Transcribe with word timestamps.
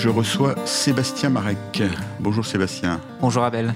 Je 0.00 0.08
reçois 0.08 0.54
Sébastien 0.64 1.28
Marek. 1.28 1.82
Bonjour 2.20 2.46
Sébastien. 2.46 3.00
Bonjour 3.20 3.42
Abel. 3.42 3.74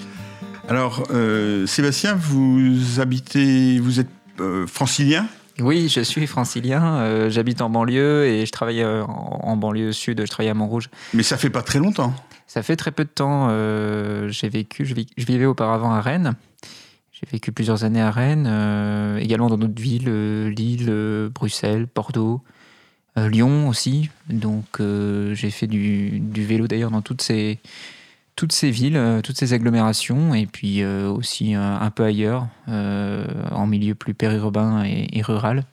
Alors, 0.68 1.02
euh, 1.10 1.66
Sébastien, 1.66 2.14
vous 2.14 3.00
habitez, 3.00 3.80
vous 3.80 3.98
êtes 3.98 4.06
euh, 4.38 4.68
francilien? 4.68 5.26
Oui, 5.58 5.88
je 5.88 6.00
suis 6.00 6.28
francilien. 6.28 7.00
euh, 7.00 7.28
J'habite 7.28 7.60
en 7.60 7.70
banlieue 7.70 8.26
et 8.26 8.46
je 8.46 8.52
travaille 8.52 8.84
en, 8.84 9.04
en 9.08 9.56
banlieue 9.56 9.90
sud. 9.90 10.20
Je 10.24 10.30
travaille 10.30 10.50
à 10.50 10.54
Montrouge. 10.54 10.90
Mais 11.12 11.24
ça 11.24 11.36
fait 11.36 11.50
pas 11.50 11.62
très 11.62 11.80
longtemps. 11.80 12.14
Ça 12.46 12.62
fait 12.62 12.76
très 12.76 12.92
peu 12.92 13.02
de 13.02 13.10
temps. 13.10 13.48
J'ai 14.28 14.48
vécu, 14.48 14.86
je, 14.86 14.94
vivais 15.24 15.46
auparavant 15.46 15.92
à 15.92 16.00
Rennes. 16.00 16.36
J'ai 17.22 17.30
vécu 17.30 17.52
plusieurs 17.52 17.84
années 17.84 18.00
à 18.00 18.10
Rennes, 18.10 18.48
euh, 18.50 19.18
également 19.18 19.48
dans 19.48 19.56
d'autres 19.56 19.80
villes, 19.80 20.08
euh, 20.08 20.50
Lille, 20.50 20.86
euh, 20.88 21.28
Bruxelles, 21.28 21.86
Bordeaux, 21.94 22.42
euh, 23.18 23.28
Lyon 23.28 23.68
aussi. 23.68 24.10
Donc 24.28 24.80
euh, 24.80 25.34
j'ai 25.34 25.50
fait 25.50 25.66
du, 25.66 26.22
vélo 26.34 26.66
d'ailleurs 26.66 26.90
dans 26.90 27.02
toutes 27.02 27.22
ces, 27.22 27.58
toutes 28.36 28.52
ces 28.52 28.70
villes, 28.70 28.96
euh, 28.96 29.20
toutes 29.20 29.38
ces 29.38 29.52
agglomérations, 29.52 30.34
et 30.34 30.46
puis 30.46 30.84
aussi 30.84 31.54
un, 31.54 31.90
peu 31.90 32.04
ailleurs, 32.04 32.48
en 32.66 33.66
milieu 33.66 33.94
plus 33.94 34.14
périurbain 34.14 34.84
et, 34.84 35.22
rural. 35.22 35.64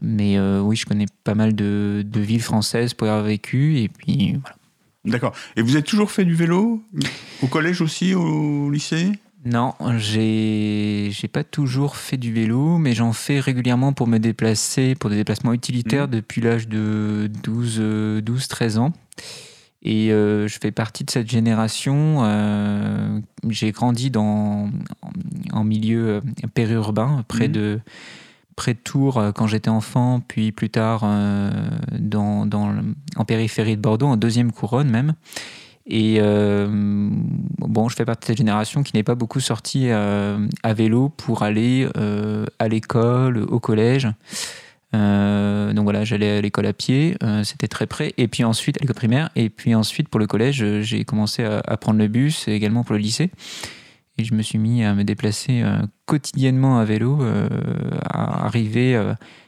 Mais 0.00 0.38
oui, 0.60 0.76
je 0.76 0.86
connais 0.86 1.06
pas 1.24 1.34
mal 1.34 1.54
de, 1.54 2.02
de 2.04 2.20
villes 2.20 2.42
françaises 2.42 2.94
pour 2.94 3.06
y 3.06 3.10
avoir 3.10 3.24
vécu, 3.24 3.78
et 3.78 3.88
puis 3.88 4.36
voilà. 4.40 4.56
D'accord. 5.04 5.34
Et 5.56 5.62
vous 5.62 5.74
avez 5.74 5.82
toujours 5.82 6.10
fait 6.12 6.24
du 6.24 6.34
vélo? 6.34 6.82
Au 7.42 7.48
collège 7.48 7.80
aussi, 7.80 8.14
au 8.14 8.70
lycée? 8.70 9.10
Non, 9.44 9.74
j'ai 9.98 11.08
j'ai 11.10 11.26
pas 11.28 11.42
toujours 11.42 11.96
fait 11.96 12.16
du 12.16 12.32
vélo, 12.32 12.78
mais 12.78 12.92
j'en 12.92 13.12
fais 13.12 13.40
régulièrement 13.40 13.92
pour 13.92 14.06
me 14.06 14.18
déplacer, 14.18 14.94
pour 14.94 15.10
des 15.10 15.16
déplacements 15.16 15.52
utilitaires 15.52 16.04
Mhm. 16.06 16.10
depuis 16.12 16.40
l'âge 16.40 16.68
de 16.68 17.28
12, 17.42 17.78
euh, 17.80 18.20
12, 18.20 18.46
13 18.46 18.78
ans. 18.78 18.92
Et 19.82 20.12
euh, 20.12 20.46
je 20.46 20.58
fais 20.60 20.70
partie 20.70 21.02
de 21.02 21.10
cette 21.10 21.28
génération. 21.28 22.18
euh, 22.22 23.18
j'ai 23.48 23.72
grandi 23.72 24.10
dans, 24.10 24.70
en, 25.52 25.64
milieu 25.64 26.06
euh, 26.08 26.20
périurbain, 26.54 27.24
près, 27.26 27.48
Mhm. 27.48 27.52
de, 27.52 27.80
près 28.54 28.74
de 28.74 28.78
Tours 28.78 29.20
quand 29.34 29.48
j'étais 29.48 29.70
enfant, 29.70 30.20
puis 30.26 30.52
plus 30.52 30.70
tard 30.70 31.00
euh, 31.02 31.50
dans, 31.98 32.46
dans 32.46 32.72
en 33.16 33.24
périphérie 33.24 33.76
de 33.76 33.82
Bordeaux, 33.82 34.06
en 34.06 34.16
deuxième 34.16 34.52
couronne 34.52 34.88
même. 34.88 35.14
Et 35.86 36.18
euh, 36.20 36.68
bon, 36.70 37.88
je 37.88 37.96
fais 37.96 38.04
partie 38.04 38.22
de 38.22 38.26
cette 38.28 38.38
génération 38.38 38.82
qui 38.82 38.94
n'est 38.94 39.02
pas 39.02 39.14
beaucoup 39.14 39.40
sortie 39.40 39.90
euh, 39.90 40.46
à 40.62 40.74
vélo 40.74 41.08
pour 41.08 41.42
aller 41.42 41.88
euh, 41.96 42.46
à 42.58 42.68
l'école, 42.68 43.38
au 43.38 43.58
collège. 43.58 44.08
Donc 44.92 45.84
voilà, 45.84 46.04
j'allais 46.04 46.38
à 46.38 46.40
l'école 46.42 46.66
à 46.66 46.74
pied, 46.74 47.16
c'était 47.44 47.66
très 47.66 47.86
près. 47.86 48.12
Et 48.18 48.28
puis 48.28 48.44
ensuite, 48.44 48.76
à 48.76 48.80
l'école 48.82 48.94
primaire, 48.94 49.30
et 49.36 49.48
puis 49.48 49.74
ensuite 49.74 50.10
pour 50.10 50.20
le 50.20 50.26
collège, 50.26 50.82
j'ai 50.82 51.04
commencé 51.04 51.42
à, 51.44 51.62
à 51.66 51.76
prendre 51.78 51.98
le 51.98 52.08
bus 52.08 52.46
et 52.46 52.52
également 52.52 52.84
pour 52.84 52.92
le 52.92 53.00
lycée. 53.00 53.30
Et 54.18 54.24
je 54.24 54.34
me 54.34 54.42
suis 54.42 54.58
mis 54.58 54.84
à 54.84 54.94
me 54.94 55.02
déplacer 55.02 55.64
quotidiennement 56.04 56.78
à 56.78 56.84
vélo, 56.84 57.20
à 58.04 58.44
arriver 58.44 58.94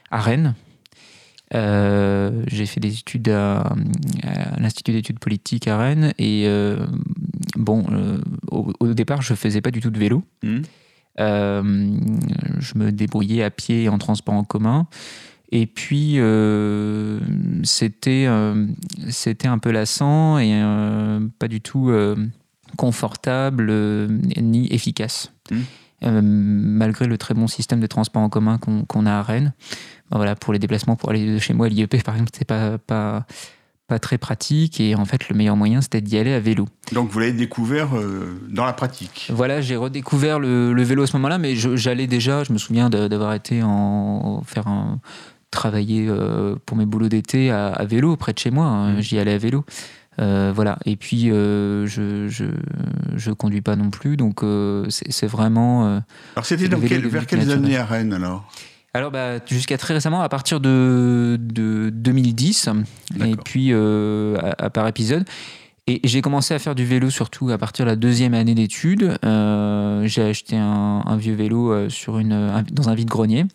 à 0.09 0.19
Rennes. 0.19 0.55
Euh, 1.53 2.43
j'ai 2.47 2.65
fait 2.65 2.79
des 2.79 2.99
études 2.99 3.29
à, 3.29 3.61
à 4.23 4.59
l'Institut 4.59 4.93
d'études 4.93 5.19
politiques 5.19 5.67
à 5.67 5.77
Rennes. 5.77 6.13
Et 6.17 6.43
euh, 6.47 6.85
bon, 7.55 7.85
euh, 7.91 8.17
au, 8.49 8.73
au 8.79 8.93
départ, 8.93 9.21
je 9.21 9.33
faisais 9.35 9.61
pas 9.61 9.71
du 9.71 9.79
tout 9.79 9.91
de 9.91 9.99
vélo. 9.99 10.23
Hmm 10.43 10.61
je 11.17 12.77
me 12.77 12.91
débrouillais 12.91 13.41
à 13.41 13.49
pied 13.49 13.83
et 13.83 13.89
en 13.89 13.97
transport 13.97 14.33
en 14.33 14.43
commun. 14.43 14.85
Et 15.49 15.65
puis, 15.65 16.19
c'était 17.63 18.27
c'était 19.09 19.47
un 19.47 19.57
peu 19.57 19.71
lassant 19.71 20.37
et 20.39 20.61
pas 21.39 21.47
du 21.47 21.61
tout 21.61 21.89
confortable 22.75 23.71
ni 24.41 24.67
efficace. 24.73 25.31
Mhm. 25.51 25.63
Euh, 26.05 26.21
malgré 26.23 27.07
le 27.07 27.17
très 27.17 27.33
bon 27.33 27.47
système 27.47 27.79
de 27.79 27.87
transport 27.87 28.21
en 28.21 28.29
commun 28.29 28.57
qu'on 28.59 29.05
a 29.05 29.11
à 29.13 29.21
Rennes. 29.23 29.53
Ben 30.11 30.17
voilà, 30.17 30.35
pour 30.35 30.53
les 30.53 30.59
déplacements, 30.59 30.95
pour 30.95 31.09
aller 31.09 31.33
de 31.33 31.39
chez 31.39 31.53
moi 31.53 31.65
à 31.65 31.69
l'IEP, 31.69 32.03
par 32.03 32.13
exemple, 32.15 32.31
c'est 32.37 32.45
pas, 32.45 32.77
pas, 32.77 33.25
pas 33.87 33.97
très 33.97 34.17
pratique. 34.19 34.79
Et 34.79 34.93
en 34.95 35.05
fait, 35.05 35.29
le 35.29 35.35
meilleur 35.35 35.55
moyen, 35.55 35.81
c'était 35.81 36.01
d'y 36.01 36.17
aller 36.17 36.33
à 36.33 36.39
vélo. 36.39 36.67
Donc 36.91 37.09
vous 37.09 37.19
l'avez 37.19 37.33
découvert 37.33 37.97
euh, 37.97 38.39
dans 38.49 38.65
la 38.65 38.73
pratique. 38.73 39.31
Voilà, 39.33 39.61
j'ai 39.61 39.75
redécouvert 39.77 40.39
le, 40.39 40.73
le 40.73 40.83
vélo 40.83 41.03
à 41.03 41.07
ce 41.07 41.13
moment-là, 41.17 41.37
mais 41.39 41.55
j'allais 41.55 42.05
déjà, 42.07 42.43
je 42.43 42.53
me 42.53 42.57
souviens 42.59 42.89
d'avoir 42.91 43.33
été 43.33 43.63
en 43.63 44.41
faire 44.45 44.67
un 44.67 44.99
travailler 45.51 46.05
euh, 46.09 46.55
pour 46.65 46.75
mes 46.75 46.85
boulots 46.85 47.07
d'été 47.07 47.49
à, 47.49 47.67
à 47.67 47.85
vélo 47.85 48.15
près 48.17 48.33
de 48.33 48.39
chez 48.39 48.51
moi. 48.51 48.65
hein. 48.65 48.93
Mhm. 48.93 49.01
J'y 49.01 49.17
allais 49.19 49.33
à 49.33 49.37
vélo. 49.37 49.63
Euh, 50.19 50.51
voilà. 50.55 50.77
Et 50.85 50.95
puis 50.95 51.29
euh, 51.31 51.85
je, 51.87 52.27
je 52.27 52.45
je 53.15 53.31
conduis 53.31 53.61
pas 53.61 53.75
non 53.75 53.89
plus, 53.89 54.17
donc 54.17 54.43
euh, 54.43 54.85
c'est 54.89 55.27
vraiment. 55.27 56.01
Alors 56.35 56.45
c'était 56.45 56.67
quel- 56.87 57.01
vers 57.09 57.27
quelles 57.27 57.51
années 57.51 57.77
à 57.77 57.85
Rennes 57.85 58.13
alors? 58.13 58.47
Alors 58.93 59.11
bah, 59.11 59.39
jusqu'à 59.45 59.77
très 59.77 59.93
récemment, 59.93 60.21
à 60.21 60.29
partir 60.29 60.61
de, 60.61 61.37
de 61.41 61.89
2010, 61.93 62.69
et 63.25 63.35
puis 63.43 63.73
à, 63.73 64.55
à 64.57 64.69
par 64.69 64.87
épisode. 64.87 65.25
Et 65.87 65.99
j'ai 66.03 66.21
commencé 66.21 66.53
à 66.53 66.59
faire 66.59 66.73
du 66.75 66.83
vélo 66.85 67.09
surtout 67.11 67.51
à 67.51 67.57
partir 67.59 67.85
de 67.85 67.91
la 67.91 67.95
deuxième 67.95 68.33
année 68.33 68.55
d'études. 68.55 69.17
Euh, 69.23 70.07
j'ai 70.07 70.23
acheté 70.23 70.55
un, 70.57 71.03
un 71.05 71.15
vieux 71.17 71.35
vélo 71.35 71.89
sur 71.89 72.17
une, 72.19 72.31
un- 72.33 72.63
dans 72.71 72.89
un 72.89 72.95
vide-grenier. 72.95 73.45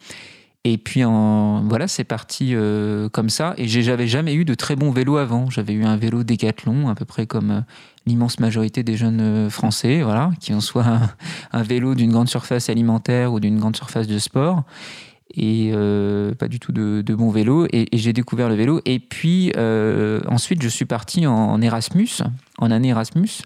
Et 0.64 0.76
puis 0.76 1.04
en, 1.04 1.62
voilà, 1.62 1.88
c'est 1.88 2.04
parti 2.04 2.50
euh, 2.54 3.08
comme 3.08 3.30
ça. 3.30 3.54
Et 3.56 3.66
j'avais 3.66 4.06
jamais 4.06 4.34
eu 4.34 4.44
de 4.44 4.54
très 4.54 4.76
bons 4.76 4.90
vélos 4.90 5.16
avant. 5.16 5.48
J'avais 5.48 5.72
eu 5.72 5.84
un 5.84 5.96
vélo 5.96 6.22
Décathlon, 6.22 6.88
à 6.88 6.94
peu 6.94 7.06
près 7.06 7.26
comme 7.26 7.50
euh, 7.50 7.60
l'immense 8.04 8.38
majorité 8.40 8.82
des 8.82 8.96
jeunes 8.96 9.20
euh, 9.20 9.50
Français, 9.50 10.02
voilà, 10.02 10.32
qui 10.38 10.52
ont 10.52 10.60
soit 10.60 10.84
un, 11.52 11.62
vélo 11.62 11.94
d'une 11.94 12.12
grande 12.12 12.28
surface 12.28 12.68
alimentaire 12.68 13.32
ou 13.32 13.40
d'une 13.40 13.58
grande 13.58 13.76
surface 13.76 14.06
de 14.06 14.18
sport 14.18 14.64
et 15.36 15.72
pas 16.40 16.48
du 16.48 16.58
tout 16.58 16.72
de, 16.72 17.14
bons 17.14 17.30
vélos. 17.30 17.68
Et, 17.72 17.86
j'ai 17.92 18.12
découvert 18.12 18.48
le 18.48 18.56
vélo. 18.56 18.80
Et 18.84 18.98
puis 18.98 19.52
ensuite, 20.26 20.60
je 20.60 20.68
suis 20.68 20.86
parti 20.86 21.24
en, 21.24 21.32
en 21.32 21.62
Erasmus, 21.62 22.08
en 22.58 22.72
année 22.72 22.88
Erasmus, 22.88 23.44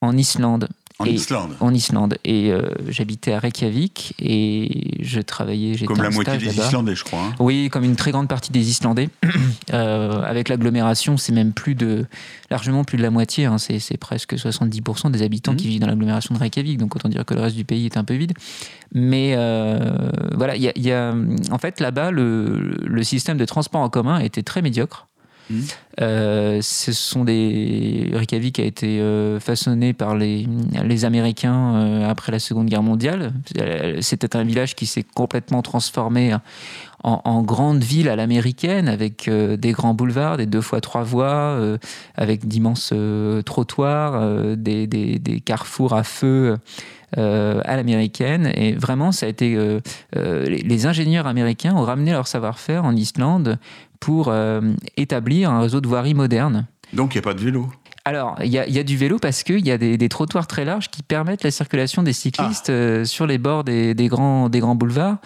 en 0.00 0.16
Islande. 0.16 0.68
En 1.00 1.04
Et- 1.04 1.10
Islande. 1.12 1.52
En 1.60 1.72
Islande. 1.72 2.18
Et 2.24 2.50
euh, 2.50 2.70
j'habitais 2.88 3.32
à 3.32 3.38
Reykjavik 3.38 4.14
et 4.18 4.96
je 5.00 5.20
travaillais. 5.20 5.76
Comme 5.86 6.02
la 6.02 6.10
moitié 6.10 6.38
des. 6.38 6.46
Islandais, 6.58 6.96
je 6.96 7.04
crois. 7.04 7.20
hein. 7.20 7.34
Oui, 7.38 7.68
comme 7.70 7.84
une 7.84 7.94
très 7.94 8.10
grande 8.10 8.26
partie 8.28 8.50
des 8.50 8.68
Islandais. 8.70 9.08
Euh, 9.74 10.22
avec 10.22 10.48
l'agglomération, 10.48 11.18
c'est 11.18 11.32
même 11.32 11.52
plus 11.52 11.74
de, 11.74 12.06
largement 12.50 12.84
plus 12.84 12.96
de 12.96 13.02
la 13.02 13.10
moitié. 13.10 13.44
hein. 13.44 13.58
C'est, 13.58 13.98
presque 13.98 14.34
70% 14.34 15.10
des 15.10 15.20
habitants 15.22 15.52
Mhm. 15.52 15.58
qui 15.58 15.68
vivent 15.68 15.80
dans 15.80 15.86
l'agglomération 15.86 16.34
de 16.34 16.40
Reykjavik. 16.40 16.78
Donc 16.78 16.96
autant 16.96 17.10
dire 17.10 17.24
que 17.26 17.34
le 17.34 17.40
reste 17.42 17.54
du 17.54 17.66
pays 17.66 17.84
est 17.84 17.98
un 17.98 18.04
peu 18.04 18.14
vide. 18.14 18.32
Mais 18.94 19.34
euh, 19.36 20.10
voilà, 20.34 20.56
il 20.56 20.62
y 20.62 20.68
a, 20.68 20.72
y 20.74 20.90
a- 20.90 21.14
en 21.50 21.58
fait 21.58 21.80
là-bas, 21.80 22.10
le, 22.10 22.76
le 22.82 23.02
système 23.02 23.36
de 23.36 23.44
transport 23.44 23.82
en 23.82 23.90
commun 23.90 24.18
était 24.20 24.42
très 24.42 24.62
médiocre. 24.62 25.06
Mhm. 25.50 25.64
Euh, 26.00 26.58
ce 26.62 26.92
sont 26.92 27.24
des 27.24 28.10
Reykjavik 28.14 28.60
a 28.60 28.64
été 28.64 29.00
euh, 29.00 29.40
façonné 29.40 29.92
par 29.92 30.14
les, 30.14 30.46
Américains 31.04 31.74
euh, 31.74 32.08
après 32.08 32.32
la 32.32 32.38
Seconde 32.38 32.66
Guerre 32.66 32.82
mondiale. 32.82 33.32
C'était 34.00 34.36
un 34.36 34.44
village 34.44 34.74
qui 34.74 34.86
s'est 34.86 35.02
complètement 35.02 35.62
transformé 35.62 36.34
en, 37.02 37.20
en 37.24 37.42
grande 37.42 37.82
ville 37.82 38.08
à 38.08 38.16
l'américaine 38.16 38.88
avec 38.88 39.28
des 39.30 39.72
grands 39.72 39.94
boulevards, 39.94 40.36
des 40.36 40.46
deux 40.46 40.60
fois 40.60 40.80
trois 40.80 41.02
voies, 41.02 41.76
avec 42.14 42.46
d'immenses 42.46 42.92
trottoirs, 43.44 44.56
des, 44.56 44.86
des- 44.86 45.40
carrefours 45.40 45.94
à 45.94 46.02
feu. 46.04 46.56
à 47.16 47.76
l'américaine 47.76 48.50
et 48.54 48.72
vraiment 48.72 49.12
ça 49.12 49.26
a 49.26 49.28
été 49.28 49.56
les 50.14 50.86
ingénieurs 50.86 51.26
américains 51.26 51.74
ont 51.74 51.82
ramené 51.82 52.12
leur 52.12 52.26
savoir-faire 52.26 52.84
en 52.84 52.94
Islande 52.94 53.58
pour 54.00 54.28
euh, 54.28 54.60
établir 54.96 55.50
un 55.50 55.60
réseau 55.60 55.80
de 55.80 55.88
voirie 55.88 56.14
moderne. 56.14 56.66
Donc 56.92 57.14
il 57.14 57.18
n'y 57.18 57.20
a 57.20 57.22
pas 57.22 57.34
de 57.34 57.40
vélo. 57.40 57.68
Alors, 58.08 58.36
il 58.42 58.48
y, 58.50 58.58
a- 58.58 58.66
il 58.66 58.72
y 58.74 58.78
a 58.78 58.82
du 58.84 58.96
vélo 58.96 59.18
parce 59.18 59.42
qu'il 59.42 59.66
y 59.66 59.70
a 59.70 59.76
des, 59.76 59.98
des 59.98 60.08
trottoirs 60.08 60.46
très 60.46 60.64
larges 60.64 60.88
qui 60.88 61.02
permettent 61.02 61.44
la 61.44 61.50
circulation 61.50 62.02
des 62.02 62.14
cyclistes 62.14 62.70
euh, 62.70 63.04
sur 63.04 63.26
les 63.26 63.36
bords 63.36 63.64
des, 63.64 63.92
des 63.94 64.08
grands, 64.08 64.48
des 64.48 64.60
grands 64.60 64.74
boulevards. 64.74 65.18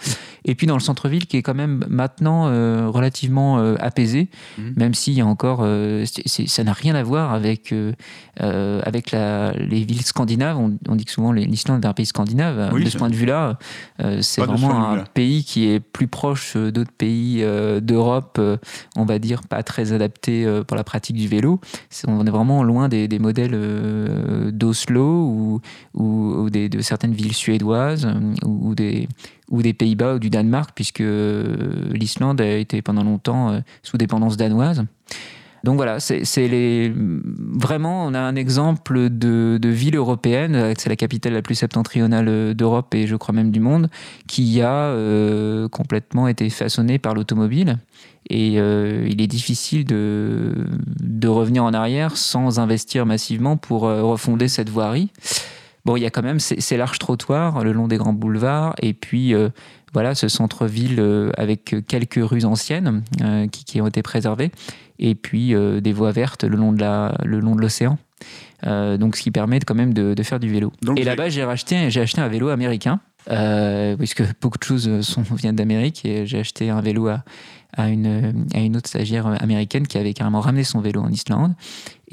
Et 0.43 0.53
puis 0.55 0.67
dans 0.67 0.73
le 0.75 0.81
centre-ville 0.81 1.25
qui 1.25 1.37
est 1.37 1.41
quand 1.41 1.53
même 1.53 1.85
maintenant 1.87 2.47
euh, 2.47 2.87
relativement 2.89 3.59
euh, 3.59 3.75
apaisé, 3.79 4.27
Mhm. 4.57 4.73
même 4.75 4.93
s'il 4.93 5.13
y 5.13 5.21
a 5.21 5.25
encore. 5.25 5.65
ça 6.25 6.63
n'a 6.65 6.73
rien 6.73 6.93
à 6.95 7.03
voir 7.03 7.33
avec, 7.33 7.73
avec 8.39 9.11
la, 9.11 9.51
les 9.53 9.83
villes 9.85 10.01
scandinaves. 10.03 10.57
On, 10.57 10.73
on 10.89 10.95
dit 10.95 11.05
que 11.05 11.11
souvent 11.11 11.31
l'Islande 11.31 11.83
est 11.85 11.87
un 11.87 11.93
pays 11.93 12.05
scandinave. 12.05 12.71
Oui, 12.73 12.83
de 12.83 12.89
ce 12.89 12.97
point 12.97 13.09
de 13.09 13.15
vue-là, 13.15 13.57
c'est 14.21 14.41
vraiment 14.41 14.89
un 14.91 15.03
pays 15.05 15.43
qui 15.43 15.69
est 15.69 15.79
plus 15.79 16.07
proche 16.07 16.57
d'autres 16.57 16.91
pays 16.91 17.43
d'Europe, 17.81 18.39
on 18.97 19.05
va 19.05 19.19
dire 19.19 19.41
pas 19.43 19.63
très 19.63 19.93
adapté 19.93 20.45
pour 20.67 20.75
la 20.75 20.83
pratique 20.83 21.15
du 21.15 21.27
vélo. 21.27 21.59
On 22.07 22.25
est 22.25 22.29
vraiment 22.31 22.63
loin 22.63 22.72
des, 22.89 23.07
des 23.07 23.19
modèles 23.19 23.53
euh, 23.53 24.51
d'Oslo 24.51 25.61
ou, 25.95 26.49
de 26.49 26.81
certaines 26.81 27.13
villes 27.13 27.33
suédoises 27.33 28.05
euh, 28.05 28.47
ou, 28.47 28.75
des, 28.75 29.73
Pays-Bas 29.73 30.15
ou 30.15 30.19
du 30.19 30.29
Danemark, 30.29 30.71
puisque 30.75 31.01
euh, 31.01 31.91
l'Islande 31.91 32.41
a 32.41 32.57
été 32.57 32.81
pendant 32.81 33.03
longtemps 33.03 33.61
sous 33.81 33.97
dépendance 33.97 34.37
danoise. 34.37 34.83
Donc 35.63 35.77
voilà, 35.77 36.01
c'est 36.01 36.91
vraiment 36.93 38.05
on 38.05 38.13
a 38.13 38.19
un 38.19 38.35
exemple 38.35 39.09
de, 39.09 39.59
ville 39.63 39.95
européenne, 39.95 40.73
c'est 40.77 40.89
la 40.89 40.97
capitale 40.97 41.31
la 41.31 41.41
plus 41.41 41.55
septentrionale 41.55 42.53
d'Europe 42.53 42.93
et 42.93 43.07
je 43.07 43.15
crois 43.15 43.33
même 43.33 43.49
du 43.49 43.61
monde, 43.61 43.89
qui 44.27 44.61
a 44.61 44.73
euh, 44.73 45.69
complètement 45.69 46.27
été 46.27 46.49
façonnée 46.49 46.99
par 46.99 47.13
l'automobile. 47.13 47.77
Et 48.29 48.59
euh, 48.59 49.07
il 49.09 49.21
est 49.21 49.27
difficile 49.27 49.85
de, 49.85 51.27
revenir 51.27 51.63
en 51.63 51.73
arrière 51.73 52.17
sans 52.17 52.59
investir 52.59 53.05
massivement 53.05 53.55
pour 53.55 53.87
euh, 53.87 54.03
refonder 54.03 54.49
cette 54.49 54.69
voirie. 54.69 55.11
Bon, 55.85 55.95
il 55.95 56.03
y 56.03 56.05
a 56.05 56.09
quand 56.09 56.23
même 56.23 56.39
ces, 56.39 56.77
larges 56.77 56.99
trottoirs 56.99 57.63
le 57.63 57.71
long 57.71 57.87
des 57.87 57.97
grands 57.97 58.13
boulevards 58.13 58.75
et 58.81 58.93
puis 58.93 59.33
voilà 59.93 60.15
ce 60.15 60.29
centre-ville 60.29 61.03
avec 61.35 61.75
quelques 61.89 62.21
rues 62.21 62.45
anciennes 62.45 63.03
qui, 63.51 63.81
ont 63.81 63.87
été 63.87 64.01
préservées 64.01 64.49
et 64.99 65.15
puis 65.15 65.53
euh, 65.53 65.81
des 65.81 65.93
voies 65.93 66.11
vertes 66.11 66.43
le 66.43 66.57
long 66.57 66.71
de 66.71 66.79
la, 66.79 67.15
le 67.23 67.39
long 67.39 67.55
de 67.55 67.61
l'océan. 67.61 67.97
Euh, 68.65 68.97
donc 68.97 69.17
ce 69.17 69.23
qui 69.23 69.31
permet 69.31 69.59
quand 69.59 69.75
même 69.75 69.93
de, 69.93 70.13
de 70.13 70.23
faire 70.23 70.39
du 70.39 70.49
vélo. 70.49 70.71
et 70.95 71.03
là-bas, 71.03 71.29
j'ai 71.29 71.41
acheté, 71.43 71.89
j'ai 71.89 72.01
acheté 72.01 72.21
un 72.21 72.29
vélo 72.29 72.49
américain, 72.49 73.01
euh, 73.29 73.97
puisque 73.97 74.23
beaucoup 74.41 74.57
de 74.57 74.63
choses 74.63 75.01
sont, 75.01 75.21
viennent 75.35 75.55
d'Amérique, 75.55 76.05
et 76.05 76.25
j'ai 76.25 76.39
acheté 76.39 76.69
un 76.69 76.79
vélo 76.79 77.07
à, 77.07 77.23
à, 77.75 77.89
une, 77.89 78.45
à 78.53 78.59
une 78.59 78.77
autre 78.77 78.87
stagiaire 78.87 79.27
américaine 79.27 79.85
qui 79.87 79.97
avait 79.97 80.13
carrément 80.13 80.39
ramené 80.39 80.63
son 80.63 80.79
vélo 80.79 81.01
en 81.01 81.09
Islande. 81.09 81.53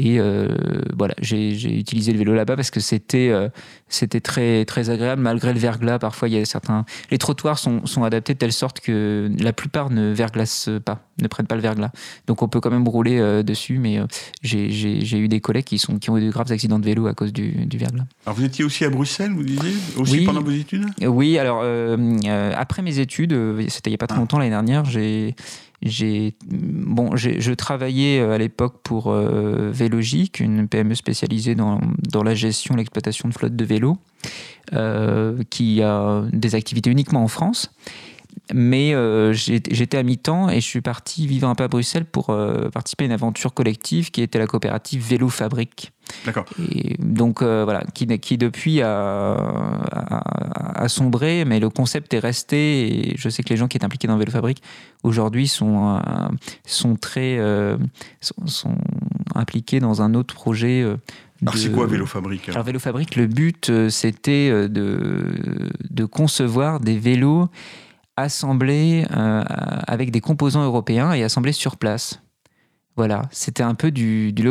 Et 0.02 0.18
euh, 0.18 0.48
voilà, 0.96 1.14
j'ai 1.20 1.78
utilisé 1.78 2.12
le 2.12 2.18
vélo 2.18 2.32
là-bas 2.32 2.56
parce 2.56 2.70
que 2.70 2.80
c'était 2.80 3.28
euh, 3.28 3.50
c'était 3.86 4.22
très 4.22 4.64
très 4.64 4.88
agréable 4.88 5.20
malgré 5.20 5.52
le 5.52 5.58
verglas. 5.58 5.98
Parfois, 5.98 6.28
il 6.28 6.34
y 6.34 6.40
a 6.40 6.44
certains 6.46 6.86
les 7.10 7.18
trottoirs 7.18 7.58
sont, 7.58 7.84
sont 7.84 8.02
adaptés 8.02 8.32
de 8.32 8.38
telle 8.38 8.54
sorte 8.54 8.80
que 8.80 9.30
la 9.38 9.52
plupart 9.52 9.90
ne 9.90 10.10
verglacent 10.10 10.70
pas, 10.82 11.06
ne 11.20 11.28
prennent 11.28 11.46
pas 11.46 11.54
le 11.54 11.60
verglas. 11.60 11.90
Donc 12.26 12.40
on 12.40 12.48
peut 12.48 12.60
quand 12.60 12.70
même 12.70 12.88
rouler 12.88 13.18
euh, 13.18 13.42
dessus, 13.42 13.78
mais 13.78 14.00
j'ai 14.42 15.18
eu 15.18 15.28
des 15.28 15.40
collègues 15.40 15.66
qui 15.66 15.76
sont 15.76 15.98
qui 15.98 16.08
ont 16.08 16.16
eu 16.16 16.24
de 16.24 16.30
graves 16.30 16.50
accidents 16.50 16.78
de 16.78 16.86
vélo 16.86 17.06
à 17.06 17.12
cause 17.12 17.34
du, 17.34 17.66
du 17.66 17.76
verglas. 17.76 18.06
Alors 18.24 18.38
vous 18.38 18.44
étiez 18.44 18.64
aussi 18.64 18.86
à 18.86 18.90
Bruxelles, 18.90 19.32
vous 19.32 19.44
disiez 19.44 19.74
aussi 19.98 20.24
pendant 20.24 20.42
vos 20.42 20.50
études? 20.50 20.86
Oui, 21.02 21.36
alors 21.36 21.62
après 22.56 22.80
mes 22.80 23.00
études, 23.00 23.36
c'était 23.68 23.90
il 23.90 23.92
y 23.92 23.96
a 23.96 23.98
pas 23.98 24.06
très 24.06 24.16
ah. 24.16 24.20
longtemps 24.20 24.38
l'année 24.38 24.48
dernière, 24.48 24.86
j'ai 24.86 25.34
j'ai 25.82 26.34
bon, 26.46 27.16
je 27.16 27.52
travaillais 27.52 28.20
euh, 28.20 28.32
à 28.32 28.38
l'époque 28.38 28.80
pour 28.82 29.10
euh, 29.10 29.70
Vélogique, 29.72 30.40
une 30.40 30.68
PME 30.68 30.94
spécialisée 30.94 31.54
dans, 31.54 31.80
dans 31.98 32.22
la 32.22 32.34
gestion, 32.34 32.76
l'exploitation 32.76 33.28
de 33.28 33.34
flotte 33.34 33.56
de 33.56 33.64
vélos, 33.64 33.96
euh, 34.74 35.42
qui 35.48 35.82
a 35.82 36.22
des 36.32 36.54
activités 36.54 36.90
uniquement 36.90 37.22
en 37.22 37.28
France. 37.28 37.72
Mais 38.52 38.94
euh, 38.94 39.32
j'étais 39.32 39.96
à 39.96 40.02
mi-temps 40.02 40.50
et 40.50 40.56
je 40.56 40.66
suis 40.66 40.80
parti 40.80 41.26
vivre 41.26 41.48
un 41.48 41.54
peu 41.54 41.64
à 41.64 41.68
Bruxelles 41.68 42.04
pour 42.04 42.36
participer 42.72 43.04
à 43.04 43.06
une 43.06 43.12
aventure 43.12 43.54
collective 43.54 44.10
qui 44.10 44.22
était 44.22 44.38
la 44.38 44.46
coopérative 44.46 45.02
Vélo 45.02 45.28
Fabrique. 45.28 45.92
D'accord. 46.24 46.44
Et 46.72 46.96
donc 46.98 47.42
euh, 47.42 47.64
voilà, 47.64 47.84
qui, 47.94 48.06
qui 48.18 48.38
depuis 48.38 48.82
a, 48.82 49.32
a, 49.32 50.39
sombré, 50.88 51.44
mais 51.44 51.60
le 51.60 51.70
concept 51.70 52.14
est 52.14 52.18
resté. 52.18 53.10
Et 53.10 53.16
je 53.16 53.28
sais 53.28 53.42
que 53.42 53.48
les 53.50 53.56
gens 53.56 53.68
qui 53.68 53.76
étaient 53.76 53.84
impliqués 53.84 54.08
dans 54.08 54.16
Vélo 54.16 54.32
Fabrique 54.32 54.62
aujourd'hui 55.02 55.48
sont, 55.48 56.00
sont 56.64 56.96
très 56.96 57.38
sont, 58.20 58.46
sont, 58.46 58.74
impliqués 59.34 59.80
dans 59.80 60.02
un 60.02 60.14
autre 60.14 60.34
projet. 60.34 60.84
Alors 61.42 61.56
c'est 61.56 61.72
quoi 61.72 61.86
Vélo 61.86 62.06
Fabrique 62.06 62.48
Alors 62.48 62.64
Vélo 62.64 62.78
Fabrique, 62.78 63.16
le 63.16 63.26
but 63.26 63.88
c'était 63.88 64.68
de, 64.68 65.70
de 65.90 66.04
concevoir 66.04 66.80
des 66.80 66.98
vélos 66.98 67.48
assemblés 68.20 69.06
euh, 69.10 69.42
avec 69.86 70.10
des 70.10 70.20
composants 70.20 70.64
européens 70.64 71.12
et 71.12 71.24
assemblés 71.24 71.52
sur 71.52 71.76
place. 71.76 72.22
Voilà, 73.00 73.22
c'était 73.30 73.62
un 73.62 73.74
peu 73.74 73.90
du, 73.90 74.30
du, 74.30 74.44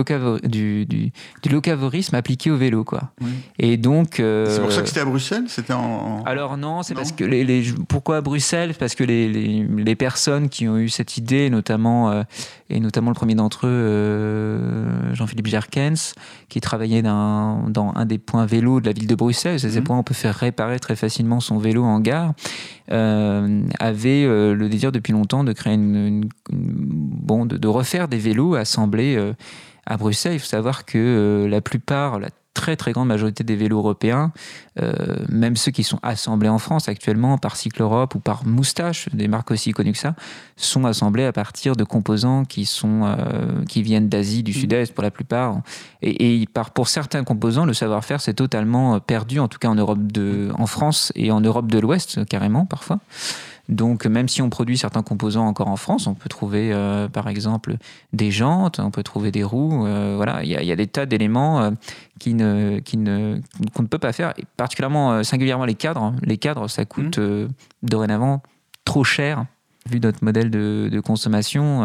du, 0.43 0.85
du, 0.87 1.49
locavorisme 1.51 2.15
appliqué 2.15 2.49
au 2.49 2.57
vélo, 2.57 2.83
quoi. 2.83 3.11
Et 3.59 3.77
donc. 3.77 4.19
Euh, 4.19 4.47
c'est 4.49 4.59
pour 4.59 4.71
ça 4.71 4.81
que 4.81 4.87
c'était 4.87 5.01
à 5.01 5.05
Bruxelles 5.05 5.43
C'était 5.47 5.73
en, 5.73 6.23
Alors 6.23 6.57
non, 6.57 6.81
c'est 6.81 6.95
parce 6.95 7.11
que 7.11 7.23
les, 7.23 7.43
les, 7.43 7.63
pourquoi 7.87 8.17
à 8.17 8.21
Bruxelles? 8.21 8.73
Parce 8.73 8.95
que 8.95 9.03
les, 9.03 9.27
les, 9.29 9.67
les, 9.67 9.95
personnes 9.95 10.49
qui 10.49 10.67
ont 10.67 10.79
eu 10.79 10.89
cette 10.89 11.15
idée, 11.17 11.51
notamment 11.51 12.09
euh, 12.09 12.23
et 12.69 12.79
notamment 12.79 13.11
le 13.11 13.15
premier 13.15 13.35
d'entre 13.35 13.67
eux, 13.67 13.69
euh, 13.69 15.13
Jean-Philippe 15.13 15.47
Jerkens, 15.47 16.13
qui 16.49 16.61
travaillait 16.61 17.01
dans, 17.01 17.67
dans 17.69 17.93
un 17.95 18.05
des 18.05 18.17
points 18.17 18.45
vélos 18.45 18.79
de 18.79 18.85
la 18.85 18.93
ville 18.93 19.07
de 19.07 19.15
Bruxelles. 19.15 19.59
C'est 19.59 19.69
ces 19.69 19.79
mhm. 19.79 19.85
points 19.85 19.95
où 19.97 19.99
on 19.99 20.03
peut 20.03 20.13
faire 20.13 20.35
réparer 20.35 20.79
très 20.79 20.95
facilement 20.95 21.39
son 21.39 21.57
vélo 21.57 21.83
en 21.83 21.99
gare. 21.99 22.33
avait 22.89 24.25
le 24.25 24.67
désir 24.69 24.91
depuis 24.91 25.13
longtemps 25.13 25.43
de 25.43 25.53
créer 25.53 25.73
une, 25.73 25.95
une, 25.95 26.29
bon, 26.51 27.45
de, 27.45 27.57
de 27.57 27.67
refaire 27.67 28.07
des 28.07 28.17
vélos 28.17 28.55
assemblés 28.55 29.15
euh, 29.15 29.33
à 29.85 29.97
Bruxelles. 29.97 30.33
Il 30.33 30.39
faut 30.39 30.45
savoir 30.45 30.85
que 30.85 30.97
euh, 30.97 31.47
la 31.47 31.61
plupart, 31.61 32.19
la 32.19 32.29
très 32.53 32.75
très 32.75 32.91
grande 32.91 33.07
majorité 33.07 33.43
des 33.43 33.55
vélos 33.55 33.77
européens, 33.77 34.31
euh, 34.81 34.93
même 35.29 35.55
ceux 35.55 35.71
qui 35.71 35.83
sont 35.83 35.99
assemblés 36.03 36.49
en 36.49 36.59
France 36.59 36.89
actuellement 36.89 37.37
par 37.37 37.55
Cycle 37.55 37.81
Europe 37.81 38.15
ou 38.15 38.19
par 38.19 38.45
Moustache, 38.45 39.07
des 39.13 39.27
marques 39.27 39.51
aussi 39.51 39.71
connues 39.71 39.93
que 39.93 39.97
ça, 39.97 40.15
sont 40.55 40.85
assemblés 40.85 41.25
à 41.25 41.31
partir 41.31 41.75
de 41.75 41.83
composants 41.83 42.45
qui 42.45 42.65
sont 42.65 43.15
qui 43.67 43.81
viennent 43.81 44.09
d'Asie 44.09 44.43
du 44.43 44.51
mmh. 44.51 44.55
Sud-Est 44.55 44.93
pour 44.93 45.03
la 45.03 45.11
plupart. 45.11 45.61
Et, 46.01 46.41
et 46.41 46.45
par, 46.47 46.71
pour 46.71 46.87
certains 46.87 47.23
composants, 47.23 47.65
le 47.65 47.73
savoir-faire 47.73 48.21
s'est 48.21 48.33
totalement 48.33 48.99
perdu, 48.99 49.39
en 49.39 49.47
tout 49.47 49.59
cas 49.59 49.69
en 49.69 49.75
Europe 49.75 50.11
de, 50.11 50.49
en 50.57 50.65
France 50.65 51.11
et 51.15 51.31
en 51.31 51.41
Europe 51.41 51.69
de 51.71 51.79
l'Ouest 51.79 52.25
carrément 52.25 52.65
parfois. 52.65 52.99
Donc 53.69 54.07
même 54.07 54.27
si 54.27 54.41
on 54.41 54.49
produit 54.49 54.77
certains 54.77 55.03
composants 55.03 55.45
encore 55.45 55.67
en 55.67 55.77
France, 55.77 56.07
on 56.07 56.15
peut 56.15 56.27
trouver 56.27 56.73
euh, 56.73 57.07
par 57.07 57.29
exemple 57.29 57.77
des 58.13 58.31
jantes, 58.31 58.79
on 58.79 58.89
peut 58.89 59.03
trouver 59.03 59.31
des 59.31 59.43
roues, 59.43 59.85
euh, 59.85 60.13
voilà, 60.15 60.43
il 60.43 60.49
y, 60.49 60.71
a 60.71 60.75
des 60.75 60.87
tas 60.87 61.05
d'éléments 61.05 61.61
euh, 61.61 61.71
qui 62.17 62.33
ne 62.33 62.79
qui 62.79 62.97
ne 62.97 63.39
qu'on 63.75 63.83
ne 63.83 63.87
peut 63.87 63.99
pas 63.99 64.11
faire, 64.11 64.33
et 64.39 64.45
particulièrement 64.57 65.23
singulièrement 65.23 65.65
les 65.65 65.75
cadres. 65.75 66.15
Les 66.23 66.37
cadres, 66.37 66.67
ça 66.67 66.83
coûte 66.85 67.19
mmh. 67.19 67.47
dorénavant 67.83 68.41
trop 68.85 69.03
cher. 69.03 69.45
Vu 69.87 69.99
notre 69.99 70.23
modèle 70.23 70.51
de, 70.51 70.89
de 70.91 70.99
consommation, 70.99 71.83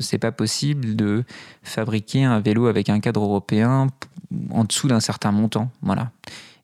c'est 0.00 0.18
pas 0.18 0.32
possible 0.32 0.94
de 0.94 1.24
fabriquer 1.62 2.24
un 2.24 2.40
vélo 2.40 2.66
avec 2.66 2.88
un 2.88 3.00
cadre 3.00 3.22
européen 3.22 3.88
en 4.50 4.64
dessous 4.64 4.86
d'un 4.86 5.00
certain 5.00 5.32
montant, 5.32 5.70
voilà. 5.82 6.10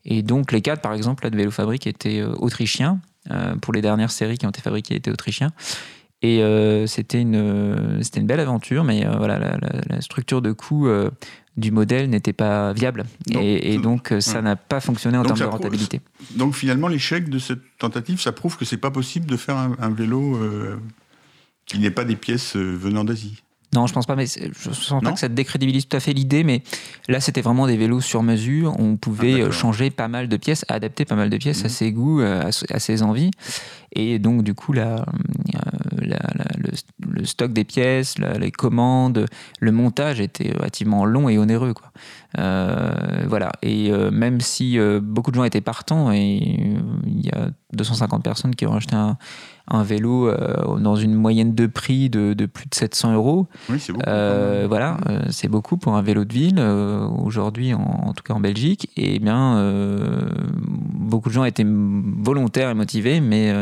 Et 0.05 0.23
donc 0.23 0.53
les 0.53 0.61
cadres, 0.61 0.83
par 0.83 0.95
exemple, 0.95 1.25
là, 1.25 1.31
de 1.31 1.37
Vélo 1.37 1.51
Fabrique 1.51 1.87
étaient 1.87 2.23
autrichiens, 2.23 3.01
pour 3.61 3.73
les 3.73 3.81
dernières 3.81 4.11
séries 4.11 4.39
qui 4.39 4.47
ont 4.47 4.51
été 4.51 4.61
fabriquées 4.61 4.97
étaient 4.97 5.11
autrichiens. 5.11 5.53
Et 6.23 6.43
euh, 6.43 6.87
c'était 6.87 7.21
une, 7.21 7.99
c'était 8.03 8.21
une 8.21 8.27
belle 8.27 8.41
aventure, 8.41 8.85
mais 8.85 9.05
euh, 9.05 9.17
voilà, 9.17 9.59
la, 9.89 10.01
structure 10.01 10.41
de 10.41 10.53
coût 10.53 10.89
du 11.57 11.71
modèle 11.71 12.09
n'était 12.09 12.33
pas 12.33 12.73
viable. 12.73 13.05
et, 13.31 13.79
donc, 13.79 14.15
ça 14.21 14.41
n'a 14.41 14.57
pas 14.57 14.81
fonctionné 14.81 15.19
en 15.19 15.25
termes 15.25 15.39
de 15.39 15.45
rentabilité. 15.45 16.01
donc, 16.37 16.55
finalement, 16.55 16.89
l'échec 16.89 17.29
de 17.29 17.39
cette 17.39 17.63
tentative, 17.79 18.21
ça 18.21 18.33
prouve 18.33 18.57
que 18.57 18.65
c'est 18.65 18.77
pas 18.77 18.91
possible 18.91 19.27
de 19.27 19.37
faire 19.37 19.57
un, 19.57 19.91
vélo 19.91 20.39
qui 21.67 21.79
n'ait 21.79 21.91
pas 21.91 22.05
des 22.05 22.17
pièces 22.17 22.57
venant 22.57 23.05
d'Asie. 23.05 23.43
Non, 23.75 23.87
je 23.87 23.95
pense 23.95 24.07
pas, 24.07 24.17
mais 24.17 24.27
je 24.27 24.71
sens 24.71 25.03
pas 25.03 25.13
que 25.13 25.19
ça 25.19 25.29
décrédibilise 25.29 25.89
tout 25.89 25.97
à 25.97 26.01
fait 26.01 26.13
l'idée, 26.13 26.45
mais 26.45 26.63
là, 27.09 27.21
c'était 27.21 27.41
vraiment 27.41 27.67
des 27.67 27.79
vélos 27.79 28.03
sur 28.03 28.23
mesure. 28.23 28.75
On 28.79 28.97
pouvait 28.97 29.43
ah, 29.43 29.51
changer 29.51 29.91
pas 29.91 30.09
mal 30.09 30.29
de 30.29 30.37
pièces, 30.37 30.65
adapter 30.69 31.07
pas 31.07 31.17
mal 31.17 31.31
de 31.31 31.37
pièces 31.39 31.65
à 31.65 31.69
mmh. 31.69 31.71
ses 31.71 31.93
goûts, 31.93 32.21
à, 32.21 32.51
ses 32.53 33.03
envies. 33.03 33.31
Et 33.95 34.19
donc, 34.19 34.43
du 34.43 34.55
coup, 34.55 34.73
la, 34.73 35.05
euh, 36.03 36.73
le, 36.99 37.25
stock 37.25 37.53
des 37.53 37.65
pièces, 37.65 38.17
les 38.19 38.51
commandes, 38.51 39.27
le 39.61 39.73
montage 39.73 40.21
était 40.21 40.53
relativement 40.53 41.05
long 41.05 41.29
et 41.29 41.39
onéreux. 41.39 41.75
Quoi. 41.75 41.93
Euh, 42.39 43.25
voilà. 43.29 43.53
Et 43.63 43.91
euh, 43.91 44.11
même 44.11 44.41
si 44.41 44.79
beaucoup 45.01 45.31
de 45.31 45.37
gens 45.37 45.45
étaient 45.45 45.61
partants, 45.61 46.13
et 46.13 46.39
il 47.07 47.27
y 47.27 47.31
a 47.31 47.51
250 47.73 48.23
personnes 48.23 48.55
qui 48.55 48.67
ont 48.67 48.75
acheté 48.75 48.97
un, 48.97 49.17
un 49.73 49.83
vélo 49.83 50.31
dans 50.79 50.97
une 50.97 51.15
moyenne 51.15 51.55
de 51.55 51.67
prix 51.67 52.11
de, 52.11 52.35
de 52.35 52.47
plus 52.47 52.67
de 52.67 52.75
700 52.75 53.15
euros. 53.15 53.47
Oui, 53.69 53.81
c'est 53.81 53.93
beaucoup. 53.93 54.07
voilà, 54.69 54.99
c'est 55.31 55.49
beaucoup 55.49 55.77
pour 55.77 55.97
un 55.97 56.03
vélo 56.03 56.25
de 56.25 56.33
ville 56.33 56.61
aujourd'hui, 56.61 57.75
en, 57.75 58.13
tout 58.15 58.23
cas 58.23 58.35
en 58.35 58.41
Belgique. 58.41 58.91
Et 58.97 59.19
bien, 59.19 59.57
beaucoup 61.13 61.29
de 61.29 61.35
gens 61.35 61.45
étaient 61.45 61.67
volontaires 61.67 62.71
et 62.71 62.75
motivés, 62.75 63.21
mais 63.21 63.53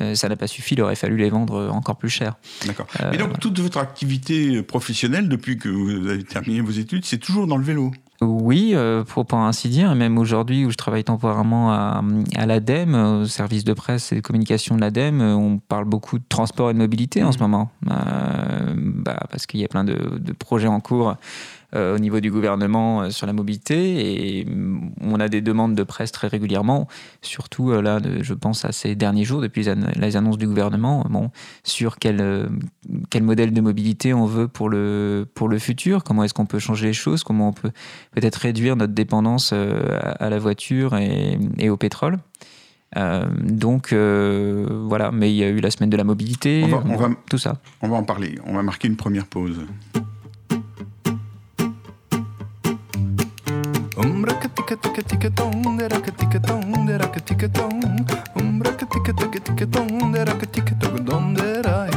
euh, 0.00 0.14
ça 0.14 0.28
n'a 0.28 0.36
pas 0.36 0.46
suffi, 0.46 0.74
il 0.74 0.82
aurait 0.82 0.96
fallu 0.96 1.16
les 1.16 1.30
vendre 1.30 1.70
encore 1.70 1.96
plus 1.96 2.08
cher. 2.08 2.34
D'accord. 2.66 2.86
Et 3.12 3.16
donc, 3.16 3.38
toute 3.38 3.58
votre 3.60 3.78
activité 3.78 4.62
professionnelle, 4.62 5.28
depuis 5.28 5.56
que 5.58 5.68
vous 5.68 6.08
avez 6.08 6.24
terminé 6.24 6.60
vos 6.60 6.72
études, 6.72 7.04
c'est 7.04 7.18
toujours 7.18 7.46
dans 7.46 7.56
le 7.56 7.64
vélo? 7.64 7.92
Oui, 8.20 8.72
euh, 8.74 9.02
pour, 9.04 9.26
pour, 9.26 9.38
ainsi 9.38 9.68
dire, 9.68 9.94
même 9.94 10.18
aujourd'hui 10.18 10.64
où 10.64 10.70
je 10.70 10.76
travaille 10.76 11.04
temporairement 11.04 11.72
à, 11.72 12.02
à 12.36 12.46
l'ADEME, 12.46 12.94
au 12.94 13.26
service 13.26 13.64
de 13.64 13.72
presse 13.72 14.12
et 14.12 14.16
de 14.16 14.20
communication 14.20 14.76
de 14.76 14.80
l'ADEME, 14.80 15.20
on 15.20 15.58
parle 15.58 15.84
beaucoup 15.84 16.18
de 16.18 16.24
transport 16.28 16.70
et 16.70 16.74
de 16.74 16.78
mobilité 16.78 17.22
en 17.24 17.32
ce 17.32 17.38
mmh. 17.38 17.42
moment, 17.42 17.70
euh, 17.90 18.74
bah, 18.76 19.20
parce 19.30 19.46
qu'il 19.46 19.60
y 19.60 19.64
a 19.64 19.68
plein 19.68 19.84
de, 19.84 20.18
de 20.18 20.32
projets 20.32 20.68
en 20.68 20.80
cours 20.80 21.16
au 21.74 21.98
niveau 21.98 22.20
du 22.20 22.30
gouvernement 22.30 23.10
sur 23.10 23.26
la 23.26 23.32
mobilité 23.32 24.38
et 24.40 24.46
on 25.00 25.18
a 25.20 25.28
des 25.28 25.40
demandes 25.40 25.74
de 25.74 25.82
presse 25.82 26.12
très 26.12 26.28
régulièrement, 26.28 26.88
surtout 27.22 27.72
là, 27.72 28.00
je 28.20 28.34
pense 28.34 28.64
à 28.64 28.72
ces 28.72 28.94
derniers 28.94 29.24
jours, 29.24 29.40
depuis 29.40 29.66
les 29.96 30.16
annonces 30.16 30.38
du 30.38 30.46
gouvernement, 30.46 31.04
bon, 31.08 31.30
sur 31.64 31.98
quel, 31.98 32.48
quel 33.10 33.22
modèle 33.22 33.52
de 33.52 33.60
mobilité 33.60 34.14
on 34.14 34.26
veut 34.26 34.48
pour 34.48 34.68
le, 34.68 35.26
pour 35.34 35.48
le 35.48 35.58
futur, 35.58 36.04
comment 36.04 36.24
est-ce 36.24 36.34
qu'on 36.34 36.46
peut 36.46 36.58
changer 36.58 36.86
les 36.86 36.92
choses, 36.92 37.24
comment 37.24 37.48
on 37.48 37.52
peut 37.52 37.72
peut-être 38.12 38.36
réduire 38.36 38.76
notre 38.76 38.92
dépendance 38.92 39.52
à 39.52 40.30
la 40.30 40.38
voiture 40.38 40.96
et, 40.96 41.38
et 41.58 41.70
au 41.70 41.76
pétrole? 41.76 42.18
Euh, 42.96 43.24
donc 43.42 43.92
euh, 43.92 44.66
voilà, 44.86 45.10
mais 45.10 45.32
il 45.32 45.36
y 45.36 45.42
a 45.42 45.48
eu 45.48 45.60
la 45.60 45.70
semaine 45.70 45.90
de 45.90 45.96
la 45.96 46.04
mobilité, 46.04 46.64
on 46.72 46.96
va, 46.96 47.10
tout 47.28 47.38
ça. 47.38 47.60
On 47.82 47.88
va 47.88 47.96
en 47.96 48.04
parler. 48.04 48.38
On 48.46 48.54
va 48.54 48.62
marquer 48.62 48.88
une 48.88 48.96
première 48.96 49.26
pause. 49.26 49.66
ticka 54.54 54.76
ticka 54.76 55.02
ticka 55.02 55.30
dong, 55.30 55.76
that 55.76 55.92
I 55.92 56.00
ticka 56.00 56.38
dong, 56.38 56.86
that 56.86 57.02
I 57.02 57.20
ticka 57.20 57.48
dong. 57.48 57.80
Umbraka 58.36 58.86
ticka 58.86 59.10
um, 59.10 59.16
ticka 59.18 59.40
ticka 59.40 59.66
dong, 59.66 60.12
that 60.12 60.28
I 60.28 60.46
ticka 60.46 60.74
dong, 60.78 61.04
dong 61.04 61.34
that 61.34 61.66
I. 61.66 61.90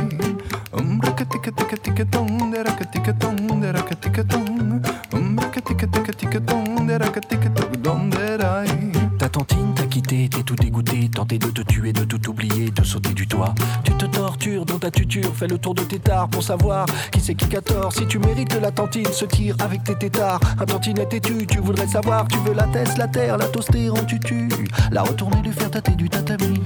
Umbraka 0.73 1.25
ticka 1.29 1.51
ticka 1.51 1.77
ticka 1.77 2.05
dong, 2.05 2.51
that 2.51 2.67
I 2.67 2.85
ticka 2.85 3.13
dong, 3.13 3.61
that 3.61 3.75
I 3.75 3.95
ticka 3.95 4.23
dong. 4.23 4.81
Umbraka 5.13 5.61
ticka 5.61 5.85
um, 5.85 5.91
ticka 5.91 6.13
ticka 6.13 6.39
dong, 6.39 6.87
that 6.87 7.01
I 7.01 7.19
ticka 7.19 7.49
dong, 7.49 7.81
dong 7.81 8.09
that 8.09 8.41
I. 8.41 8.86
Ta 9.27 9.39
tantine 9.39 9.73
t'a 9.75 9.83
quitté, 9.83 10.29
t'es 10.29 10.41
tout 10.41 10.55
dégoûté, 10.55 11.09
tenté 11.09 11.37
de 11.37 11.47
te 11.47 11.61
tuer, 11.61 11.91
de 11.91 12.05
tout 12.05 12.29
oublier, 12.29 12.71
de 12.71 12.81
sauter 12.81 13.13
du 13.13 13.27
toit. 13.27 13.53
Tu 13.83 13.91
te 13.91 14.05
tortures 14.05 14.65
dans 14.65 14.79
ta 14.79 14.89
tuture, 14.89 15.35
fais 15.35 15.47
le 15.47 15.57
tour 15.57 15.75
de 15.75 15.83
tes 15.83 15.99
tares 15.99 16.29
pour 16.29 16.41
savoir 16.41 16.85
qui 17.11 17.19
c'est 17.19 17.35
qui 17.35 17.45
qu'a 17.49 17.59
tort. 17.59 17.91
Si 17.91 18.07
tu 18.07 18.19
mérites 18.19 18.53
la 18.53 18.71
tantine, 18.71 19.11
se 19.11 19.25
tire 19.25 19.57
avec 19.59 19.83
tes 19.83 19.95
tétards. 19.95 20.39
Un 20.57 20.65
tantinette 20.65 21.13
et 21.13 21.19
tu, 21.19 21.45
tu 21.45 21.57
voudrais 21.57 21.87
savoir, 21.87 22.25
tu 22.29 22.37
veux 22.37 22.53
la 22.53 22.67
teste, 22.67 22.97
la 22.97 23.09
terre, 23.09 23.37
la 23.37 23.49
toaster 23.49 23.89
en 23.89 24.05
tutu. 24.05 24.47
La 24.93 25.03
retourner, 25.03 25.41
lui 25.41 25.51
faire 25.51 25.71
tâter 25.71 25.95
du 25.95 26.07
tatami. 26.07 26.61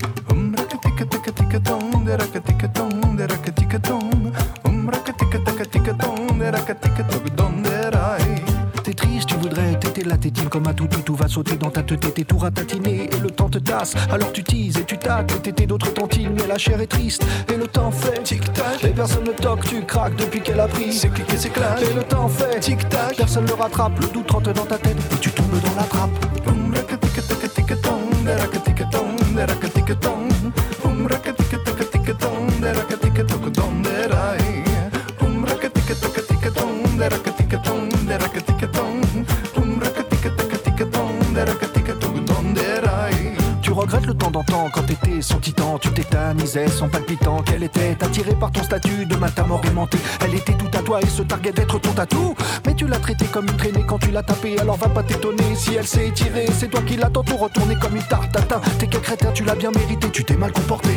La 10.06 10.18
tétine 10.18 10.50
comme 10.50 10.68
un 10.68 10.74
tout 10.74 10.88
tout 10.88 11.16
va 11.16 11.28
sauter 11.28 11.56
dans 11.58 11.70
ta 11.70 11.84
tête, 11.84 12.14
t'es 12.14 12.24
tout 12.24 12.38
ratatiné 12.38 13.10
et 13.12 13.20
le 13.20 13.30
temps 13.30 13.50
te 13.50 13.60
tasse. 13.60 13.94
Alors 14.12 14.32
tu 14.32 14.44
teases 14.44 14.78
et 14.78 14.84
tu 14.84 14.98
tâtes, 14.98 15.42
t'étais 15.44 15.68
d'autres 15.68 15.94
tantines, 15.94 16.32
mais 16.36 16.48
la 16.48 16.58
chair 16.58 16.82
est 16.82 16.88
triste 16.88 17.24
et 17.54 17.56
le 17.56 17.68
temps 17.68 17.92
fait 17.92 18.22
tic-tac. 18.24 18.84
Et 18.84 18.90
personne 18.90 19.26
ne 19.26 19.32
toque, 19.32 19.66
tu 19.66 19.84
craques 19.86 20.16
depuis 20.16 20.42
qu'elle 20.42 20.60
a 20.60 20.68
pris. 20.68 20.92
C'est 20.92 21.10
cliqué, 21.10 21.38
c'est 21.38 21.50
claque. 21.50 21.82
Et 21.84 21.94
le 21.94 22.04
temps 22.04 22.28
fait 22.28 22.60
tic-tac. 22.60 23.16
Personne 23.18 23.46
ne 23.46 23.54
rattrape, 23.54 24.00
le 24.00 24.08
doute 24.08 24.32
rentre 24.32 24.54
dans 24.54 24.66
ta 24.66 24.78
tête 24.78 24.98
et 25.14 25.18
tu 25.20 25.30
tombes 25.30 25.62
dans 25.64 25.76
la 25.76 25.84
trappe. 25.84 26.32
Temps 44.40 44.70
quand 44.74 44.84
t'étais 44.84 45.22
son 45.22 45.40
titan, 45.40 45.78
tu 45.78 45.90
tétanisais 45.92 46.68
son 46.68 46.88
palpitant. 46.88 47.42
Qu'elle 47.44 47.64
était 47.64 47.98
attirée 48.00 48.36
par 48.36 48.52
ton 48.52 48.64
statut 48.64 49.06
de 49.06 49.16
matin 49.16 49.46
aimanté. 49.64 49.98
Elle 50.24 50.36
était 50.36 50.54
tout 50.54 50.78
à 50.78 50.82
toi 50.82 51.00
et 51.02 51.08
se 51.08 51.22
targuait 51.24 51.52
d'être 51.52 51.80
ton 51.80 51.92
tatou. 51.92 52.36
Mais 52.66 52.74
tu 52.74 52.88
l'as 52.88 53.00
traitée 53.00 53.26
comme 53.26 53.48
une 53.48 53.58
traînée 53.58 53.84
quand 53.88 54.00
tu 54.00 54.12
l'as 54.12 54.24
tapée, 54.24 54.58
alors 54.60 54.78
va 54.78 54.90
pas 54.90 55.04
t'étonner 55.04 55.56
si 55.56 55.76
elle 55.76 55.88
s'est 55.88 56.12
tirée. 56.12 56.48
C'est 56.58 56.70
toi 56.70 56.82
qui 56.82 56.96
l'as 56.96 57.10
tantôt 57.10 57.38
retourné 57.38 57.76
comme 57.76 57.96
une 57.96 58.04
tarte 58.04 58.32
tatin. 58.32 58.62
T'es 58.80 58.88
quel 58.88 59.02
crétin, 59.02 59.32
tu 59.34 59.44
l'as 59.44 59.56
bien 59.56 59.72
mérité, 59.72 60.10
tu 60.12 60.24
t'es 60.24 60.36
mal 60.36 60.52
comporté. 60.52 60.90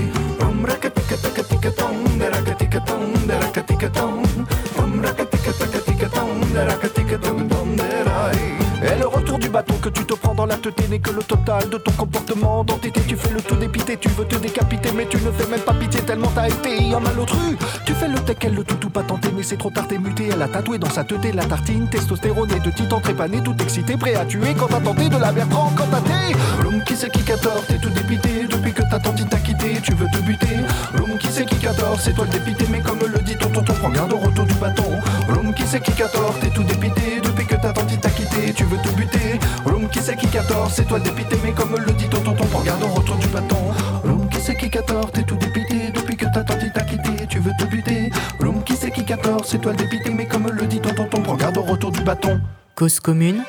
Et 8.86 8.98
le 8.98 9.06
retour 9.06 9.38
du 9.38 9.48
bâton 9.48 9.73
que 9.84 9.90
tu 9.90 10.06
te 10.06 10.14
prends 10.14 10.34
dans 10.34 10.46
la 10.46 10.56
tête 10.56 10.88
n'est 10.88 10.98
que 10.98 11.10
le 11.10 11.22
total 11.22 11.68
de 11.68 11.76
ton 11.76 11.92
comportement. 11.92 12.64
D'entité, 12.64 13.02
tu 13.06 13.16
fais 13.16 13.34
le 13.34 13.42
tout 13.42 13.54
dépité, 13.54 13.98
tu 13.98 14.08
veux 14.08 14.24
te 14.24 14.36
décapiter, 14.36 14.90
mais 14.96 15.04
tu 15.04 15.18
ne 15.18 15.30
fais 15.30 15.46
même 15.46 15.60
pas 15.60 15.74
pitié 15.74 16.00
tellement 16.00 16.32
t'as 16.34 16.48
été 16.48 16.94
en 16.94 17.00
malotru. 17.00 17.58
Tu 17.84 17.92
fais 17.92 18.08
le 18.08 18.18
tech, 18.20 18.38
elle 18.40 18.54
le 18.54 18.64
tout 18.64 18.76
tout 18.76 18.88
pas 18.88 19.02
tenté, 19.02 19.28
mais 19.36 19.42
c'est 19.42 19.58
trop 19.58 19.68
tard, 19.68 19.86
t'es 19.86 19.98
muté. 19.98 20.30
Elle 20.32 20.40
a 20.40 20.48
tatoué 20.48 20.78
dans 20.78 20.88
sa 20.88 21.04
tête 21.04 21.34
la 21.34 21.44
tartine, 21.44 21.86
testostérone 21.90 22.50
et 22.52 22.60
de 22.60 22.70
titan 22.70 22.98
trépané, 22.98 23.42
tout 23.42 23.54
excité, 23.60 23.98
prêt 23.98 24.14
à 24.14 24.24
tuer 24.24 24.54
quand 24.58 24.68
t'as 24.68 24.80
tenté 24.80 25.10
de 25.10 25.18
la 25.18 25.32
Bertrand, 25.32 25.70
quand 25.76 25.88
t'as 25.90 26.00
t'es. 26.00 26.62
L'homme 26.62 26.82
qui 26.84 26.96
sait 26.96 27.10
qui 27.10 27.22
14, 27.22 27.66
t'es 27.68 27.76
tout 27.76 27.90
dépité 27.90 28.46
depuis 28.48 28.72
que 28.72 28.82
ta 28.90 28.98
tantine 28.98 29.28
t'a 29.28 29.36
quitté, 29.36 29.80
tu 29.82 29.92
veux 29.92 30.06
te 30.06 30.18
buter. 30.22 30.56
L'homme 30.96 31.18
qui 31.18 31.26
sait 31.26 31.44
qui 31.44 31.56
14, 31.56 32.00
c'est 32.00 32.14
toi 32.14 32.24
le 32.24 32.30
dépité, 32.30 32.64
mais 32.70 32.80
comme 32.80 33.00
le 33.00 33.18
dit 33.18 33.36
ton 33.36 33.50
tonton, 33.50 33.74
prends 33.74 33.90
garde 33.90 34.14
au 34.14 34.18
retour 34.18 34.46
du 34.46 34.54
bâton. 34.54 34.90
L'homme 35.28 35.52
qui 35.52 35.66
sait 35.66 35.80
qui 35.80 35.92
14, 35.92 36.36
t'es 36.40 36.48
tout 36.48 36.64
dépité 36.64 37.20
depuis 37.22 37.44
que 37.44 37.56
ta 37.56 37.70
tantine 37.70 38.00
t'a 38.00 38.08
quitté, 38.08 38.54
tu 38.54 38.64
veux 38.64 38.78
te 38.78 38.88
buter. 38.96 39.38
L'homme 39.74 39.90
qui 39.90 39.98
sait 39.98 40.14
qui 40.14 40.28
14, 40.28 40.72
c'est 40.72 40.86
toi 40.86 41.00
dépité, 41.00 41.36
mais 41.42 41.52
comme 41.52 41.74
le 41.76 41.92
dit 41.94 42.08
ton 42.08 42.20
tonton, 42.22 42.46
prends 42.46 42.62
garde 42.62 42.84
au 42.84 42.86
retour 42.86 43.16
du 43.16 43.26
bâton. 43.26 43.56
L'homme 44.04 44.28
qui 44.28 44.40
sait 44.40 44.54
qui 44.54 44.70
14, 44.70 45.10
t'es 45.12 45.24
tout 45.24 45.34
dépité 45.34 45.90
depuis 45.92 46.16
que 46.16 46.26
ta 46.26 46.44
tantine 46.44 46.70
t'a 46.72 46.84
quitté, 46.84 47.26
tu 47.28 47.40
veux 47.40 47.50
te 47.58 47.64
buter. 47.64 48.12
L'homme 48.38 48.62
qui 48.62 48.76
sait 48.76 48.92
qui 48.92 49.04
14, 49.04 49.44
c'est 49.44 49.60
toi 49.60 49.72
dépité, 49.72 50.10
mais 50.10 50.28
comme 50.28 50.48
le 50.48 50.66
dit 50.68 50.80
ton 50.80 50.94
tonton, 50.94 51.22
prends 51.22 51.34
garde 51.34 51.58
au 51.58 51.62
retour 51.62 51.90
du 51.90 52.02
bâton. 52.02 52.40
Cause 52.76 53.00
commune, 53.00 53.42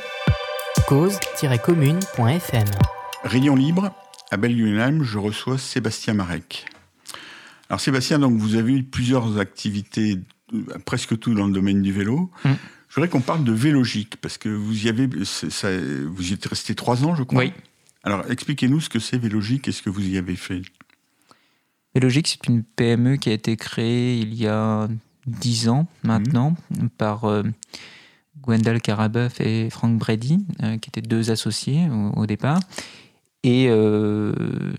cause-commune.fm. 0.88 2.68
Rayon 3.24 3.56
libre, 3.56 3.92
à 4.32 4.38
Belle-Lunheim, 4.38 5.04
je 5.04 5.20
reçois 5.20 5.60
Sébastien 5.60 6.16
Marek. 6.16 6.66
Alors 7.70 7.80
Sébastien, 7.80 8.18
donc 8.18 8.36
vous 8.36 8.56
avez 8.56 8.74
eu 8.74 8.84
plusieurs 8.84 9.38
activités, 9.38 10.18
euh, 10.56 10.64
presque 10.88 11.20
tout 11.20 11.36
dans 11.36 11.46
le 11.46 11.54
domaine 11.54 11.84
du 11.84 11.92
vélo. 11.92 12.32
Mm. 12.44 12.54
Je 12.96 13.02
voudrais 13.02 13.10
qu'on 13.12 13.20
parle 13.20 13.44
de 13.44 13.52
Vélogique, 13.52 14.16
parce 14.22 14.38
que 14.38 14.48
vous 14.48 14.86
y 14.86 14.88
avez, 14.88 15.10
ça- 15.26 15.68
vous 16.08 16.30
y 16.30 16.34
êtes 16.34 16.46
resté 16.46 16.76
trois 16.76 17.04
ans, 17.04 17.14
je 17.14 17.24
crois. 17.24 17.40
Oui. 17.44 17.52
Alors 18.06 18.24
expliquez-nous 18.32 18.80
ce 18.80 18.88
que 18.88 19.00
c'est 19.00 19.18
Vélogique 19.18 19.68
et 19.68 19.74
ce 19.74 19.82
que 19.82 19.90
vous 19.90 20.08
y 20.08 20.18
avez 20.18 20.38
fait. 20.38 20.62
Vélogique, 21.94 22.30
c'est 22.30 22.48
une 22.48 22.64
PME 22.64 23.18
qui 23.18 23.30
a 23.32 23.34
été 23.34 23.58
créée 23.58 24.18
il 24.20 24.34
y 24.34 24.48
a 24.48 24.88
10 25.28 25.68
ans 25.68 25.88
maintenant 26.04 26.56
par 26.98 27.26
euh, 27.26 27.44
Gwendal 28.42 28.80
Carabeuf 28.80 29.42
et 29.42 29.70
Frank 29.70 29.98
Brady, 30.00 30.46
euh, 30.64 30.78
qui 30.78 30.90
étaient 30.90 31.02
deux 31.02 31.32
associés 31.32 31.90
au, 31.92 32.22
au 32.22 32.26
départ. 32.26 32.62
Et 33.44 33.66
euh, 33.68 34.32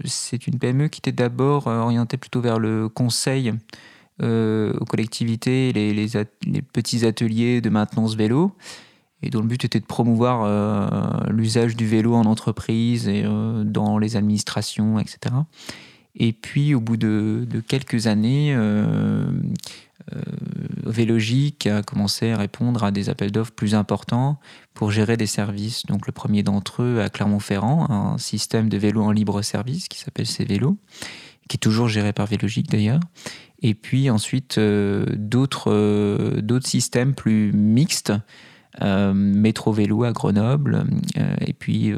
c'est 0.07 0.47
une 0.47 0.59
PME 0.59 0.89
qui 0.89 1.01
était 1.01 1.13
d'abord 1.13 1.69
euh, 1.69 1.81
orientée 1.81 2.17
plutôt 2.17 2.41
vers 2.41 2.59
le 2.59 2.89
conseil 2.89 3.53
euh, 4.23 4.73
aux 4.81 4.87
collectivités, 4.87 5.73
les, 5.75 6.63
petits 6.73 7.05
ateliers 7.05 7.61
de 7.61 7.69
maintenance 7.69 8.17
vélo, 8.17 8.53
et 9.23 9.29
dont 9.29 9.41
le 9.41 9.47
but 9.47 9.65
était 9.65 9.81
de 9.81 9.85
promouvoir 9.85 10.45
euh, 10.45 11.31
l'usage 11.31 11.77
du 11.77 11.87
vélo 11.87 12.15
en 12.15 12.25
entreprise 12.25 13.09
et 13.09 13.25
euh, 13.25 13.63
dans 13.63 13.99
les 13.99 14.17
administrations, 14.17 14.99
etc. 14.99 15.35
Et 16.15 16.33
puis, 16.33 16.75
au 16.75 16.81
bout 16.81 16.97
de, 16.97 17.47
de 17.49 17.61
quelques 17.61 18.07
années, 18.07 18.57
Vélogique 20.87 21.67
a 21.67 21.83
commencé 21.83 22.31
à 22.31 22.39
répondre 22.39 22.85
à 22.85 22.93
des 22.93 23.11
appels 23.11 23.33
d'offres 23.33 23.53
plus 23.53 23.75
importants 23.75 24.39
pour 24.73 24.91
gérer 24.91 25.19
des 25.19 25.27
services. 25.27 25.85
Donc, 25.85 26.07
le 26.07 26.13
premier 26.13 26.43
d'entre 26.43 26.83
eux 26.83 27.03
à 27.03 27.11
Clermont-Ferrand, 27.11 27.91
un 27.91 28.17
système 28.17 28.71
de 28.71 28.79
vélo 28.79 29.03
en 29.03 29.11
libre 29.11 29.43
service 29.43 29.89
qui 29.89 29.99
s'appelle 29.99 30.27
C-Vélo, 30.27 30.79
qui 31.49 31.57
est 31.57 31.59
toujours 31.59 31.89
géré 31.89 32.15
par 32.15 32.27
Vélogique 32.27 32.71
d'ailleurs. 32.71 33.01
Et 33.63 33.75
puis 33.75 34.11
ensuite, 34.11 34.59
euh, 34.59 35.07
d'autres 35.17 35.73
euh, 35.73 36.41
d'autres 36.41 36.67
systèmes 36.67 37.15
plus 37.15 37.53
mixtes, 37.53 38.13
euh, 38.83 39.15
Métro 39.15 39.73
Vélo 39.73 40.05
à 40.05 40.13
Grenoble, 40.13 40.85
et 41.41 41.55
puis 41.55 41.95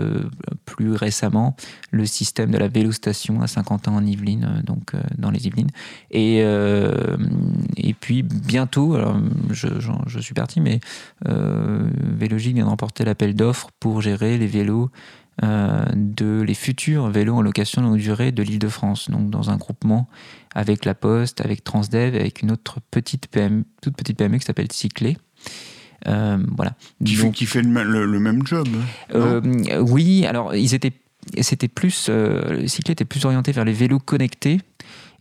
plus 0.65 0.93
récemment, 0.93 1.57
le 1.91 2.07
système 2.07 2.53
de 2.53 2.59
la 2.59 2.69
vélostation 2.69 3.43
à 3.43 3.49
Saint-Quentin 3.49 3.93
en 3.93 4.07
Yvelines, 4.07 4.63
donc 4.65 4.93
dans 5.17 5.33
les 5.33 5.49
Yvelines. 5.49 5.71
Et, 6.13 6.39
et 7.77 7.95
puis 7.95 8.23
bientôt, 8.23 8.95
alors, 8.95 9.19
je, 9.51 9.67
je 10.07 10.19
suis 10.21 10.35
parti, 10.35 10.61
mais 10.61 10.79
euh, 11.27 11.89
Vélogique 12.17 12.55
vient 12.55 12.67
de 12.67 13.05
l'appel 13.05 13.35
d'offres 13.35 13.71
pour 13.81 14.01
gérer 14.01 14.39
les 14.39 14.47
vélos 14.47 14.91
euh, 15.45 15.85
de 15.95 16.43
les 16.43 16.55
futurs 16.55 17.09
vélos 17.09 17.37
en 17.37 17.43
location 17.43 17.81
longue 17.83 17.99
durée 17.99 18.33
de 18.33 18.43
l'Île-de-France, 18.43 19.11
donc 19.11 19.31
dans 19.31 19.51
un 19.51 19.57
groupement 19.57 20.09
avec 20.55 20.85
la 20.85 20.95
Poste, 20.95 21.41
avec 21.41 21.63
Transdev, 21.63 22.17
avec 22.17 22.43
une 22.43 22.51
autre 22.51 22.79
petite 22.91 23.29
PME, 23.29 23.65
toute 23.81 23.97
petite 23.97 24.17
PME 24.17 24.39
qui 24.39 24.45
s'appelle 24.45 24.73
Cyclé. 24.73 25.17
Euh, 26.07 26.39
voilà. 26.57 26.75
Qui, 27.05 27.15
fait, 27.15 27.23
Donc, 27.25 27.35
qui 27.35 27.47
fait 27.47 27.63
le, 27.63 27.69
ma- 27.69 27.85
le- 27.85 28.07
le 28.07 28.19
même 28.21 28.47
job. 28.47 28.67
non? 28.69 28.81
Euh, 29.15 29.81
oui, 29.81 30.27
alors 30.27 30.55
ils 30.55 30.75
étaient, 30.75 30.93
c'était 31.41 31.69
plus, 31.69 32.09
le 32.09 32.67
cyclé 32.67 32.93
était 32.93 33.05
plus 33.05 33.25
orienté 33.25 33.53
vers 33.53 33.65
les 33.65 33.73
vélos 33.73 33.99
connectés 34.01 34.61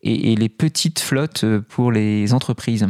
et, 0.04 0.36
les 0.36 0.50
petites 0.50 1.00
flottes 1.00 1.46
pour 1.70 1.92
les 1.92 2.34
entreprises. 2.34 2.88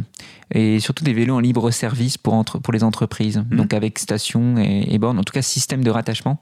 Et 0.54 0.80
surtout 0.80 1.04
des 1.04 1.14
vélos 1.14 1.36
en 1.36 1.40
libre 1.40 1.72
service 1.72 2.18
pour, 2.18 2.34
entre, 2.34 2.60
pour 2.60 2.72
les 2.72 2.84
entreprises, 2.84 3.38
mmh. 3.38 3.56
donc 3.56 3.74
avec 3.74 4.00
station 4.00 4.58
et, 4.58 4.86
et 4.94 4.98
borne, 4.98 5.20
en 5.20 5.24
tout 5.24 5.34
cas 5.34 5.42
système 5.42 5.84
de 5.84 5.90
rattachement 5.90 6.42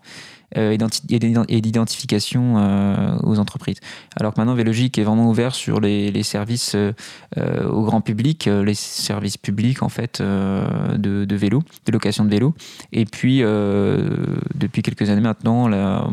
et 0.53 1.61
d'identification 1.61 2.57
euh, 2.57 3.17
aux 3.23 3.39
entreprises. 3.39 3.79
Alors 4.15 4.33
que 4.33 4.39
maintenant, 4.39 4.55
Vélogique 4.55 4.97
est 4.97 5.03
vraiment 5.03 5.29
ouvert 5.29 5.55
sur 5.55 5.79
les, 5.79 6.11
les 6.11 6.23
services 6.23 6.75
euh, 6.75 7.69
au 7.69 7.83
grand 7.83 8.01
public, 8.01 8.45
les 8.45 8.73
services 8.73 9.37
publics 9.37 9.83
en 9.83 9.89
fait 9.89 10.21
de, 10.21 11.25
de, 11.25 11.35
vélo, 11.35 11.63
de 11.85 11.91
location 11.91 12.25
de 12.25 12.29
vélo. 12.29 12.53
Et 12.91 13.05
puis, 13.05 13.39
depuis 13.39 14.81
quelques 14.81 15.09
années 15.09 15.21
maintenant, 15.21 15.67
la, 15.67 16.07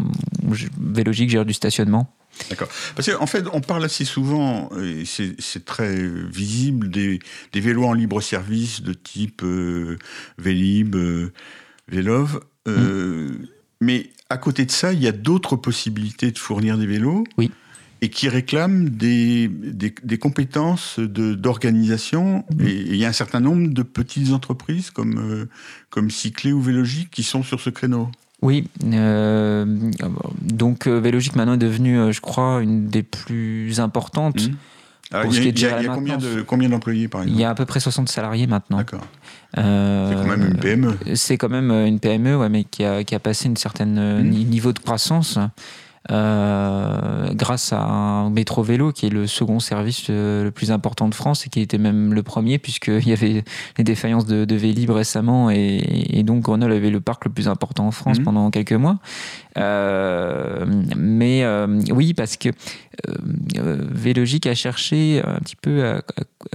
Vélogique 0.81 1.31
gère 1.31 1.45
du 1.45 1.53
stationnement 1.53 2.15
D'accord. 2.49 2.69
Parce 2.97 3.11
qu'en 3.11 3.23
en 3.23 3.27
fait, 3.27 3.45
on 3.53 3.61
parle 3.61 3.85
assez 3.85 4.07
souvent, 4.07 4.71
et 4.83 5.05
c'est 5.05 5.65
très 5.67 5.95
visible, 6.09 6.91
des, 6.91 7.19
des, 7.53 7.61
vélos 7.61 7.85
en 7.85 7.93
libre 7.93 8.23
service 8.23 8.81
de 8.81 8.95
type 8.95 9.45
Vélib, 10.39 10.97
Vélov. 11.89 12.41
Mmh. 12.67 12.73
Mais 13.83 14.11
à 14.31 14.39
côté 14.39 14.65
de 14.65 14.71
ça, 14.71 14.93
il 14.93 15.03
y 15.03 15.09
a 15.09 15.13
d'autres 15.13 15.57
possibilités 15.57 16.31
de 16.31 16.39
fournir 16.39 16.79
des 16.79 16.87
vélos. 16.87 17.25
Oui. 17.37 17.51
Et 18.01 18.11
qui 18.11 18.29
réclament 18.29 18.89
des, 18.89 19.49
des, 19.49 20.19
compétences 20.19 20.99
d'organisation. 20.99 22.45
De, 22.51 22.65
Et 22.65 22.81
il 22.81 22.97
y 22.97 23.05
a 23.05 23.09
un 23.09 23.13
certain 23.13 23.39
nombre 23.39 23.69
de 23.69 23.83
petites 23.83 24.33
entreprises 24.33 24.91
comme, 24.91 25.19
euh, 25.19 25.49
comme 25.91 26.11
Cyclé 26.11 26.53
ou 26.53 26.61
Vélogique 26.61 27.11
qui 27.11 27.23
sont 27.23 27.45
sur 27.45 27.61
ce 27.61 27.71
créneau. 27.71 28.09
Oui, 28.41 28.67
euh, 28.85 29.65
donc 30.41 30.89
euh, 30.89 30.99
Vélogique 30.99 31.37
maintenant 31.37 31.55
est 31.55 31.59
devenu, 31.59 32.13
je 32.13 32.21
crois, 32.21 32.61
une 32.61 32.89
des 32.89 33.05
plus 33.05 33.79
importantes. 33.79 34.49
Mmh 34.49 34.57
il 35.31 35.59
y 35.59 35.67
a, 35.67 35.83
combien, 36.47 36.69
d'employés 36.69 37.09
par 37.09 37.23
exemple 37.23 37.37
Il 37.37 37.41
y 37.41 37.45
a 37.45 37.51
à 37.51 37.55
peu 37.55 37.65
près 37.65 37.81
60 37.81 38.09
salariés 38.09 38.47
maintenant. 38.47 38.79
D'accord. 38.79 39.03
Euh, 39.59 40.09
c'est 40.09 40.15
quand 40.17 40.37
même 40.37 40.49
une 40.49 40.59
PME. 40.59 40.99
C'est 41.15 41.37
quand 41.37 41.51
même 41.51 41.71
une 41.71 42.01
PME, 42.01 42.37
ouais, 42.37 42.49
mais 42.49 42.65
qui 42.65 42.85
a, 42.85 43.05
qui 43.05 43.15
a 43.15 43.19
passé 43.19 43.47
une 43.47 43.57
certaine 43.57 44.23
mmh. 44.23 44.31
niveau 44.31 44.73
de 44.73 44.79
croissance. 44.79 45.39
Euh, 46.11 47.33
grâce 47.35 47.73
à 47.73 47.81
un 47.81 48.29
métro 48.31 48.65
vélo 48.65 48.91
qui 48.91 49.07
est 49.07 49.09
le 49.09 49.29
second 49.29 49.61
service 49.61 50.09
le, 50.09 50.51
plus 50.53 50.73
important 50.73 51.09
de 51.09 51.15
France 51.15 51.47
et 51.47 51.49
qui 51.49 51.61
était 51.61 51.79
même 51.79 52.13
le 52.13 52.25
premier 52.25 52.59
puisqu'il 52.59 53.07
y 53.07 53.13
avait 53.13 53.45
des 53.77 53.85
défaillances 53.85 54.27
de, 54.27 54.45
de 54.45 54.55
Vélib 54.57 54.91
récemment 54.91 55.49
et, 55.49 56.25
donc 56.25 56.43
Grenoble 56.43 56.73
avait 56.73 56.91
le 56.91 57.01
parc 57.01 57.25
le 57.25 57.31
plus 57.31 57.47
important 57.47 57.87
en 57.87 57.93
France 57.93 58.19
mmh. 58.19 58.25
pendant 58.25 58.51
quelques 58.51 58.73
mois. 58.73 58.99
Euh, 59.59 60.65
mais 60.97 61.45
euh, 61.45 61.81
oui, 61.91 62.15
parce 62.15 62.37
que 62.37 62.49
euh, 62.49 62.53
Vélogique 63.59 64.47
a 64.47 64.55
cherché 64.55 65.23
un 65.25 65.39
petit 65.39 65.57
peu 65.57 65.85
à, 65.85 66.03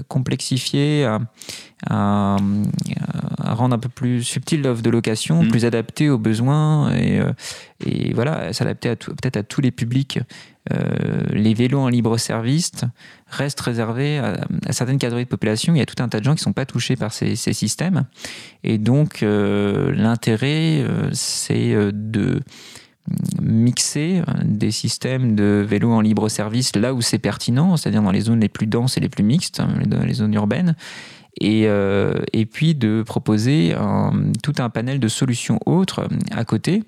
complexifier, 0.08 1.06
à, 1.90 2.38
rendre 3.40 3.76
un 3.76 3.80
peu 3.80 3.90
plus 3.90 4.24
subtil 4.24 4.62
l'offre 4.62 4.82
de 4.82 4.90
location, 4.90 5.44
mmh. 5.44 5.48
plus 5.50 5.66
adaptée 5.66 6.10
aux 6.10 6.18
besoins 6.18 6.94
et, 6.94 7.22
et 7.86 8.14
voilà, 8.14 8.54
s'adapter 8.54 8.96
peut-être 8.96 9.38
à 9.38 9.44
tous 9.44 9.62
les 9.62 9.72
publics. 9.72 10.20
les 11.32 11.54
vélos 11.54 11.80
en 11.80 11.88
libre 11.90 12.18
service 12.18 12.72
restent 13.28 13.62
réservés 13.62 14.20
à, 14.20 14.46
certaines 14.72 15.00
catégories 15.00 15.26
de 15.26 15.30
population. 15.30 15.74
Il 15.74 15.80
y 15.80 15.82
a 15.82 15.86
tout 15.86 16.02
un 16.04 16.10
tas 16.10 16.20
de 16.20 16.26
gens 16.26 16.34
qui 16.34 16.42
ne 16.42 16.44
sont 16.44 16.54
pas 16.54 16.66
touchés 16.66 16.96
par 16.96 17.14
ces, 17.14 17.36
ces 17.36 17.54
systèmes. 17.54 18.06
Et 18.64 18.78
donc, 18.78 19.22
l'intérêt, 19.22 20.86
c'est 21.14 21.74
de 21.94 22.42
mixer 23.42 24.22
des 24.44 24.72
systèmes 24.72 25.36
de 25.36 25.66
vélos 25.68 25.92
en 25.92 26.02
libre 26.02 26.30
service 26.30 26.76
là 26.76 26.94
où 26.94 27.02
c'est 27.02 27.20
pertinent, 27.20 27.78
c'est-à-dire 27.78 28.02
dans 28.02 28.12
les 28.12 28.22
zones 28.22 28.40
les 28.40 28.50
plus 28.50 28.68
denses 28.68 28.98
et 28.98 29.00
les 29.00 29.10
plus 29.10 29.24
mixtes, 29.24 29.60
hein, 29.60 29.70
les 30.06 30.14
zones 30.14 30.34
urbaines, 30.34 30.76
et, 31.40 31.68
euh, 31.68 32.14
et 32.34 32.46
puis 32.46 32.76
de 32.76 33.04
proposer 33.04 33.76
tout 34.44 34.54
un 34.58 34.70
panel 34.70 35.00
de 35.00 35.08
solutions 35.08 35.60
autres 35.66 36.08
à 36.32 36.46
côté 36.46 36.84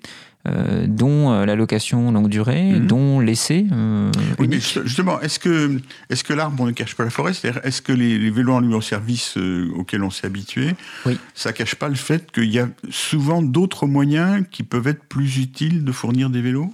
euh, 0.48 0.86
dont 0.88 1.34
euh, 1.34 1.46
la 1.46 1.56
location 1.56 2.14
longue 2.14 2.30
durée, 2.30 2.72
mhm. 2.72 2.88
dont 2.88 3.20
l'essai. 3.20 3.66
Euh, 3.74 4.10
oui, 4.40 4.48
mais 4.48 4.62
justement, 4.62 5.20
est-ce 5.20 5.38
que, 5.38 5.82
est 6.10 6.24
que 6.24 6.32
l'arbre 6.32 6.66
ne 6.66 6.72
cache 6.72 6.96
pas 6.96 7.04
la 7.04 7.10
forêt 7.10 7.34
C'est-à-dire, 7.34 7.60
est-ce 7.66 7.82
que 7.82 7.92
les, 7.92 8.30
vélos 8.30 8.54
en 8.54 8.62
libre-service 8.62 9.38
auxquels 9.76 10.02
on 10.02 10.10
s'est 10.10 10.26
habitué, 10.26 10.76
oui. 11.06 11.18
ça 11.36 11.52
cache 11.52 11.76
pas 11.76 11.90
le 11.90 11.96
fait 11.96 12.32
qu'il 12.32 12.50
y 12.50 12.60
a 12.60 12.70
souvent 12.90 13.42
d'autres 13.42 13.86
moyens 13.86 14.46
qui 14.50 14.64
peuvent 14.64 14.88
être 14.88 15.04
plus 15.04 15.40
utiles 15.40 15.84
de 15.84 15.92
fournir 15.92 16.30
des 16.30 16.42
vélos? 16.42 16.72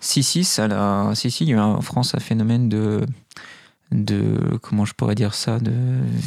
Si, 0.00 0.24
si, 0.24 0.42
ça, 0.42 1.12
si, 1.14 1.30
si, 1.30 1.44
il 1.44 1.50
y 1.50 1.54
a 1.54 1.64
en 1.64 1.82
France 1.82 2.16
un 2.16 2.20
phénomène 2.20 2.68
de 2.68 3.00
de 3.92 4.58
comment 4.62 4.84
je 4.84 4.94
pourrais 4.94 5.14
dire 5.14 5.34
ça 5.34 5.58
de 5.58 5.72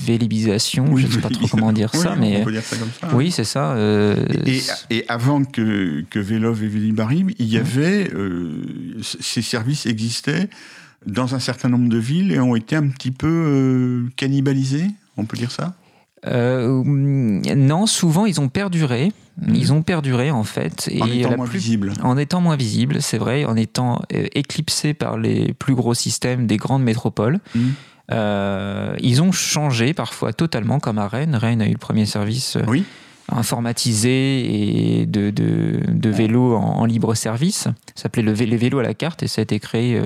vélibisation 0.05 0.95
je 0.95 1.07
ne 1.07 1.11
sais 1.11 1.19
pas 1.19 1.29
trop 1.29 1.47
comment 1.47 1.73
dire 1.73 1.93
ça 1.93 2.15
mais 2.15 2.41
on 2.41 2.45
peut 2.45 2.51
dire 2.51 2.63
ça 2.63 2.77
comme 2.77 2.89
ça. 3.01 3.09
oui 3.15 3.31
c'est 3.31 3.43
ça 3.43 3.71
euh, 3.71 4.25
et, 4.89 5.03
avant 5.09 5.43
que, 5.43 6.05
que 6.09 6.19
Vélov 6.19 6.63
et 6.63 6.67
Vélib 6.67 6.99
arrivent 6.99 7.33
il 7.39 7.47
y 7.47 7.57
avait 7.57 8.09
euh, 8.13 8.61
ces 9.01 9.41
services 9.41 9.85
existaient 9.85 10.49
dans 11.05 11.35
un 11.35 11.39
certain 11.39 11.69
nombre 11.69 11.89
de 11.89 11.97
villes 11.97 12.31
et 12.31 12.39
ont 12.39 12.55
été 12.55 12.75
un 12.75 12.87
petit 12.87 13.11
peu 13.11 13.27
euh, 13.27 14.09
cannibalisés 14.15 14.87
on 15.17 15.25
peut 15.25 15.37
dire 15.37 15.51
ça? 15.51 15.75
Non 16.25 17.85
souvent 17.85 18.25
ils 18.25 18.41
ont 18.41 18.49
perduré 18.49 19.11
Mhm. 19.41 19.55
Ils 19.55 19.73
ont 19.73 19.81
perduré 19.81 20.31
en 20.31 20.43
fait. 20.43 20.89
Et 20.91 21.01
en 21.01 21.07
étant 21.07 21.37
moins 21.37 21.45
visibles. 21.45 21.93
En 22.01 22.17
étant 22.17 22.41
moins 22.41 22.55
visibles, 22.55 23.01
c'est 23.01 23.17
vrai, 23.17 23.45
en 23.45 23.55
étant 23.55 24.01
euh, 24.13 24.25
éclipsés 24.33 24.93
par 24.93 25.17
les 25.17 25.53
plus 25.53 25.75
gros 25.75 25.93
systèmes 25.93 26.47
des 26.47 26.57
grandes 26.57 26.83
métropoles. 26.83 27.39
Mhm. 27.55 27.73
Euh, 28.09 28.95
ils 29.01 29.21
ont 29.21 29.31
changé 29.31 29.93
parfois 29.93 30.33
totalement, 30.33 30.79
comme 30.79 30.97
à 30.97 31.07
Rennes. 31.07 31.35
Rennes 31.35 31.61
a 31.61 31.67
eu 31.67 31.73
le 31.73 31.77
premier 31.77 32.05
service 32.05 32.55
euh, 32.55 32.61
oui. 32.65 32.85
informatisé 33.29 35.01
et 35.01 35.05
de, 35.05 35.29
de, 35.29 35.81
de 35.85 36.09
vélos 36.09 36.55
en, 36.55 36.85
libre 36.85 37.13
service. 37.15 37.63
Ça 37.95 38.03
s'appelait 38.03 38.23
le, 38.23 38.31
les 38.31 38.55
vélos 38.55 38.79
à 38.79 38.83
la 38.83 38.93
carte 38.93 39.23
et 39.23 39.27
ça 39.27 39.41
a 39.41 39.43
été 39.43 39.59
créé 39.59 40.01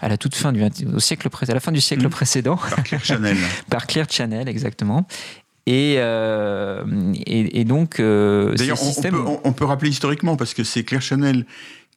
à 0.00 0.08
la 0.08 0.16
toute 0.16 0.34
fin 0.34 0.50
du 0.50 0.64
au 0.94 0.98
siècle 0.98 1.28
à 1.30 1.52
la 1.54 1.60
fin 1.60 1.72
du 1.72 1.82
siècle 1.82 2.08
précédent. 2.08 2.56
Par 2.56 2.82
Claire 2.84 3.04
Chanel. 3.04 3.36
Par 3.68 3.86
Claire 3.86 4.06
Chanel, 4.08 4.48
exactement. 4.48 5.06
Et, 5.66 5.94
euh, 5.98 6.84
et, 7.24 7.64
donc, 7.64 8.00
euh, 8.00 8.54
D'ailleurs, 8.54 8.78
on, 9.44 9.52
peut 9.52 9.64
rappeler 9.64 9.90
historiquement, 9.90 10.36
parce 10.36 10.54
que 10.54 10.64
c'est 10.64 10.82
Claire 10.82 11.02
Chanel 11.02 11.46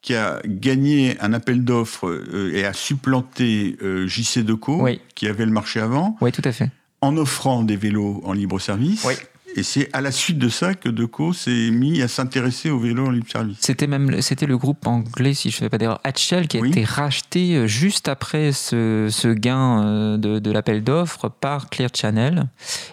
qui 0.01 0.13
a 0.13 0.39
gagné 0.45 1.17
un 1.19 1.33
appel 1.33 1.63
d'offres 1.63 2.07
euh, 2.07 2.51
et 2.53 2.63
a 2.63 2.73
supplanté 2.73 3.75
JC 4.05 4.43
Deco, 4.43 4.87
qui 5.15 5.27
avait 5.27 5.45
le 5.45 5.51
marché 5.51 5.79
avant. 5.79 6.15
Oui, 6.21 6.31
tout 6.31 6.43
à 6.45 6.51
fait. 6.51 6.69
En 7.01 7.17
offrant 7.17 7.63
des 7.63 7.75
vélos 7.75 8.21
en 8.23 8.33
libre 8.33 8.59
service. 8.59 9.03
Oui. 9.03 9.15
Et 9.57 9.63
c'est 9.63 9.89
à 9.93 10.01
la 10.01 10.11
suite 10.11 10.37
de 10.37 10.49
ça 10.49 10.73
que 10.73 10.89
Deco 10.89 11.31
s'est 11.31 11.71
mis 11.71 12.01
à 12.01 12.09
s'intéresser 12.09 12.69
au 12.69 12.77
vélo 12.77 13.07
en 13.07 13.11
libre 13.11 13.29
service. 13.31 13.57
C'était 13.61 13.87
même 13.87 14.21
c'était 14.21 14.47
le 14.47 14.57
groupe 14.57 14.85
anglais, 14.85 15.33
si 15.33 15.49
je 15.49 15.55
ne 15.55 15.59
fais 15.59 15.69
pas 15.69 15.77
d'erreur, 15.77 16.01
Hatchell, 16.03 16.49
qui 16.49 16.57
a 16.57 16.65
été 16.65 16.83
racheté 16.83 17.55
euh, 17.55 17.65
juste 17.65 18.09
après 18.09 18.51
ce, 18.51 19.07
ce 19.09 19.29
gain 19.29 19.81
euh, 19.81 20.17
de, 20.17 20.39
de 20.39 20.51
l'appel 20.51 20.83
d'offres 20.83 21.29
par 21.29 21.69
Clear 21.69 21.89
Channel. 21.93 22.47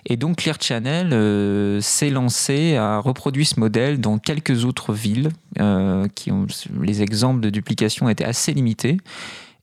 Et 0.06 0.16
donc 0.16 0.36
Clear 0.36 0.56
Channel 0.60 1.12
euh, 1.12 1.80
s'est 1.80 2.10
lancé 2.10 2.76
à 2.76 2.98
reproduire 2.98 3.46
ce 3.46 3.58
modèle 3.58 4.00
dans 4.00 4.18
quelques 4.18 4.64
autres 4.64 4.92
villes, 4.92 5.30
qui 6.14 6.30
ont 6.30 6.46
les 6.80 7.02
exemples 7.02 7.40
de 7.40 7.50
duplication 7.50 8.08
étaient 8.08 8.24
assez 8.24 8.54
limités. 8.54 8.96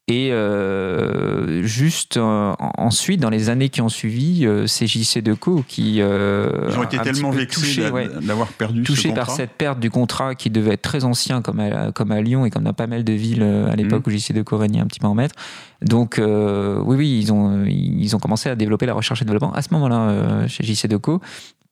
Et 0.09 0.31
euh, 0.31 1.61
juste 1.61 2.17
euh, 2.17 2.55
ensuite, 2.79 3.19
dans 3.21 3.29
les 3.29 3.51
années 3.51 3.69
qui 3.69 3.79
ont 3.81 3.89
suivi, 3.89 4.43
euh, 4.43 4.65
c'est 4.65 4.87
JC 4.87 5.19
Deco 5.21 5.63
qui 5.67 6.01
euh, 6.01 6.67
Ils 6.71 6.79
ont 6.79 6.83
été 6.83 6.97
tellement 6.97 7.29
vexés 7.29 7.83
d'avoir 8.23 8.47
perdu 8.47 8.81
touché 8.81 9.09
ce 9.09 9.13
par 9.13 9.29
cette 9.29 9.51
perte 9.51 9.79
du 9.79 9.91
contrat 9.91 10.33
qui 10.33 10.49
devait 10.49 10.73
être 10.73 10.81
très 10.81 11.03
ancien, 11.03 11.43
comme 11.43 11.59
à, 11.59 11.91
comme 11.91 12.11
à 12.11 12.21
Lyon 12.21 12.43
et 12.43 12.49
comme 12.49 12.63
dans 12.63 12.73
pas 12.73 12.87
mal 12.87 13.03
de 13.03 13.13
villes 13.13 13.43
à 13.43 13.75
l'époque 13.75 14.07
mmh. 14.07 14.09
où 14.09 14.17
JC 14.17 14.33
Deco 14.33 14.57
régnait 14.57 14.79
un 14.79 14.87
petit 14.87 14.99
peu 14.99 15.05
en 15.05 15.13
maître. 15.13 15.35
Donc 15.83 16.19
oui, 16.19 16.95
oui, 16.97 17.19
ils 17.19 17.31
ont 17.31 17.63
ils 17.65 18.15
ont 18.15 18.19
commencé 18.19 18.49
à 18.49 18.55
développer 18.55 18.87
la 18.87 18.95
recherche 18.95 19.21
et 19.21 19.25
développement 19.25 19.53
à 19.53 19.61
ce 19.61 19.71
moment-là 19.73 20.47
chez 20.47 20.63
JC 20.63 20.87
Deco. 20.87 21.21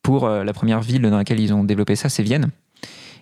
Pour 0.04 0.30
la 0.30 0.54
première 0.54 0.82
ville 0.82 1.02
dans 1.02 1.17
laquelle 1.17 1.39
ils 1.39 1.54
ont 1.56 1.63
développé 1.63 1.95
ça, 1.95 2.08
c'est 2.08 2.23
Vienne. 2.23 2.52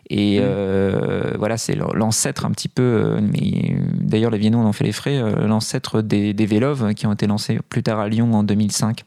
Et 0.09 0.39
mmh. 0.39 0.43
euh, 0.43 1.33
voilà, 1.37 1.57
c'est 1.57 1.75
l'ancêtre 1.75 2.45
un 2.45 2.51
petit 2.51 2.67
peu, 2.67 2.83
euh, 2.83 3.21
mais 3.21 3.75
d'ailleurs 3.99 4.31
les 4.31 4.37
Viennois 4.37 4.61
en 4.61 4.67
ont 4.67 4.73
fait 4.73 4.83
les 4.83 4.91
frais, 4.91 5.17
euh, 5.17 5.47
l'ancêtre 5.47 6.01
des, 6.01 6.33
des 6.33 6.45
Vélov 6.45 6.93
qui 6.93 7.07
ont 7.07 7.13
été 7.13 7.25
lancés 7.25 7.59
plus 7.69 7.81
tard 7.81 7.99
à 7.99 8.07
Lyon 8.07 8.31
en 8.33 8.43
2005. 8.43 9.03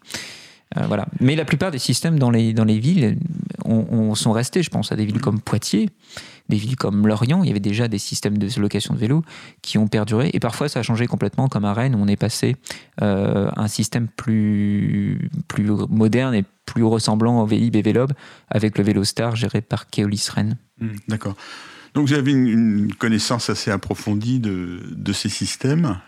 voilà. 0.86 1.06
Mais 1.20 1.36
la 1.36 1.44
plupart 1.44 1.70
des 1.70 1.78
systèmes 1.78 2.18
dans 2.18 2.30
les, 2.30 2.52
dans 2.52 2.64
les 2.64 2.78
villes 2.78 3.16
on, 3.64 4.14
sont 4.14 4.32
restés, 4.32 4.62
je 4.62 4.70
pense 4.70 4.90
à 4.92 4.96
des 4.96 5.04
villes 5.04 5.20
comme 5.20 5.40
Poitiers, 5.40 5.90
des 6.48 6.56
villes 6.56 6.76
comme 6.76 7.06
Lorient, 7.06 7.42
il 7.42 7.48
y 7.48 7.50
avait 7.50 7.60
déjà 7.60 7.86
des 7.86 7.98
systèmes 7.98 8.38
de 8.38 8.48
location 8.58 8.94
de 8.94 8.98
vélos 8.98 9.22
qui 9.62 9.78
ont 9.78 9.86
perduré. 9.86 10.30
Et 10.32 10.40
parfois, 10.40 10.68
ça 10.68 10.80
a 10.80 10.82
changé 10.82 11.06
complètement, 11.06 11.48
comme 11.48 11.66
à 11.66 11.74
Rennes, 11.74 11.94
où 11.94 11.98
on 11.98 12.08
est 12.08 12.16
passé 12.16 12.56
à 12.98 13.60
un 13.60 13.68
système 13.68 14.08
plus, 14.08 15.30
plus 15.46 15.68
moderne 15.90 16.34
et 16.34 16.44
plus 16.64 16.84
ressemblant 16.84 17.42
au 17.42 17.46
Vélib 17.46 17.76
et 17.76 17.82
Vélob, 17.82 18.12
avec 18.48 18.78
le 18.78 18.84
Vélostar 18.84 19.36
géré 19.36 19.60
par 19.60 19.90
Keolis 19.90 20.28
Rennes. 20.30 20.56
Hmm, 20.80 20.96
d'accord. 21.08 21.36
Donc 21.94 22.08
vous 22.08 22.14
avez 22.14 22.32
une, 22.32 22.92
connaissance 22.94 23.50
assez 23.50 23.70
approfondie 23.70 24.40
de, 24.40 25.12
ces 25.12 25.28
systèmes. 25.28 25.98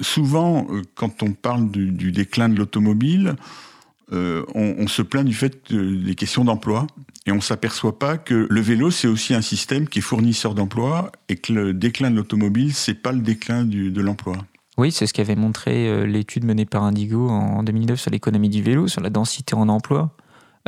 souvent, 0.00 0.66
quand 0.94 1.22
on 1.22 1.32
parle 1.32 1.70
du, 1.70 2.12
déclin 2.12 2.48
de 2.48 2.58
l'automobile, 2.58 3.36
on, 4.10 4.86
se 4.88 5.00
plaint 5.00 5.24
du 5.24 5.34
fait 5.34 5.72
des 5.72 6.14
questions 6.14 6.44
d'emploi 6.44 6.86
et 7.26 7.32
on 7.32 7.40
s'aperçoit 7.40 7.98
pas 7.98 8.18
que 8.18 8.46
le 8.50 8.60
vélo 8.60 8.90
c'est 8.90 9.08
aussi 9.08 9.32
un 9.32 9.40
système 9.40 9.88
qui 9.88 10.00
est 10.00 10.02
fournisseur 10.02 10.54
d'emploi 10.54 11.12
et 11.30 11.36
que 11.36 11.52
le 11.52 11.72
déclin 11.72 12.10
de 12.10 12.16
l'automobile 12.16 12.74
c'est 12.74 13.00
pas 13.00 13.12
le 13.12 13.20
déclin 13.20 13.64
de 13.64 14.00
l'emploi. 14.00 14.36
Oui, 14.78 14.90
c'est 14.90 15.06
ce 15.06 15.12
qu'avait 15.12 15.36
montré 15.36 15.88
euh, 15.88 16.06
l'étude 16.06 16.44
menée 16.44 16.64
par 16.64 16.82
Indigo 16.82 17.28
en 17.28 17.62
2009 17.62 18.00
sur 18.00 18.10
l'économie 18.10 18.48
du 18.48 18.62
vélo, 18.62 18.88
sur 18.88 19.02
la 19.02 19.10
densité 19.10 19.54
en 19.54 19.68
emploi. 19.68 20.16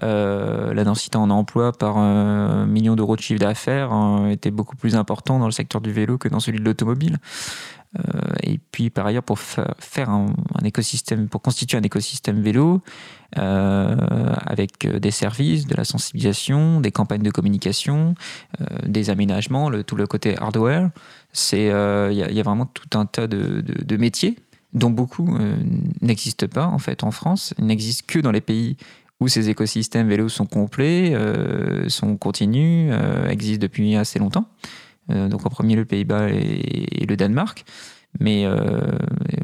Euh, 0.02 0.74
la 0.74 0.82
densité 0.82 1.16
en 1.16 1.30
emploi 1.30 1.72
par 1.72 1.98
un 1.98 2.66
million 2.66 2.96
d'euros 2.96 3.14
de 3.16 3.20
chiffre 3.20 3.40
d'affaires 3.40 3.92
hein, 3.92 4.28
était 4.28 4.50
beaucoup 4.50 4.76
plus 4.76 4.96
important 4.96 5.38
dans 5.38 5.46
le 5.46 5.52
secteur 5.52 5.80
du 5.80 5.92
vélo 5.92 6.18
que 6.18 6.28
dans 6.28 6.40
celui 6.40 6.58
de 6.58 6.64
l'automobile. 6.64 7.18
Euh, 7.96 8.02
et 8.42 8.58
puis 8.72 8.90
par 8.90 9.06
ailleurs, 9.06 9.22
pour 9.22 9.38
faire 9.38 10.10
un, 10.10 10.26
écosystème, 10.64 11.28
pour 11.28 11.42
constituer 11.42 11.78
un 11.78 11.82
écosystème 11.82 12.40
vélo 12.40 12.82
avec 13.36 14.86
des 14.86 15.10
services, 15.10 15.66
de 15.66 15.74
la 15.74 15.84
sensibilisation, 15.84 16.80
des 16.80 16.92
campagnes 16.92 17.22
de 17.22 17.32
communication, 17.32 18.14
des 18.86 19.10
aménagements, 19.10 19.72
tout 19.82 19.96
le 19.96 20.06
côté 20.06 20.38
hardware, 20.38 20.90
c'est, 21.34 21.66
il 21.66 21.70
euh, 21.70 22.12
y, 22.12 22.40
a 22.40 22.42
vraiment 22.42 22.64
tout 22.64 22.96
un 22.96 23.06
tas 23.06 23.26
de, 23.26 23.96
métiers 23.96 24.38
dont 24.72 24.90
beaucoup 24.90 25.36
euh, 25.36 25.56
n'existent 26.00 26.46
pas 26.46 26.66
en 26.66 26.78
fait 26.78 27.04
en 27.04 27.10
France, 27.10 27.54
n'existent 27.58 28.04
que 28.06 28.20
dans 28.20 28.30
les 28.30 28.40
pays 28.40 28.76
où 29.20 29.28
ces 29.28 29.48
écosystèmes 29.48 30.08
vélos 30.08 30.28
sont 30.28 30.46
complets, 30.46 31.14
euh, 31.14 31.88
sont 31.88 32.16
continus, 32.16 32.92
existent 33.28 33.62
depuis 33.62 33.96
assez 33.96 34.18
longtemps. 34.18 34.48
donc 35.08 35.46
en 35.46 35.50
premier 35.50 35.76
le 35.76 35.84
Pays-Bas 35.84 36.30
et, 36.30 37.06
le 37.06 37.16
Danemark. 37.16 37.64
Mais 38.20 38.46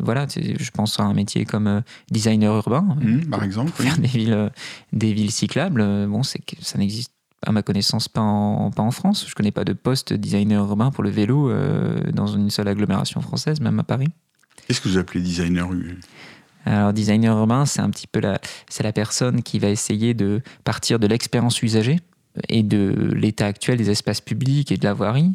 voilà, 0.01 0.27
je 0.29 0.71
pense 0.71 1.01
à 1.01 1.03
un 1.03 1.15
métier 1.15 1.45
comme 1.45 1.83
designer 2.11 2.55
urbain, 2.55 2.97
mmh, 3.01 3.31
par 3.31 3.43
exemple, 3.43 3.73
faire 3.73 3.99
des 3.99 4.07
villes, 4.07 4.51
des 4.93 5.13
villes 5.13 5.33
cyclables. 5.33 6.07
Bon, 6.07 6.23
c'est 6.23 6.39
que 6.39 6.55
ça 6.61 6.79
n'existe 6.79 7.13
à 7.47 7.53
ma 7.53 7.63
connaissance, 7.63 8.09
pas 8.09 8.21
en, 8.21 8.71
pas 8.71 8.83
en 8.83 8.91
France. 8.91 9.27
Je 9.29 9.35
connais 9.35 9.51
pas 9.51 9.65
de 9.65 9.73
poste 9.73 10.13
designer 10.13 10.65
urbain 10.65 10.91
pour 10.91 11.03
le 11.03 11.11
vélo 11.11 11.51
euh, 11.51 11.99
dans 12.13 12.27
une 12.27 12.51
seule 12.51 12.69
agglomération 12.69 13.21
française, 13.21 13.61
même 13.61 13.79
à 13.79 13.85
Paris. 13.85 14.09
Qu'est-ce 14.67 14.81
que 14.81 14.89
vous 14.89 14.99
appelez 14.99 15.21
designer 15.21 15.71
alors, 16.67 16.93
designer 16.93 17.37
urbain, 17.37 17.67
c'est 17.67 17.81
un 17.81 17.91
petit 17.91 18.07
peu 18.07 18.21
la, 18.21 18.41
c'est 18.69 18.83
la 18.83 18.93
personne 18.93 19.43
qui 19.43 19.59
va 19.59 19.69
essayer 19.69 20.15
de 20.15 20.43
partir 20.65 20.99
de 20.99 21.07
l'expérience 21.07 21.63
usagée 21.63 22.01
et 22.49 22.63
de 22.63 23.11
l'état 23.15 23.47
actuel 23.47 23.79
des 23.79 23.91
espaces 23.91 24.21
publics 24.21 24.71
et 24.71 24.77
de 24.77 24.85
la 24.85 24.93
voirie 24.93 25.33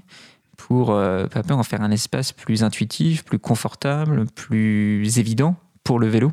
pour 0.57 0.91
euh, 0.91 1.27
en 1.49 1.63
faire 1.63 1.81
un 1.81 1.91
espace 1.91 2.31
plus 2.31 2.63
intuitif, 2.63 3.23
plus 3.23 3.39
confortable, 3.39 4.25
plus 4.33 5.19
évident 5.19 5.55
pour 5.83 5.99
le 5.99 6.07
vélo 6.07 6.31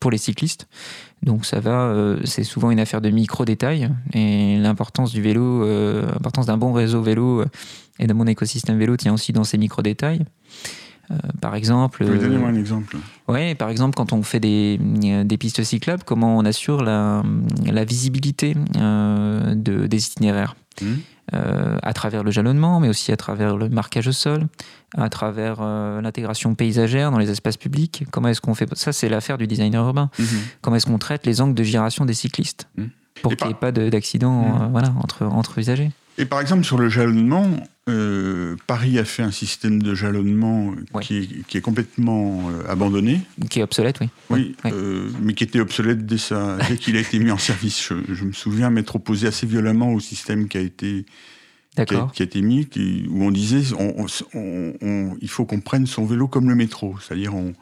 pour 0.00 0.12
les 0.12 0.18
cyclistes. 0.18 0.68
Donc 1.24 1.44
ça 1.44 1.58
va, 1.58 1.82
euh, 1.82 2.20
c'est 2.24 2.44
souvent 2.44 2.70
une 2.70 2.78
affaire 2.78 3.00
de 3.00 3.10
micro-détails. 3.10 3.90
Et 4.12 4.56
l'importance 4.56 5.12
du 5.12 5.20
vélo, 5.20 5.64
euh, 5.64 6.06
l'importance 6.12 6.46
d'un 6.46 6.56
bon 6.56 6.72
réseau 6.72 7.02
vélo 7.02 7.44
et 7.98 8.06
de 8.06 8.12
mon 8.12 8.26
écosystème 8.28 8.78
vélo 8.78 8.96
tient 8.96 9.12
aussi 9.12 9.32
dans 9.32 9.42
ces 9.42 9.58
micro-détails. 9.58 10.24
Par 11.40 11.54
exemple. 11.54 12.04
Donnez-moi 12.04 12.48
un 12.48 12.54
exemple. 12.54 12.96
Oui, 13.28 13.54
par 13.54 13.70
exemple, 13.70 13.96
quand 13.96 14.12
on 14.12 14.22
fait 14.22 14.40
des, 14.40 14.78
des 14.78 15.36
pistes 15.38 15.62
cyclables, 15.62 16.02
comment 16.04 16.36
on 16.36 16.44
assure 16.44 16.82
la, 16.82 17.22
la 17.66 17.84
visibilité 17.84 18.54
de, 18.54 19.86
des 19.86 20.06
itinéraires? 20.06 20.54
Mmh. 20.80 21.34
à 21.82 21.92
travers 21.92 22.22
le 22.22 22.30
jalonnement, 22.30 22.78
mais 22.78 22.88
aussi 22.88 23.10
à 23.10 23.16
travers 23.16 23.56
le 23.56 23.68
marquage 23.68 24.06
au 24.06 24.12
sol, 24.12 24.46
à 24.96 25.08
travers 25.08 25.58
euh, 25.60 26.00
l'intégration 26.00 26.54
paysagère 26.54 27.10
dans 27.10 27.18
les 27.18 27.30
espaces 27.30 27.56
publics. 27.56 28.04
Comment 28.10 28.28
est-ce 28.28 28.40
qu'on 28.40 28.54
fait? 28.54 28.68
Ça 28.74 28.92
C'est 28.92 29.08
l'affaire 29.08 29.38
du 29.38 29.46
designer 29.46 29.84
urbain. 29.84 30.10
Mhm. 30.18 30.26
Comment 30.62 30.76
est-ce 30.76 30.86
qu'on 30.86 30.98
traite 30.98 31.26
les 31.26 31.40
angles 31.40 31.54
de 31.54 31.62
giration 31.62 32.04
des 32.04 32.14
cyclistes 32.14 32.68
mhm. 32.76 32.90
pour 33.22 33.36
qu'il 33.36 33.46
n'y 33.46 33.52
ait 33.52 33.56
pas 33.56 33.72
d'accident 33.72 34.44
euh, 34.44 34.66
voilà, 34.70 34.92
entre, 35.02 35.24
entre 35.24 35.58
usagers? 35.58 35.90
Et 36.18 36.26
par 36.26 36.40
exemple, 36.40 36.64
sur 36.64 36.76
le 36.76 36.88
jalonnement, 36.88 37.48
euh, 37.88 38.56
Paris 38.66 38.98
a 38.98 39.04
fait 39.04 39.22
un 39.22 39.30
système 39.30 39.82
de 39.82 39.94
jalonnement 39.94 40.74
qui, 41.00 41.18
est, 41.18 41.46
qui, 41.46 41.56
est, 41.56 41.60
complètement 41.62 42.50
abandonné. 42.68 43.22
Qui 43.48 43.60
est 43.60 43.62
obsolète, 43.62 44.00
oui. 44.00 44.08
Oui, 44.28 44.56
mais 45.22 45.32
qui 45.32 45.44
était 45.44 45.60
obsolète 45.60 46.04
dès, 46.04 46.16
dès 46.68 46.76
qu'il 46.76 46.96
a 46.96 47.00
été 47.00 47.18
mis 47.18 47.30
en 47.30 47.38
service. 47.38 47.82
Je, 47.88 48.14
je, 48.14 48.24
me 48.24 48.32
souviens 48.32 48.68
m'être 48.68 48.96
opposé 48.96 49.26
assez 49.26 49.46
violemment 49.46 49.92
au 49.92 50.00
système 50.00 50.48
qui 50.48 50.58
a 50.58 50.60
été 50.60 51.06
qui 51.84 51.94
a, 51.94 52.24
été 52.24 52.42
mis, 52.42 52.68
où 53.08 53.24
on 53.24 53.30
disait 53.30 53.62
il 54.34 55.28
faut 55.28 55.44
qu'on 55.44 55.60
prenne 55.60 55.86
son 55.86 56.04
vélo 56.06 56.28
comme 56.28 56.48
le 56.48 56.54
métro, 56.54 56.96
c'est-à-dire 57.00 57.34
on, 57.34 57.54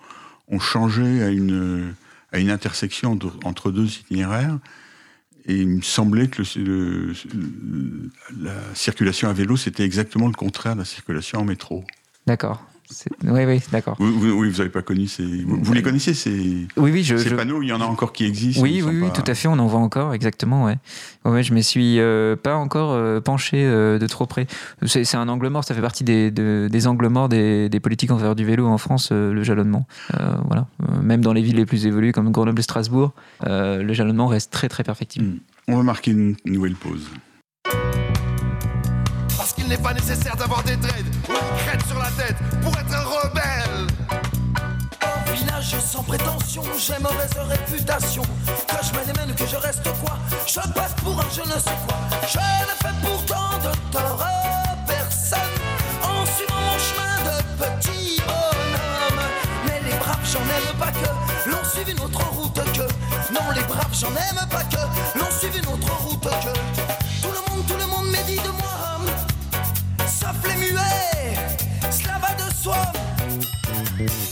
on, 0.48 0.58
changeait 0.58 1.22
à 1.22 1.28
une, 1.28 1.94
à 2.32 2.38
une 2.38 2.50
intersection 2.50 3.18
entre 3.44 3.70
deux 3.70 3.86
itinéraires, 3.86 4.58
et 5.46 5.54
il 5.54 5.68
me 5.68 5.82
semblait 5.82 6.28
que 6.28 6.42
la 8.40 8.74
circulation 8.74 9.28
à 9.28 9.32
vélo, 9.32 9.56
c'était 9.56 9.84
exactement 9.84 10.26
le 10.26 10.32
contraire 10.32 10.74
de 10.74 10.80
la 10.80 10.84
circulation 10.84 11.40
en 11.40 11.44
métro. 11.44 11.84
D'accord. 12.26 12.64
Oui, 13.24 13.44
oui, 13.44 13.60
d'accord. 13.72 13.96
Oui, 13.98 14.10
vous 14.50 14.58
n'avez 14.58 14.70
pas 14.70 14.82
connu 14.82 15.06
ces. 15.06 15.24
Vous, 15.44 15.72
les 15.72 15.82
connaissez 15.82 16.14
ces. 16.14 16.66
Oui, 16.76 16.90
oui, 16.92 17.02
je, 17.02 17.16
ces 17.16 17.34
panneaux. 17.34 17.62
Il 17.62 17.68
y 17.68 17.72
en 17.72 17.80
a 17.80 17.84
encore 17.84 18.12
qui 18.12 18.24
existent. 18.24 18.62
Oui, 18.62 18.82
oui, 18.84 19.00
oui, 19.02 19.08
tout 19.12 19.24
à 19.26 19.34
fait. 19.34 19.48
On 19.48 19.58
en 19.58 19.66
voit 19.66 19.80
encore, 19.80 20.14
exactement. 20.14 20.64
Ouais. 20.64 20.76
Ouais, 21.24 21.42
je 21.42 21.52
me 21.52 21.60
suis 21.60 21.98
euh, 21.98 22.36
pas 22.36 22.56
encore 22.56 22.92
euh, 22.92 23.20
penché 23.20 23.64
euh, 23.64 23.98
de 23.98 24.06
trop 24.06 24.26
près. 24.26 24.46
C'est 24.86 25.16
un 25.16 25.28
angle 25.28 25.48
mort. 25.48 25.64
Ça 25.64 25.74
fait 25.74 25.80
partie 25.80 26.04
des, 26.04 26.30
des 26.30 26.86
angles 26.86 27.08
morts 27.08 27.28
des, 27.28 27.68
des, 27.68 27.80
politiques 27.80 28.10
en 28.10 28.18
faveur 28.18 28.36
du 28.36 28.44
vélo 28.44 28.66
en 28.66 28.78
France, 28.78 29.10
le 29.10 29.42
jalonnement. 29.42 29.86
voilà. 30.46 30.66
Même 31.02 31.22
dans 31.22 31.32
les 31.32 31.42
villes 31.42 31.56
les 31.56 31.66
plus 31.66 31.86
évoluées 31.86 32.12
comme 32.12 32.30
Grenoble 32.30 32.60
et 32.60 32.62
Strasbourg, 32.62 33.12
le 33.44 33.92
jalonnement 33.92 34.26
reste 34.28 34.52
très, 34.52 34.68
très 34.68 34.84
perfectible. 34.84 35.26
Hmm. 35.26 35.38
On 35.68 35.76
va 35.78 35.82
marquer 35.82 36.12
une 36.12 36.36
nouvelle 36.44 36.74
pause 36.74 37.10
il 39.58 39.70
n'est 39.70 39.78
pas 39.78 39.94
nécessaire 39.94 40.36
d'avoir 40.36 40.62
des 40.62 40.74
une 40.74 41.05
crête 41.34 41.86
sur 41.86 41.98
la 41.98 42.10
tête 42.10 42.36
pour 42.62 42.72
être 42.78 42.94
un 42.94 43.04
rebelle. 43.04 43.86
Village 45.34 45.76
sans 45.80 46.02
prétention, 46.02 46.62
j'ai 46.78 46.98
mauvaise 47.02 47.30
réputation. 47.48 48.22
Que 48.22 48.84
je 48.84 48.98
me 48.98 49.04
démène, 49.12 49.34
que 49.34 49.46
je 49.46 49.56
reste 49.56 49.88
quoi? 50.00 50.18
Je 50.46 50.60
passe 50.72 50.94
pour 51.02 51.18
un 51.18 51.26
je 51.34 51.42
ne 51.42 51.58
sais 51.58 51.76
quoi. 51.86 51.98
Je 52.28 52.38
ne 52.38 52.74
fais 52.82 52.94
pourtant 53.02 53.58
de 53.58 53.92
tort 53.92 54.22
à 54.22 54.76
personne 54.86 55.38
en 56.02 56.24
suivant 56.26 56.60
mon 56.60 56.78
chemin 56.78 57.16
de 57.24 57.64
petit 57.64 58.20
bonhomme. 58.20 59.22
Mais 59.66 59.80
les 59.84 59.96
braves, 59.98 60.24
j'en 60.24 60.40
aime 60.40 60.78
pas 60.78 60.92
que 60.92 61.50
l'on 61.50 61.64
suive 61.64 61.90
une 61.90 62.00
autre 62.00 62.24
route 62.30 62.54
que. 62.54 63.32
Non, 63.32 63.50
les 63.54 63.62
braves, 63.62 63.92
j'en 63.92 64.08
aime 64.08 64.48
pas 64.48 64.64
que 64.64 65.18
l'on 65.18 65.30
suive 65.30 65.56
une 65.56 65.66
autre 65.66 65.92
route 66.02 66.22
que. 66.22 66.75
Le 73.98 74.25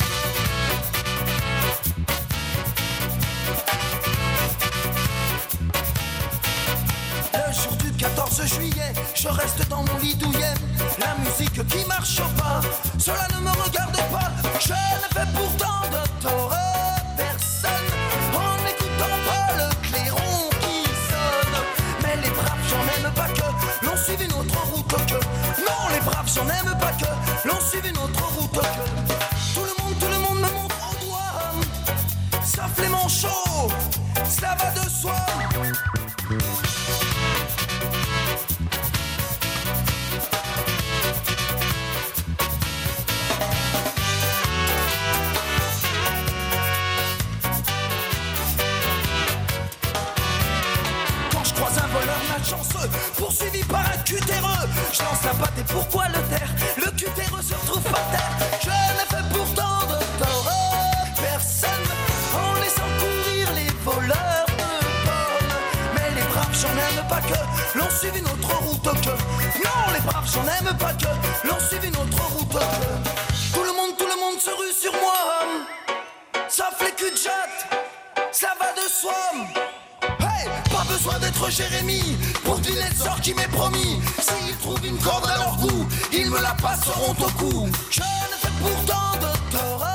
Pour 82.44 82.58
deviner 82.58 82.88
le 82.90 83.04
sort 83.04 83.20
qui 83.20 83.34
m'est 83.34 83.48
promis. 83.48 84.00
S'ils 84.20 84.56
trouvent 84.58 84.84
une 84.86 84.98
corde 84.98 85.26
à 85.26 85.36
leur 85.38 85.56
goût, 85.56 85.86
ils 86.12 86.30
me 86.30 86.40
la 86.40 86.54
passeront 86.54 87.12
au 87.12 87.30
cou. 87.38 87.68
Je 87.90 88.00
ne 88.00 88.36
fais 88.40 88.54
pourtant 88.60 89.12
de 89.20 89.56
tort 89.56 89.86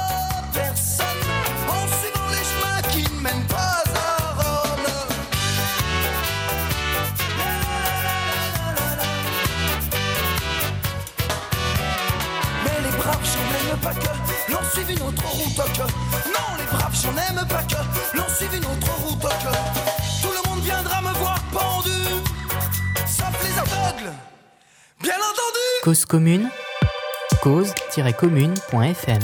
personne 0.54 1.06
en 1.68 1.88
suivant 2.00 2.30
les 2.32 2.46
chemins 2.50 2.82
qui 2.92 3.04
ne 3.14 3.20
mènent 3.22 3.48
pas 3.48 3.84
à 3.96 4.42
Rome. 4.42 4.88
Mais 12.66 12.82
les 12.84 12.98
braves, 12.98 13.26
j'en 13.32 13.72
aime 13.72 13.80
pas 13.80 13.94
que 13.94 14.52
l'on 14.52 14.64
suive 14.74 14.92
une 14.92 15.02
autre 15.08 15.28
route 15.28 15.74
que. 15.74 15.82
Non, 16.30 16.48
les 16.58 16.78
braves, 16.78 16.98
j'en 17.02 17.16
aime 17.18 17.48
pas 17.48 17.64
que 17.64 18.18
l'on 18.18 18.28
suive 18.36 18.56
une 18.56 18.66
autre 18.66 18.92
route 19.04 19.22
que. 19.22 19.89
Entendu! 25.20 25.84
Cause 25.84 26.06
commune, 26.06 26.50
cause-commune.fm. 27.42 29.20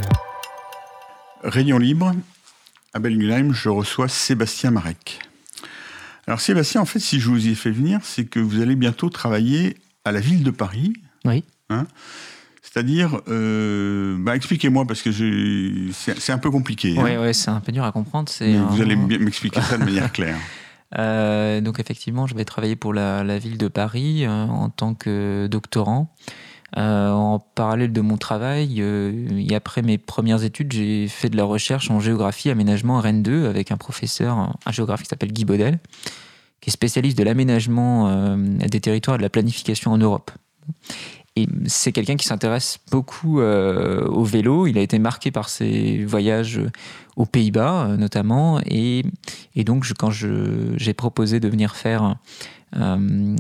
Réunion 1.44 1.78
libre, 1.78 2.14
à 2.94 3.00
Belgulheim, 3.00 3.52
je 3.54 3.70
reçois 3.70 4.08
Sébastien 4.08 4.72
Marek. 4.72 5.20
Alors 6.28 6.40
Sébastien, 6.42 6.82
en 6.82 6.86
fait, 6.86 7.00
si 7.00 7.20
je 7.20 7.30
vous 7.30 7.48
y 7.48 7.52
ai 7.52 7.56
fait 7.56 7.70
venir, 7.72 8.00
c'est 8.04 8.26
que 8.26 8.40
vous 8.40 8.62
allez 8.62 8.76
bientôt 8.76 9.10
travailler 9.10 9.78
à 10.06 10.12
la 10.12 10.20
ville 10.20 10.44
de 10.44 10.52
Paris. 10.52 10.94
Oui. 11.24 11.44
Hein 11.70 11.86
C'est-à-dire, 12.64 13.22
euh, 13.28 14.16
bah, 14.20 14.36
expliquez-moi, 14.36 14.86
parce 14.86 15.02
que 15.02 15.12
j'ai- 15.12 15.92
c'est 15.94 16.20
c'est 16.20 16.32
un 16.32 16.38
peu 16.40 16.50
compliqué. 16.52 16.96
hein. 16.98 17.02
Oui, 17.04 17.16
ouais, 17.18 17.34
c'est 17.34 17.50
un 17.52 17.60
peu 17.60 17.72
dur 17.72 17.84
à 17.84 17.92
comprendre. 17.92 18.28
c'est 18.30 18.48
Mais 18.48 18.58
un- 18.58 18.66
vous 18.66 18.82
allez 18.82 18.96
bien 18.96 19.20
m'expliquer 19.20 19.62
ça 19.62 19.78
de 19.78 19.84
manière 19.84 20.12
claire. 20.14 20.38
Euh, 20.98 21.62
donc 21.62 21.80
effectivement, 21.80 22.28
je 22.28 22.36
vais 22.36 22.46
travailler 22.46 22.76
pour 22.76 22.94
la, 22.94 23.38
ville 23.38 23.58
de 23.58 23.68
Paris 23.68 24.26
euh, 24.26 24.30
en 24.30 24.70
tant 24.70 24.94
que 24.94 25.48
doctorant. 25.48 26.14
Euh, 26.78 27.10
en 27.10 27.40
parallèle 27.40 27.94
de 27.94 28.02
mon 28.02 28.18
travail, 28.18 28.82
et 28.82 29.56
après 29.56 29.82
mes 29.82 29.98
premières 29.98 30.44
études, 30.44 30.74
j'ai 30.74 31.08
fait 31.08 31.30
de 31.30 31.38
la 31.38 31.46
recherche 31.46 31.90
en 31.90 32.02
géographie 32.02 32.50
aménagement 32.50 33.00
Rennes 33.00 33.24
2 33.24 33.48
avec 33.48 33.72
un 33.72 33.78
professeur, 33.78 34.38
un 34.66 34.72
géographe 34.72 35.04
qui 35.04 35.08
s'appelle 35.08 35.32
Guy 35.32 35.46
Baudel, 35.46 35.80
qui 36.60 36.70
est 36.70 36.74
spécialiste 36.74 37.18
de 37.18 37.24
l'aménagement 37.24 38.36
des 38.36 38.82
territoires 38.82 39.16
et 39.16 39.20
de 39.20 39.24
la 39.24 39.30
planification 39.30 39.94
en 39.94 39.98
Europe. 39.98 40.32
Et 41.38 41.48
c'est 41.65 41.91
quelqu'un 41.91 42.15
qui 42.15 42.26
s'intéresse 42.26 42.80
beaucoup 42.91 43.41
euh, 43.41 44.06
au 44.08 44.24
vélo. 44.24 44.67
Il 44.67 44.78
a 44.78 44.82
été 44.82 45.00
marqué 45.00 45.32
par 45.32 45.50
ses 45.50 46.06
voyages 46.06 46.62
aux 47.17 47.26
Pays-Bas, 47.26 47.88
euh, 47.88 47.98
notamment. 47.98 48.62
Et, 48.65 49.04
donc, 49.58 49.86
quand 49.98 50.12
j'ai 50.12 50.93
proposé 50.93 51.41
de 51.41 51.50
venir 51.50 51.76
faire, 51.76 52.15
euh, 52.78 53.36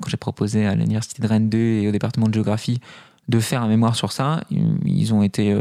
quand 0.00 0.08
j'ai 0.08 0.16
proposé 0.16 0.66
à 0.66 0.74
l'Université 0.74 1.20
de 1.20 1.26
Rennes 1.26 1.50
2 1.50 1.58
et 1.58 1.88
au 1.88 1.92
département 1.92 2.28
de 2.28 2.34
géographie 2.34 2.80
de 3.28 3.40
faire 3.40 3.62
un 3.62 3.68
mémoire 3.68 3.94
sur 3.94 4.10
ça, 4.10 4.42
ils 4.86 5.12
ont 5.12 5.22
été 5.22 5.54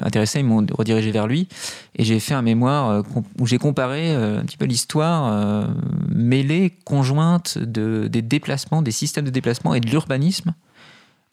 intéressés, 0.00 0.38
ils 0.38 0.46
m'ont 0.46 0.64
redirigé 0.72 1.10
vers 1.10 1.26
lui. 1.26 1.48
Et 1.96 2.02
j'ai 2.02 2.18
fait 2.18 2.32
un 2.32 2.40
mémoire 2.40 3.04
où 3.38 3.46
j'ai 3.46 3.58
comparé 3.58 4.14
un 4.14 4.42
petit 4.46 4.56
peu 4.56 4.64
l'histoire 4.64 5.68
mêlée, 6.08 6.72
conjointe 6.86 7.58
de, 7.58 8.08
des 8.10 8.22
déplacements, 8.22 8.80
des 8.80 8.90
systèmes 8.90 9.26
de 9.26 9.30
déplacement 9.30 9.74
et 9.74 9.80
de 9.80 9.90
l'urbanisme 9.90 10.54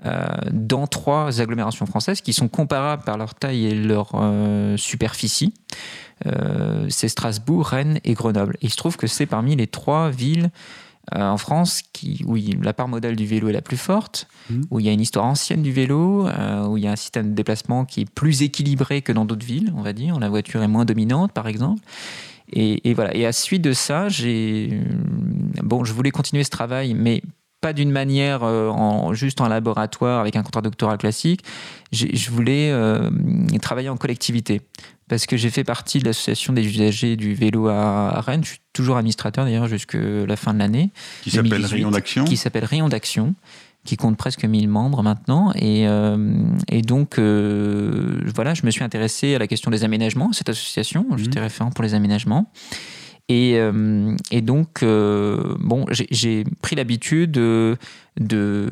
dans 0.04 0.86
trois 0.88 1.42
agglomérations 1.42 1.86
françaises 1.88 2.22
qui 2.22 2.32
sont 2.34 2.48
comparables 2.48 3.04
par 3.04 3.18
leur 3.18 3.34
taille 3.34 3.66
et 3.66 3.74
leur 3.76 4.12
euh, 4.14 4.78
superficie. 4.78 5.54
Euh, 6.26 6.86
c'est 6.90 7.08
Strasbourg, 7.10 7.66
Rennes 7.68 8.00
et 8.04 8.14
Grenoble. 8.14 8.56
Et 8.62 8.66
il 8.68 8.70
se 8.70 8.78
trouve 8.78 8.98
que 8.98 9.08
c'est 9.08 9.26
parmi 9.26 9.56
les 9.56 9.68
trois 9.68 10.10
villes 10.10 10.50
euh, 11.16 11.22
en 11.22 11.38
France 11.38 11.82
qui, 11.94 12.24
où 12.28 12.36
la 12.62 12.74
part 12.74 12.88
modale 12.88 13.16
du 13.16 13.26
vélo 13.26 13.50
est 13.50 13.54
la 13.54 13.62
plus 13.62 13.78
forte, 13.78 14.28
Mhm. 14.50 14.66
où 14.72 14.80
il 14.80 14.86
y 14.86 14.90
a 14.90 14.92
une 14.92 15.02
histoire 15.02 15.26
ancienne 15.26 15.62
du 15.62 15.72
vélo, 15.72 16.28
euh, 16.28 16.66
où 16.68 16.78
il 16.78 16.84
y 16.84 16.88
a 16.88 16.92
un 16.92 16.96
système 16.96 17.30
de 17.32 17.36
déplacement 17.36 17.86
qui 17.86 18.02
est 18.02 18.10
plus 18.10 18.42
équilibré 18.44 19.02
que 19.02 19.12
dans 19.12 19.26
d'autres 19.26 19.46
villes, 19.46 19.72
on 19.76 19.82
va 19.82 19.94
dire. 19.94 20.20
La 20.20 20.30
voiture 20.30 20.62
est 20.64 20.68
moins 20.68 20.86
dominante, 20.86 21.32
par 21.34 21.48
exemple. 21.48 21.82
Et, 22.52 22.90
et 22.90 22.94
voilà. 22.94 23.16
Et 23.16 23.26
à 23.26 23.32
suite 23.34 23.62
de 23.62 23.74
ça, 23.74 24.10
j'ai 24.10 24.70
euh, 24.74 25.62
bon, 25.64 25.84
je 25.84 25.92
voulais 25.94 26.12
continuer 26.12 26.44
ce 26.44 26.50
travail, 26.50 26.94
mais 26.94 27.22
pas 27.62 27.74
d'une 27.74 27.92
manière 27.92 28.44
euh, 28.44 28.70
en, 28.70 29.14
juste 29.14 29.42
en 29.42 29.48
laboratoire 29.48 30.20
avec 30.20 30.36
un 30.36 30.44
contrat 30.44 30.62
doctoral 30.62 30.98
classique. 30.98 31.44
Je 31.92 32.30
voulais 32.30 32.72
euh, 32.72 33.10
travailler 33.62 33.90
en 33.90 33.98
collectivité 33.98 34.62
parce 35.08 35.26
que 35.26 35.38
j'ai 35.38 35.50
fait 35.50 35.64
partie 35.64 36.00
de 36.00 36.06
l'association 36.06 36.54
des 36.54 36.66
usagers 36.66 37.16
du 37.16 37.34
vélo 37.34 37.68
à, 37.70 38.22
Rennes. 38.22 38.44
Je 38.44 38.50
suis 38.50 38.62
toujours 38.74 38.98
administrateur 38.98 39.46
d'ailleurs 39.46 39.68
jusqu'à 39.68 39.98
la 39.98 40.36
fin 40.36 40.54
de 40.54 40.60
l'année 40.60 40.92
Qui 41.24 41.32
s'appelle 41.32 41.50
2018, 41.52 41.76
Rayon 41.76 41.92
d'Action. 41.92 42.26
qui 42.26 42.38
s'appelle 42.38 42.66
Rayon 42.66 42.90
d'Action, 42.90 43.34
qui 43.86 43.96
compte 43.96 44.18
presque 44.18 44.44
1000 44.44 44.68
membres 44.68 45.02
maintenant. 45.02 45.54
Et, 45.56 45.88
euh, 45.88 46.18
et 46.70 46.82
donc, 46.82 47.18
voilà, 47.18 48.54
je 48.54 48.66
me 48.66 48.72
suis 48.72 48.84
intéressé 48.84 49.36
à 49.36 49.40
la 49.40 49.48
question 49.48 49.72
des 49.72 49.84
aménagements, 49.86 50.34
cette 50.34 50.50
association. 50.50 51.06
J'étais 51.16 51.40
référent 51.40 51.72
pour 51.72 51.84
les 51.84 51.94
aménagements. 51.94 52.52
Et, 53.30 53.56
euh, 53.58 54.16
et 54.32 54.42
donc, 54.42 54.84
euh, 54.84 55.56
bon, 55.60 55.86
j'ai- 55.92 56.46
pris 56.62 56.78
l'habitude 56.78 57.32
de, 57.32 57.76
de 58.20 58.70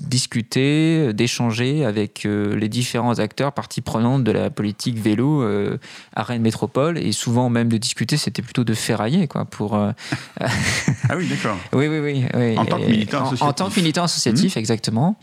discuter, 0.00 1.12
d'échanger 1.12 1.84
avec 1.84 2.24
euh, 2.26 2.56
les 2.56 2.68
différents 2.68 3.18
acteurs, 3.20 3.52
parties 3.52 3.80
prenantes 3.80 4.24
de 4.24 4.32
la 4.32 4.50
politique 4.50 4.98
vélo 4.98 5.42
euh, 5.42 5.78
à 6.14 6.22
Rennes 6.24 6.42
Métropole. 6.42 6.98
Et 6.98 7.12
souvent, 7.12 7.48
même 7.50 7.68
de 7.68 7.76
discuter, 7.76 8.16
c'était 8.16 8.42
plutôt 8.42 8.64
de 8.64 8.74
ferrailler, 8.74 9.28
quoi, 9.28 9.44
pour, 9.44 9.76
euh, 9.76 9.92
Ah 10.40 11.16
oui, 11.16 11.28
d'accord. 11.28 11.56
oui, 11.72 11.86
oui, 11.88 11.98
oui. 12.00 12.24
oui. 12.34 12.58
En 12.58 12.64
tant 12.64 12.78
que 12.80 12.86
militant 12.86 13.18
en- 13.18 13.20
En, 13.20 13.26
associatif. 13.26 13.48
Mmh. 13.50 13.54
tant 13.54 13.70
que 13.70 13.80
militant 13.80 14.02
associatif, 14.04 14.56
exactement. 14.56 15.16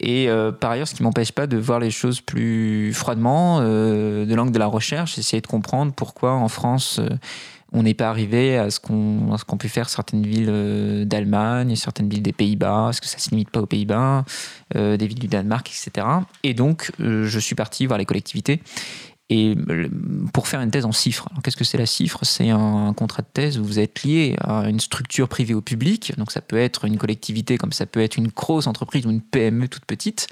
Et 0.00 0.28
euh, 0.30 0.50
par 0.50 0.70
ailleurs, 0.72 0.88
ce 0.88 0.94
qui 0.94 1.02
m'empêche 1.02 1.32
pas 1.32 1.46
de 1.46 1.58
voir 1.58 1.78
les 1.78 1.90
choses 1.90 2.20
plus 2.20 2.92
froidement, 2.94 3.58
euh, 3.60 4.24
de 4.24 4.34
l'angle 4.34 4.52
de 4.52 4.58
la 4.58 4.66
recherche, 4.66 5.18
essayer 5.18 5.42
de 5.42 5.46
comprendre 5.46 5.92
pourquoi 5.94 6.32
en 6.32 6.48
France 6.48 6.98
euh, 6.98 7.08
on 7.72 7.82
n'est 7.82 7.94
pas 7.94 8.08
arrivé 8.08 8.56
à 8.58 8.70
ce 8.70 8.80
qu'ont 8.80 9.56
pu 9.58 9.68
faire 9.68 9.88
certaines 9.88 10.26
villes 10.26 10.48
euh, 10.48 11.04
d'Allemagne, 11.04 11.76
certaines 11.76 12.08
villes 12.08 12.22
des 12.22 12.32
Pays-Bas, 12.32 12.88
est-ce 12.90 13.00
que 13.00 13.06
ça 13.06 13.18
se 13.18 13.30
limite 13.30 13.50
pas 13.50 13.60
aux 13.60 13.66
Pays-Bas, 13.66 14.24
euh, 14.76 14.96
des 14.96 15.06
villes 15.06 15.18
du 15.20 15.28
Danemark, 15.28 15.68
etc. 15.68 16.06
Et 16.42 16.54
donc, 16.54 16.90
euh, 17.00 17.26
je 17.26 17.38
suis 17.38 17.54
parti 17.54 17.86
voir 17.86 17.98
les 17.98 18.04
collectivités. 18.06 18.60
Et 19.32 19.54
pour 20.32 20.48
faire 20.48 20.60
une 20.60 20.72
thèse 20.72 20.84
en. 20.84 20.90
Alors, 20.90 21.42
qu'est-ce 21.44 21.56
que 21.56 21.62
c'est 21.62 21.78
la 21.78 21.86
cifre 21.86 22.18
C'est 22.24 22.50
un 22.50 22.92
contrat 22.94 23.22
de 23.22 23.28
thèse 23.32 23.58
où 23.60 23.64
vous 23.64 23.78
êtes 23.78 24.02
lié 24.02 24.34
à 24.40 24.68
une 24.68 24.80
structure 24.80 25.28
privée 25.28 25.54
ou 25.54 25.60
publique. 25.62 26.12
Donc, 26.18 26.32
ça 26.32 26.40
peut 26.40 26.56
être 26.56 26.84
une 26.84 26.98
collectivité, 26.98 27.56
comme 27.56 27.70
ça 27.70 27.86
peut 27.86 28.00
être 28.00 28.16
une 28.16 28.26
grosse 28.26 28.66
entreprise 28.66 29.06
ou 29.06 29.10
une 29.10 29.20
PME 29.20 29.68
toute 29.68 29.84
petite. 29.84 30.26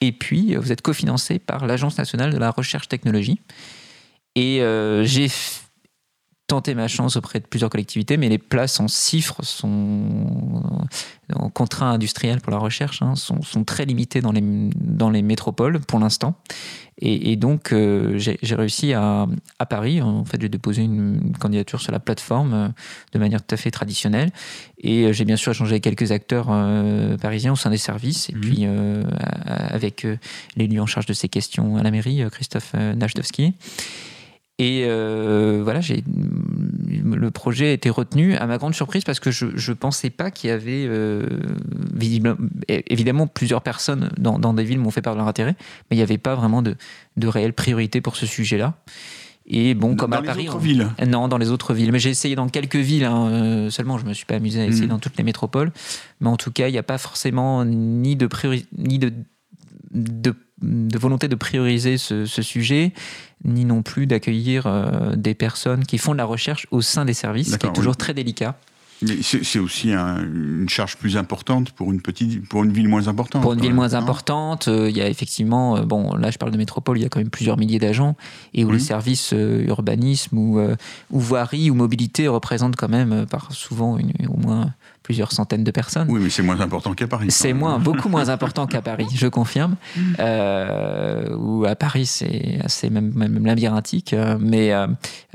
Et 0.00 0.12
puis, 0.12 0.56
vous 0.56 0.72
êtes 0.72 0.80
cofinancé 0.80 1.38
par 1.38 1.66
l'Agence 1.66 1.98
nationale 1.98 2.32
de 2.32 2.38
la 2.38 2.50
recherche 2.50 2.88
technologie. 2.88 3.38
Et 4.34 4.60
j'ai 5.02 5.26
f- 5.26 5.61
tenté 6.52 6.74
ma 6.74 6.86
chance 6.86 7.16
auprès 7.16 7.40
de 7.40 7.46
plusieurs 7.46 7.70
collectivités, 7.70 8.18
mais 8.18 8.28
les 8.28 8.36
places 8.36 8.78
en 8.78 8.86
cifres 8.86 9.42
sont 9.42 10.62
en 11.34 11.48
contrat 11.48 11.88
industriel 11.88 12.42
pour 12.42 12.52
la 12.52 12.58
recherche 12.58 13.00
hein, 13.00 13.14
sont, 13.14 13.40
sont 13.40 13.64
très 13.64 13.86
limitées 13.86 14.20
dans 14.20 14.32
les, 14.32 14.42
dans 14.42 15.08
les 15.08 15.22
métropoles 15.22 15.80
pour 15.80 15.98
l'instant. 15.98 16.34
Et, 16.98 17.32
et 17.32 17.36
donc, 17.36 17.72
euh, 17.72 18.18
j'ai 18.18 18.54
réussi 18.54 18.92
à, 18.92 19.26
à 19.58 19.64
Paris. 19.64 20.02
En 20.02 20.26
fait, 20.26 20.38
j'ai 20.42 20.50
déposé 20.50 20.82
une, 20.82 21.20
une 21.24 21.36
candidature 21.38 21.80
sur 21.80 21.90
la 21.90 22.00
plateforme 22.00 22.52
euh, 22.52 22.68
de 23.14 23.18
manière 23.18 23.40
tout 23.42 23.54
à 23.54 23.56
fait 23.56 23.70
traditionnelle. 23.70 24.30
Et 24.78 25.04
euh, 25.04 25.12
j'ai 25.14 25.24
bien 25.24 25.36
sûr 25.36 25.52
échangé 25.52 25.72
avec 25.72 25.84
quelques 25.84 26.12
acteurs 26.12 26.48
euh, 26.50 27.16
parisiens 27.16 27.52
au 27.52 27.56
sein 27.56 27.70
des 27.70 27.78
services. 27.78 28.28
Et 28.28 28.34
Mhm. 28.34 28.40
puis, 28.42 28.66
avec 29.46 30.06
l'élu 30.56 30.78
en 30.80 30.86
charge 30.86 31.06
de 31.06 31.14
ces 31.14 31.30
questions 31.30 31.78
à 31.78 31.82
la 31.82 31.90
mairie, 31.90 32.22
Christophe 32.30 32.74
Najdowski. 32.74 33.54
Et 34.58 34.84
euh, 34.86 35.60
voilà, 35.64 35.80
j'ai 35.80 36.04
le 37.14 37.30
projet 37.30 37.68
a 37.68 37.72
été 37.72 37.90
retenu 37.90 38.34
à 38.36 38.46
ma 38.46 38.58
grande 38.58 38.74
surprise 38.74 39.04
parce 39.04 39.20
que 39.20 39.30
je 39.30 39.46
ne 39.46 39.74
pensais 39.74 40.10
pas 40.10 40.30
qu'il 40.30 40.48
y 40.50 40.52
avait 40.52 40.86
euh, 40.88 41.26
visible- 41.94 42.36
évidemment 42.68 43.26
plusieurs 43.26 43.62
personnes 43.62 44.10
dans, 44.18 44.38
dans 44.38 44.54
des 44.54 44.64
villes 44.64 44.78
m'ont 44.78 44.90
fait 44.90 45.02
part 45.02 45.14
de 45.14 45.18
leur 45.18 45.28
intérêt, 45.28 45.54
mais 45.90 45.96
il 45.96 45.98
n'y 45.98 46.02
avait 46.02 46.18
pas 46.18 46.34
vraiment 46.34 46.62
de, 46.62 46.76
de 47.16 47.26
réelle 47.26 47.52
priorité 47.52 48.00
pour 48.00 48.16
ce 48.16 48.26
sujet-là. 48.26 48.74
Et 49.46 49.74
bon, 49.74 49.96
comme 49.96 50.12
dans 50.12 50.18
à 50.18 50.20
les 50.20 50.26
Paris, 50.26 50.48
autres 50.48 50.56
on- 50.56 50.60
villes. 50.60 50.88
non, 51.08 51.26
dans 51.26 51.36
les 51.36 51.50
autres 51.50 51.74
villes. 51.74 51.90
Mais 51.90 51.98
j'ai 51.98 52.10
essayé 52.10 52.36
dans 52.36 52.48
quelques 52.48 52.76
villes 52.76 53.04
hein, 53.04 53.26
euh, 53.28 53.70
seulement. 53.70 53.98
Je 53.98 54.04
me 54.06 54.12
suis 54.14 54.24
pas 54.24 54.36
amusé 54.36 54.60
à 54.60 54.66
essayer 54.66 54.84
Mhm. 54.84 54.90
dans 54.90 54.98
toutes 55.00 55.16
les 55.16 55.24
métropoles. 55.24 55.72
Mais 56.20 56.28
en 56.28 56.36
tout 56.36 56.52
cas, 56.52 56.68
il 56.68 56.72
n'y 56.72 56.78
a 56.78 56.84
pas 56.84 56.96
forcément 56.96 57.64
ni 57.64 58.14
de 58.14 58.28
priori- 58.28 58.66
ni 58.78 59.00
de, 59.00 59.12
de, 59.90 60.34
de 60.62 60.98
volonté 60.98 61.28
de 61.28 61.34
prioriser 61.34 61.98
ce, 61.98 62.24
ce 62.24 62.42
sujet, 62.42 62.92
ni 63.44 63.64
non 63.64 63.82
plus 63.82 64.06
d'accueillir 64.06 64.66
euh, 64.66 65.16
des 65.16 65.34
personnes 65.34 65.84
qui 65.84 65.98
font 65.98 66.12
de 66.12 66.18
la 66.18 66.24
recherche 66.24 66.66
au 66.70 66.80
sein 66.80 67.04
des 67.04 67.14
services, 67.14 67.52
ce 67.52 67.56
qui 67.56 67.66
est 67.66 67.72
toujours 67.72 67.92
oui. 67.92 67.98
très 67.98 68.14
délicat. 68.14 68.56
C'est 69.22 69.58
aussi 69.58 69.92
une 69.92 70.68
charge 70.68 70.96
plus 70.96 71.16
importante 71.16 71.72
pour 71.72 71.90
une 71.90 72.00
petite, 72.00 72.46
pour 72.48 72.62
une 72.62 72.72
ville 72.72 72.88
moins 72.88 73.08
importante. 73.08 73.42
Pour 73.42 73.52
une 73.52 73.60
ville 73.60 73.74
moins 73.74 73.94
importante, 73.94 74.68
euh, 74.68 74.88
il 74.88 74.96
y 74.96 75.00
a 75.00 75.08
effectivement, 75.08 75.76
euh, 75.76 75.82
bon, 75.82 76.14
là 76.14 76.30
je 76.30 76.38
parle 76.38 76.52
de 76.52 76.56
métropole, 76.56 76.98
il 76.98 77.02
y 77.02 77.04
a 77.04 77.08
quand 77.08 77.18
même 77.18 77.30
plusieurs 77.30 77.56
milliers 77.56 77.78
d'agents 77.78 78.16
et 78.54 78.64
où 78.64 78.70
les 78.70 78.78
services 78.78 79.32
euh, 79.32 79.66
urbanisme 79.66 80.38
ou, 80.38 80.60
ou 81.10 81.20
voirie 81.20 81.70
ou 81.70 81.74
mobilité 81.74 82.28
représentent 82.28 82.76
quand 82.76 82.88
même 82.88 83.26
par 83.26 83.52
souvent 83.52 83.98
au 83.98 84.36
moins 84.36 84.72
plusieurs 85.02 85.32
centaines 85.32 85.64
de 85.64 85.70
personnes. 85.70 86.06
Oui, 86.08 86.20
mais 86.22 86.30
c'est 86.30 86.42
moins 86.42 86.60
important 86.60 86.94
qu'à 86.94 87.06
Paris. 87.06 87.26
C'est 87.30 87.52
moins, 87.52 87.78
beaucoup 87.78 88.08
moins 88.08 88.28
important 88.28 88.66
qu'à 88.66 88.82
Paris, 88.82 89.06
je 89.14 89.26
confirme. 89.26 89.76
Euh, 90.18 91.34
ou 91.36 91.64
à 91.64 91.74
Paris, 91.74 92.06
c'est 92.06 92.58
assez 92.64 92.90
même, 92.90 93.12
même 93.14 93.44
labyrinthique, 93.44 94.12
euh, 94.12 94.36
mais 94.40 94.72
euh, 94.72 94.86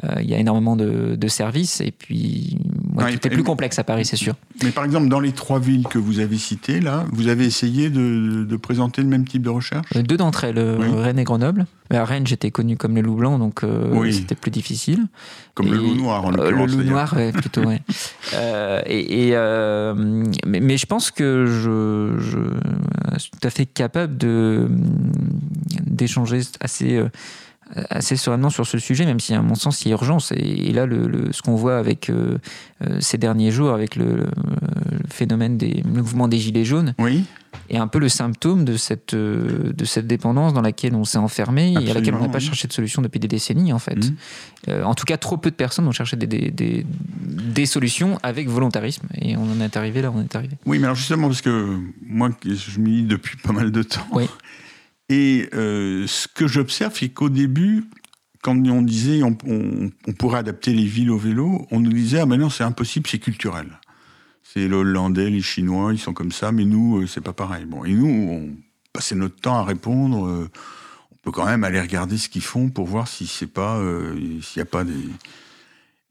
euh, 0.03 0.21
il 0.21 0.29
y 0.29 0.33
a 0.33 0.37
énormément 0.37 0.75
de, 0.75 1.15
de 1.15 1.27
services 1.27 1.81
et 1.81 1.91
puis 1.91 2.57
ouais, 2.95 3.17
tout 3.17 3.27
est 3.27 3.29
plus 3.29 3.43
complexe 3.43 3.79
à 3.79 3.83
Paris, 3.83 4.05
c'est 4.05 4.15
sûr. 4.15 4.35
Mais 4.63 4.71
par 4.71 4.85
exemple, 4.85 5.09
dans 5.09 5.19
les 5.19 5.31
trois 5.31 5.59
villes 5.59 5.87
que 5.87 5.97
vous 5.97 6.19
avez 6.19 6.37
citées, 6.37 6.79
là, 6.79 7.05
vous 7.11 7.27
avez 7.27 7.45
essayé 7.45 7.89
de, 7.89 8.45
de 8.45 8.55
présenter 8.55 9.01
le 9.01 9.07
même 9.07 9.27
type 9.27 9.43
de 9.43 9.49
recherche? 9.49 9.91
Deux 9.93 10.17
d'entre 10.17 10.43
elles, 10.43 10.59
Rennes 10.59 11.19
et 11.19 11.23
Grenoble. 11.23 11.65
À 11.89 12.05
Rennes, 12.05 12.27
j'étais 12.27 12.51
connu 12.51 12.77
comme 12.77 12.95
le 12.95 13.01
loup 13.01 13.15
blanc, 13.15 13.39
donc 13.39 13.61
c'était 14.11 14.35
plus 14.35 14.51
difficile. 14.51 15.07
Comme 15.53 15.71
le 15.71 15.77
loup 15.77 15.95
noir, 15.95 16.25
en 16.25 16.31
Le 16.31 16.51
loup 16.51 16.83
noir, 16.83 17.15
plutôt, 17.33 17.63
ouais. 17.63 17.81
et, 18.85 19.29
et 19.29 19.31
euh, 19.33 19.93
mais, 20.45 20.77
je 20.77 20.85
pense 20.85 21.11
que 21.11 21.45
je, 21.47 22.57
suis 23.17 23.31
tout 23.31 23.47
à 23.47 23.49
fait 23.49 23.65
capable 23.65 24.17
d'échanger 25.85 26.41
assez 26.59 26.95
euh, 26.95 27.09
assez 27.89 28.15
sereinement 28.15 28.49
sur 28.49 28.65
ce 28.65 28.77
sujet, 28.77 29.05
même 29.05 29.19
si 29.19 29.33
à 29.33 29.41
mon 29.41 29.55
sens 29.55 29.83
il 29.83 29.89
y 29.89 29.91
a 29.91 29.93
urgence. 29.93 30.31
Et, 30.35 30.71
là, 30.71 30.85
le, 30.85 31.31
ce 31.31 31.41
qu'on 31.41 31.55
voit 31.55 31.77
avec 31.77 32.09
euh, 32.09 32.37
ces 32.99 33.17
derniers 33.17 33.51
jours, 33.51 33.71
avec 33.71 33.95
le, 33.95 34.27
phénomène 35.09 35.57
des 35.57 35.83
mouvements 35.85 36.27
des 36.27 36.37
gilets 36.37 36.65
jaunes, 36.65 36.93
oui. 36.99 37.23
est 37.69 37.77
un 37.77 37.87
peu 37.87 37.99
le 37.99 38.09
symptôme 38.09 38.65
de 38.65 38.77
cette, 38.77 39.15
de 39.15 39.85
cette 39.85 40.07
dépendance 40.07 40.53
dans 40.53 40.61
laquelle 40.61 40.95
on 40.95 41.03
s'est 41.03 41.17
enfermé 41.17 41.73
et 41.73 41.91
à 41.91 41.93
laquelle 41.93 42.15
on 42.15 42.21
n'a 42.21 42.29
pas 42.29 42.39
cherché 42.39 42.67
de 42.67 42.73
solution 42.73 43.01
depuis 43.01 43.19
des 43.19 43.27
décennies, 43.27 43.73
en 43.73 43.79
fait. 43.79 44.11
Mmh. 44.67 44.83
en 44.83 44.93
tout 44.93 45.05
cas, 45.05 45.17
trop 45.17 45.37
peu 45.37 45.49
de 45.49 45.55
personnes 45.55 45.87
ont 45.87 45.91
cherché 45.91 46.15
des, 46.17 46.27
des, 46.27 46.85
des 47.19 47.65
solutions 47.65 48.19
avec 48.23 48.47
volontarisme. 48.47 49.07
Et 49.15 49.35
on 49.37 49.51
en 49.51 49.61
est 49.61 49.75
arrivé 49.77 50.01
là, 50.01 50.11
on 50.13 50.21
est 50.21 50.35
arrivé. 50.35 50.55
Oui, 50.65 50.79
mais 50.79 50.85
alors 50.85 50.95
justement, 50.95 51.27
parce 51.27 51.41
que 51.41 51.77
moi, 52.05 52.29
je 52.45 52.79
m'y 52.79 53.03
depuis 53.03 53.37
pas 53.37 53.53
mal 53.53 53.71
de 53.71 53.83
temps. 53.83 54.05
Oui. 54.11 54.27
Et 55.09 55.49
euh, 55.53 56.05
ce 56.07 56.27
que 56.27 56.47
j'observe, 56.47 56.93
c'est 56.97 57.09
qu'au 57.09 57.29
début, 57.29 57.85
quand 58.41 58.57
on 58.67 58.81
disait 58.81 59.23
on, 59.23 59.37
on, 59.45 60.13
pourrait 60.13 60.39
adapter 60.39 60.73
les 60.73 60.85
villes 60.85 61.11
au 61.11 61.17
vélo, 61.17 61.67
on 61.71 61.79
nous 61.79 61.91
disait 61.91 62.19
ah 62.19 62.25
ben 62.25 62.37
non, 62.37 62.49
c'est 62.49 62.63
impossible, 62.63 63.07
c'est 63.07 63.19
culturel. 63.19 63.67
C'est 64.43 64.67
les 64.67 64.73
Hollandais, 64.73 65.29
les 65.29 65.41
Chinois, 65.41 65.93
ils 65.93 65.99
sont 65.99 66.13
comme 66.13 66.31
ça, 66.31 66.51
mais 66.51 66.65
nous, 66.65 66.99
euh, 66.99 67.07
c'est 67.07 67.21
pas 67.21 67.33
pareil. 67.33 67.65
Bon, 67.65 67.83
et 67.83 67.91
nous, 67.91 68.07
on 68.07 68.49
passait 68.93 69.15
notre 69.15 69.35
temps 69.35 69.59
à 69.59 69.63
répondre. 69.63 70.27
Euh, 70.27 70.49
on 71.11 71.15
peut 71.23 71.31
quand 71.31 71.45
même 71.45 71.63
aller 71.63 71.81
regarder 71.81 72.17
ce 72.17 72.29
qu'ils 72.29 72.41
font 72.41 72.69
pour 72.69 72.85
voir 72.85 73.07
si 73.07 73.27
c'est 73.27 73.47
pas, 73.47 73.81
s'il 74.15 74.59
n'y 74.59 74.61
a 74.61 74.65
pas 74.65 74.85
des 74.85 74.93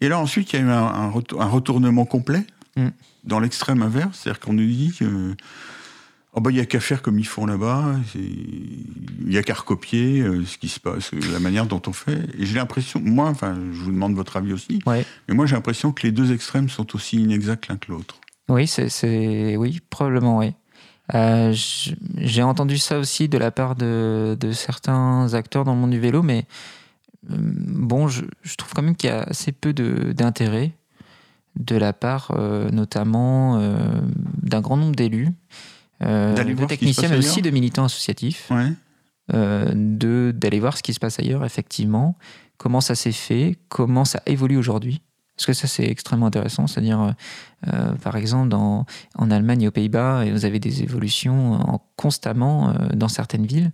et 0.01 0.09
là, 0.09 0.19
ensuite, 0.19 0.53
il 0.53 0.57
y 0.57 0.63
a 0.63 0.63
eu 0.63 0.71
un, 0.71 1.09
retournement 1.09 2.05
complet 2.05 2.45
mm. 2.77 2.89
dans 3.25 3.41
l'extrême 3.41 3.83
inverse. 3.83 4.21
C'est-à-dire 4.21 4.41
qu'on 4.41 4.53
nous 4.53 4.67
dit 4.67 4.95
que. 4.99 5.35
Oh 6.37 6.41
bah, 6.43 6.51
il 6.51 6.55
n'y 6.55 6.61
a 6.61 6.67
qu'à 6.67 6.81
faire 6.81 7.01
comme 7.01 7.19
ils 7.19 7.27
font 7.27 7.47
là-bas, 7.47 7.97
il 8.15 9.27
n'y 9.27 9.39
a 9.39 9.43
qu'à 9.43 9.55
recopier 9.55 10.21
euh, 10.21 10.45
ce 10.45 10.59
qui 10.59 10.69
se 10.69 10.79
passe, 10.79 11.11
la 11.33 11.41
manière 11.41 11.65
dont 11.65 11.81
on 11.87 11.93
fait. 11.93 12.21
Et 12.39 12.45
j'ai 12.45 12.57
l'impression, 12.57 13.01
moi, 13.03 13.29
enfin, 13.29 13.57
je 13.73 13.79
vous 13.79 13.91
demande 13.91 14.15
votre 14.15 14.37
avis 14.37 14.53
aussi, 14.53 14.81
mais 14.87 15.35
moi 15.35 15.47
j'ai 15.47 15.57
l'impression 15.57 15.93
que 15.93 16.03
les 16.03 16.13
deux 16.13 16.33
extrêmes 16.33 16.69
sont 16.69 16.95
aussi 16.95 17.17
inexacts 17.17 17.69
l'un 17.69 17.79
que 17.79 17.91
l'autre. 17.91 18.21
Oui, 18.49 18.67
c'est, 18.67 19.57
oui, 19.57 19.81
probablement, 19.91 20.39
oui. 20.39 20.53
Euh, 21.15 21.55
j'ai 21.55 22.43
entendu 22.43 22.79
ça 22.79 22.99
aussi 22.99 23.29
de 23.29 23.39
la 23.39 23.51
part 23.51 23.77
de, 23.77 24.37
de, 24.39 24.53
certains 24.53 25.33
acteurs 25.35 25.65
dans 25.65 25.75
le 25.75 25.81
monde 25.81 25.91
du 25.91 26.01
vélo, 26.01 26.23
mais 26.23 26.47
euh, 27.31 27.37
bon, 27.39 28.09
je, 28.09 28.25
trouve 28.57 28.73
quand 28.75 28.83
même 28.83 28.97
qu'il 28.97 29.11
y 29.11 29.13
a 29.13 29.23
assez 29.23 29.53
peu 29.53 29.73
d'intérêt 29.73 30.73
de, 31.57 31.77
la 31.77 31.93
part 31.93 32.33
euh, 32.37 32.71
notamment 32.71 33.59
euh, 33.59 34.01
d'un 34.43 34.61
grand 34.61 34.77
nombre 34.77 34.97
d'élus, 34.97 35.31
de 36.01 36.67
techniciens, 36.67 37.09
mais 37.09 37.19
aussi 37.19 37.43
de 37.43 37.51
militants 37.51 37.85
associatifs, 37.85 38.51
d'aller 39.33 40.61
voir 40.61 40.77
ce 40.77 40.83
qui 40.83 40.95
se 40.95 41.01
passe 41.01 41.19
ailleurs, 41.19 41.45
effectivement, 41.45 42.17
comment 42.59 42.81
ça 42.81 42.95
s'est 42.95 43.13
fait, 43.13 43.57
comment 43.69 44.05
ça 44.05 44.23
évolue 44.27 44.57
aujourd'hui? 44.57 45.03
Parce 45.37 45.47
que 45.47 45.53
ça, 45.53 45.67
c'est 45.67 45.85
extrêmement 45.85 46.27
intéressant. 46.27 46.67
C'est-à-dire, 46.67 47.15
par 48.03 48.17
exemple, 48.17 48.49
dans, 48.49 48.87
en 49.17 49.31
Allemagne 49.31 49.63
et 49.63 49.69
aux 49.69 49.73
Pays-Bas, 49.73 50.25
vous 50.31 50.45
avez 50.47 50.59
des 50.59 50.83
évolutions 50.83 51.81
constamment 51.97 52.73
dans 52.95 53.09
certaines 53.09 53.47
villes 53.47 53.73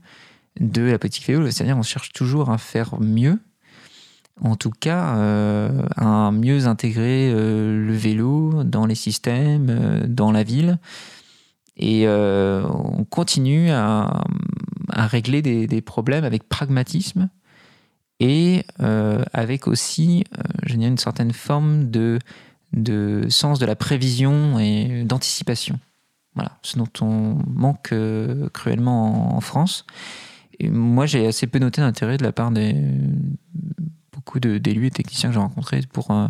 de 0.61 0.83
la 0.83 0.99
politique 0.99 1.27
vélo. 1.27 1.51
C'est-à-dire 1.51 1.77
on 1.77 1.83
cherche 1.83 2.13
toujours 2.13 2.51
à 2.51 2.59
faire 2.59 3.01
mieux, 3.01 3.39
en 4.41 4.57
tout 4.57 4.71
cas 4.71 5.17
euh, 5.17 5.83
à 5.97 6.31
mieux 6.31 6.67
intégrer 6.67 7.31
euh, 7.33 7.87
le 7.87 7.93
vélo 7.93 8.65
dans 8.65 8.87
les 8.87 8.95
systèmes, 8.95 9.69
euh, 9.71 10.07
dans 10.07 10.33
la 10.33 10.43
ville. 10.43 10.79
Et 11.77 12.07
on 12.07 13.05
continue 13.09 13.71
à, 13.71 14.25
régler 14.91 15.43
des, 15.43 15.81
problèmes 15.81 16.25
avec 16.25 16.49
pragmatisme 16.49 17.31
et 18.21 18.65
avec 18.79 19.67
aussi, 19.67 20.25
je 20.65 20.75
une 20.75 20.99
certaine 20.99 21.33
forme 21.33 21.91
de, 21.91 22.19
sens 23.29 23.59
de 23.59 23.67
la 23.67 23.75
prévision 23.75 24.59
et 24.59 25.05
d'anticipation. 25.05 25.81
Voilà, 26.35 26.59
ce 26.63 26.79
dont 26.79 26.89
on 27.01 27.39
manque 27.47 27.95
cruellement 28.53 29.35
en 29.35 29.41
France 29.41 29.87
moi, 30.69 31.07
j'ai 31.07 31.27
assez 31.27 31.47
peu 31.47 31.59
noté 31.59 31.81
d'intérêt 31.81 32.17
de 32.17 32.23
la 32.23 32.33
part 32.33 32.51
des 32.51 32.75
beaucoup 34.13 34.41
d'élus 34.41 34.87
et 34.87 34.91
techniciens 34.91 35.31
que 35.31 35.35
j'ai 35.35 35.41
rencontrés 35.41 35.81
pour, 35.93 36.11
euh, 36.11 36.29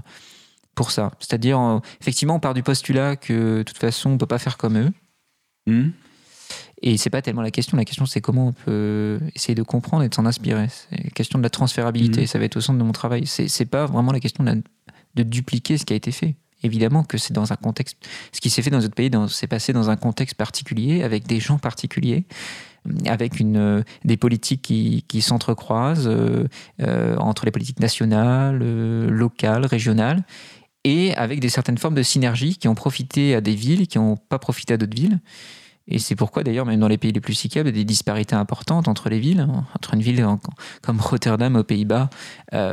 pour 0.75 0.91
ça. 0.91 1.13
C'est-à-dire, 1.19 1.59
euh, 1.61 1.79
effectivement, 2.01 2.37
on 2.37 2.41
part 2.41 2.55
du 2.55 2.63
postulat 2.63 3.17
que 3.17 3.59
de 3.59 3.63
toute 3.63 3.79
façon, 3.79 4.11
on 4.11 4.13
ne 4.15 4.19
peut 4.19 4.27
pas 4.27 4.39
faire 4.39 4.57
comme 4.57 4.79
eux. 4.79 4.93
Mmh. 5.67 5.91
Et 6.85 6.97
c'est 6.97 7.11
pas 7.11 7.23
tellement 7.23 7.43
la 7.43 7.51
question. 7.51 7.77
La 7.77 7.85
question, 7.85 8.07
c'est 8.07 8.21
comment 8.21 8.49
on 8.49 8.53
peut 8.53 9.21
essayer 9.35 9.55
de 9.55 9.63
comprendre 9.63 10.03
et 10.03 10.09
de 10.09 10.15
s'en 10.15 10.27
inspirer. 10.27 10.67
C'est 10.69 11.05
la 11.05 11.11
question 11.11 11.39
de 11.39 11.45
la 11.45 11.51
transférabilité. 11.51 12.23
Mmh. 12.23 12.27
Ça 12.27 12.39
va 12.39 12.45
être 12.45 12.57
au 12.57 12.61
centre 12.61 12.79
de 12.79 12.85
mon 12.85 12.93
travail. 12.93 13.27
C'est 13.27 13.67
pas 13.67 13.87
vraiment 13.87 14.13
la 14.13 14.21
question 14.21 14.43
de, 14.43 14.63
de, 15.15 15.23
dupliquer 15.23 15.79
ce 15.79 15.85
qui 15.85 15.93
a 15.93 15.97
été 15.97 16.11
fait. 16.11 16.35
Évidemment 16.65 17.05
que 17.05 17.19
c'est 17.19 17.33
dans 17.33 17.53
un 17.53 17.57
contexte. 17.57 17.97
Ce 18.33 18.41
qui 18.41 18.51
s'est 18.51 18.63
fait 18.63 18.71
dans 18.71 18.81
notre 18.81 18.95
pays, 18.95 19.11
s'est 19.29 19.47
passé 19.47 19.73
dans 19.73 19.91
un 19.91 19.97
contexte 19.97 20.37
particulier, 20.37 21.03
avec 21.03 21.27
des 21.27 21.41
gens 21.41 21.59
particuliers 21.59 22.25
avec 23.07 23.41
une, 23.41 23.57
euh, 23.57 23.83
des 24.05 24.17
politiques 24.17 24.63
qui, 24.63 25.05
qui 25.09 25.23
s'entrecroisent 25.23 26.09
euh, 26.09 26.49
euh, 26.81 27.17
entre 27.17 27.45
les 27.45 27.51
politiques 27.51 27.81
nationales, 27.81 28.59
locales, 29.09 29.67
régionales, 29.67 30.23
et 30.85 31.15
avec 31.15 31.41
des 31.41 31.49
certaines 31.49 31.79
formes 31.79 31.95
de 31.95 32.03
synergie 32.03 32.57
qui 32.57 32.69
ont 32.69 32.75
profité 32.75 33.35
à 33.35 33.41
des 33.41 33.55
villes, 33.55 33.87
qui 33.87 33.99
n'ont 33.99 34.17
pas 34.17 34.39
profité 34.39 34.75
à 34.75 34.77
d'autres 34.77 34.97
villes. 34.97 35.21
Et 35.89 35.99
c'est 35.99 36.15
pourquoi 36.15 36.45
d'ailleurs, 36.45 36.65
même 36.65 36.79
dans 36.79 36.87
les 36.87 36.97
pays 36.97 37.11
les 37.11 37.21
plus 37.21 37.35
cyclables, 37.35 37.69
il 37.69 37.73
y 37.73 37.79
a 37.79 37.81
des 37.81 37.85
disparités 37.85 38.37
importantes 38.37 38.87
entre 38.87 39.09
les 39.09 39.19
villes, 39.19 39.41
hein. 39.41 39.65
entre 39.77 39.95
une 39.95 40.01
ville 40.01 40.25
comme 40.81 41.01
Rotterdam 41.01 41.57
aux 41.57 41.65
Pays-Bas, 41.65 42.09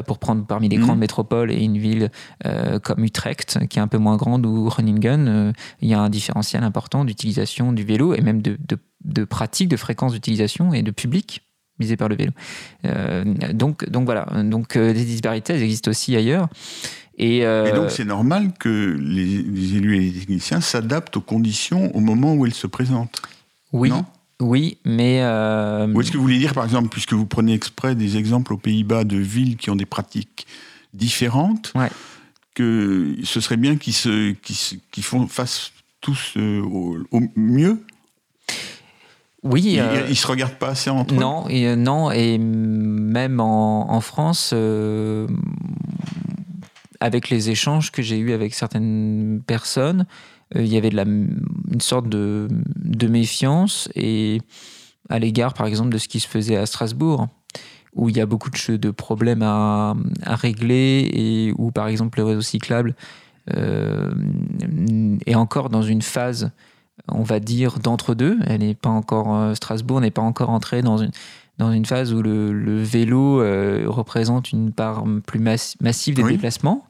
pour 0.06 0.19
prendre 0.19 0.45
parmi 0.45 0.69
les 0.69 0.78
grandes 0.78 0.98
mmh. 0.98 1.00
métropoles, 1.00 1.52
et 1.52 1.63
une 1.63 1.80
ville 1.80 2.12
comme 2.84 3.04
Utrecht, 3.04 3.65
qui 3.67 3.80
est 3.80 3.82
un 3.82 3.88
peu 3.88 3.98
moins 3.98 4.15
grande, 4.15 4.45
ou 4.45 4.65
Groningen, 4.65 5.54
il 5.82 5.89
y 5.89 5.95
a 5.95 6.00
un 6.00 6.10
différentiel 6.10 6.63
important 6.63 7.04
d'utilisation 7.04 7.74
du 7.74 7.84
vélo 7.84 8.13
et 8.13 8.22
même 8.22 8.43
de, 8.43 8.60
de 8.67 8.78
de 9.04 9.24
pratique, 9.24 9.69
de 9.69 9.78
fréquence 9.78 10.13
d'utilisation 10.13 10.74
et 10.74 10.82
de 10.82 10.91
public 10.91 11.41
visé 11.80 11.95
par 11.95 12.10
le 12.10 12.15
vélo. 12.15 12.32
Euh, 12.86 13.24
donc, 13.54 13.89
donc 13.89 14.06
voilà, 14.06 14.26
donc 14.43 14.76
euh, 14.76 14.93
des 14.93 15.06
disparités 15.06 15.54
elles 15.54 15.63
existent 15.63 15.89
aussi 15.89 16.15
ailleurs. 16.15 16.50
Et, 17.20 17.46
euh, 17.46 17.76
donc 17.76 17.92
c'est 17.92 18.06
normal 18.06 18.52
que 18.58 18.98
les, 19.00 19.76
élus 19.76 19.98
et 19.98 20.00
les 20.00 20.12
techniciens 20.12 20.62
s'adaptent 20.62 21.18
aux 21.18 21.22
conditions 21.22 21.96
au 21.96 22.00
moment 22.00 22.34
où 22.34 22.46
elles 22.46 22.54
se 22.54 22.67
présentent. 22.67 23.22
Oui. 23.74 23.92
oui, 24.40 24.78
mais. 24.86 25.20
Ou 25.20 26.02
est-ce 26.02 26.12
que 26.12 26.17
vous 26.17 26.24
voulez 26.24 26.40
dire, 26.40 26.54
par 26.54 26.63
exemple, 26.63 26.90
puisque 26.90 27.13
vous 27.13 27.26
prenez 27.26 27.54
exprès 27.54 27.94
des 27.94 28.17
exemples 28.17 28.54
aux 28.54 28.58
Pays-Bas 28.58 29.04
de 29.04 29.17
villes 29.17 29.58
qui 29.58 29.70
ont 29.70 29.76
des 29.76 29.86
pratiques 29.86 30.48
différentes, 30.94 31.74
que 32.56 33.15
ce 33.24 33.42
serait 33.42 33.58
bien 33.58 33.76
qu'ils 33.76 33.94
se, 33.94 34.34
font, 35.02 35.28
fassent 35.28 35.72
tous 36.02 36.36
au, 36.38 36.98
mieux? 37.36 37.84
Oui. 39.44 39.63
Ils, 39.74 39.80
euh, 39.80 40.13
se 40.13 40.28
regardent 40.28 40.56
pas 40.56 40.70
assez 40.70 40.90
entre 40.90 41.13
non, 41.13 41.46
eux 41.48 41.52
et, 41.52 41.67
euh, 41.67 41.76
non, 41.76 42.12
et 42.12 42.38
même 42.38 43.40
en, 43.40 44.02
France, 44.02 44.52
euh, 44.54 45.28
avec 47.00 47.29
les 47.29 47.50
échanges 47.50 47.91
que 47.91 48.02
j'ai 48.02 48.17
eus 48.17 48.33
avec 48.33 48.54
certaines 48.54 49.41
personnes, 49.45 50.06
il 50.56 50.67
y 50.67 50.77
avait 50.77 50.89
une 50.89 51.81
sorte 51.81 52.10
de, 52.10 52.47
méfiance 53.08 53.89
et 53.95 54.41
à 55.10 55.19
l'égard, 55.19 55.54
par 55.54 55.67
exemple, 55.67 55.89
de 55.89 55.97
ce 55.97 56.08
qui 56.08 56.19
se 56.19 56.27
faisait 56.27 56.58
à 56.58 56.65
Strasbourg 56.65 57.27
où 57.95 58.10
il 58.10 58.17
y 58.17 58.21
a 58.21 58.25
beaucoup 58.25 58.50
de, 58.50 58.91
problèmes 58.91 59.41
à, 59.41 59.95
régler 60.25 61.10
et 61.13 61.54
où, 61.58 61.71
par 61.71 61.87
exemple, 61.87 62.19
le 62.19 62.25
réseau 62.25 62.41
cyclable 62.41 62.95
est 63.47 65.35
encore 65.35 65.69
dans 65.69 65.81
une 65.81 66.02
phase, 66.02 66.52
on 67.08 67.23
va 67.23 67.39
dire, 67.39 67.79
d'entre-deux. 67.79 68.37
Elle 68.45 68.62
n'est 68.62 68.75
pas 68.75 68.89
encore, 68.89 69.56
Strasbourg 69.56 70.02
n'est 70.02 70.12
pas 70.12 70.21
encore 70.21 70.50
entrée 70.50 70.81
dans 70.81 70.97
une, 70.97 71.12
dans 71.60 71.72
une 71.72 71.86
phase 71.86 72.14
où 72.14 72.22
le, 72.22 72.82
vélo 72.82 73.38
représente 73.92 74.52
une 74.52 74.72
part 74.72 75.04
plus 75.28 75.40
massive 75.40 76.16
des 76.16 76.24
déplacements 76.24 76.90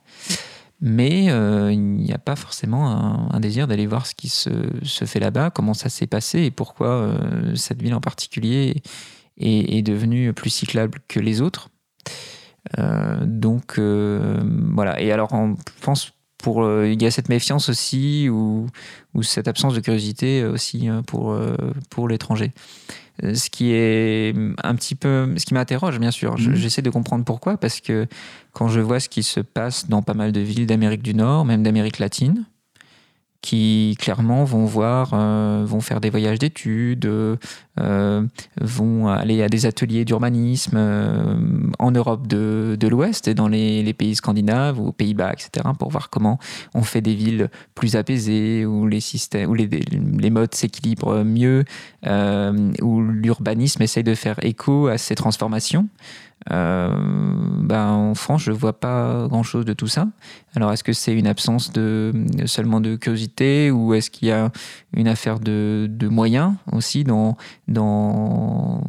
mais 0.82 1.30
euh, 1.30 1.72
il 1.72 1.82
n'y 1.82 2.14
a 2.14 2.18
pas 2.18 2.36
forcément 2.36 2.88
un, 3.34 3.40
désir 3.40 3.68
d'aller 3.68 3.86
voir 3.86 4.06
ce 4.06 4.16
qui 4.16 4.30
se, 4.30 4.50
se 4.84 5.06
fait 5.06 5.20
là-bas, 5.20 5.50
comment 5.50 5.74
ça 5.74 5.90
s'est 5.90 6.08
passé 6.08 6.44
et 6.44 6.52
pourquoi 6.52 6.88
euh, 6.88 7.56
cette 7.56 7.82
ville 7.82 7.94
en 7.94 8.02
particulier 8.02 8.82
est, 9.38 9.78
est, 9.78 9.82
devenue 9.82 10.34
plus 10.34 10.50
cyclable 10.50 11.00
que 11.08 11.20
les 11.20 11.42
autres. 11.42 11.70
Euh, 12.78 13.26
donc 13.26 13.80
voilà, 13.80 15.02
et 15.02 15.12
alors 15.12 15.34
on 15.34 15.56
pense 15.82 16.14
pour 16.38 16.66
il 16.86 17.02
y 17.02 17.06
a 17.06 17.12
cette 17.12 17.28
méfiance 17.28 17.68
aussi 17.68 18.30
ou, 18.30 18.68
ou 19.14 19.24
cette 19.24 19.50
absence 19.50 19.74
de 19.74 19.82
curiosité 19.82 20.46
aussi 20.46 20.88
pour, 21.06 21.38
pour 21.90 22.08
l'étranger. 22.08 22.54
Euh, 23.24 23.36
ce 23.36 23.50
qui 23.50 23.72
est 23.74 24.36
un 24.64 24.76
petit 24.76 24.96
peu, 24.96 25.34
ce 25.38 25.46
qui 25.46 25.54
m'interroge 25.54 26.00
bien 26.00 26.12
sûr. 26.12 26.38
Mhm. 26.38 26.56
J'essaie 26.56 26.82
de 26.82 26.90
comprendre 26.90 27.26
pourquoi, 27.26 27.58
parce 27.58 27.82
que 27.82 28.08
quand 28.54 28.68
je 28.68 28.80
vois 28.80 29.00
ce 29.00 29.10
qui 29.10 29.24
se 29.24 29.40
passe 29.40 29.90
dans 29.90 30.02
pas 30.02 30.14
mal 30.14 30.32
de 30.32 30.40
villes 30.40 30.68
d'Amérique 30.68 31.02
du 31.02 31.14
Nord, 31.14 31.46
même 31.46 31.64
d'Amérique 31.64 32.00
latine, 32.00 32.46
qui 33.42 33.96
clairement 34.00 34.44
vont 34.44 34.66
voir, 34.66 35.12
euh, 35.14 35.64
vont 35.66 35.80
faire 35.80 36.02
des 36.02 36.10
voyages 36.10 36.40
d'études, 36.40 37.06
euh, 37.06 38.28
vont 38.60 39.08
aller 39.08 39.42
à 39.42 39.48
des 39.48 39.66
ateliers 39.66 40.04
d'urbanisme 40.04 40.76
euh, 40.76 41.40
en 41.80 41.92
Europe 41.92 42.28
de, 42.28 42.76
de 42.78 42.88
l'Ouest 42.88 43.30
et 43.30 43.34
dans 43.34 43.48
les, 43.48 43.82
les, 43.82 43.94
pays 43.94 44.16
scandinaves 44.16 44.80
ou 44.80 44.88
aux 44.88 44.92
Pays-Bas, 44.92 45.32
etc., 45.32 45.66
pour 45.78 45.90
voir 45.90 46.10
comment 46.10 46.38
on 46.74 46.84
fait 46.84 47.02
des 47.02 47.16
villes 47.16 47.50
plus 47.76 47.96
apaisées, 47.96 48.66
où 48.66 48.88
les, 48.88 49.00
systèmes, 49.00 49.50
où 49.50 49.54
les, 49.54 49.68
les 49.68 50.30
modes 50.30 50.54
s'équilibrent 50.54 51.24
mieux, 51.24 51.64
où 52.82 53.02
l'urbanisme 53.02 53.82
essaye 53.82 54.04
de 54.04 54.16
faire 54.16 54.36
écho 54.44 54.88
à 54.88 54.98
ces 54.98 55.16
transformations. 55.16 55.88
Euh, 56.52 56.90
ben, 57.62 57.88
en 57.88 58.16
France, 58.16 58.44
je 58.44 58.52
vois 58.52 58.80
pas 58.80 59.28
grand-chose 59.28 59.66
de 59.66 59.74
tout 59.74 59.88
ça. 59.88 60.08
Alors, 60.56 60.74
est-ce 60.74 60.84
que 60.84 60.94
c'est 60.94 61.14
une 61.14 61.28
absence 61.28 61.72
de 61.72 62.12
seulement 62.46 62.82
de 62.82 62.96
curiosité 62.96 63.70
ou 63.72 63.94
est-ce 63.94 64.10
qu'il 64.10 64.28
y 64.28 64.32
a 64.32 64.52
une 64.94 65.08
affaire 65.08 65.40
de, 65.40 65.88
de 65.90 66.08
moyens 66.08 66.56
aussi 66.72 67.04
dans, 67.04 67.38
dans 67.68 68.82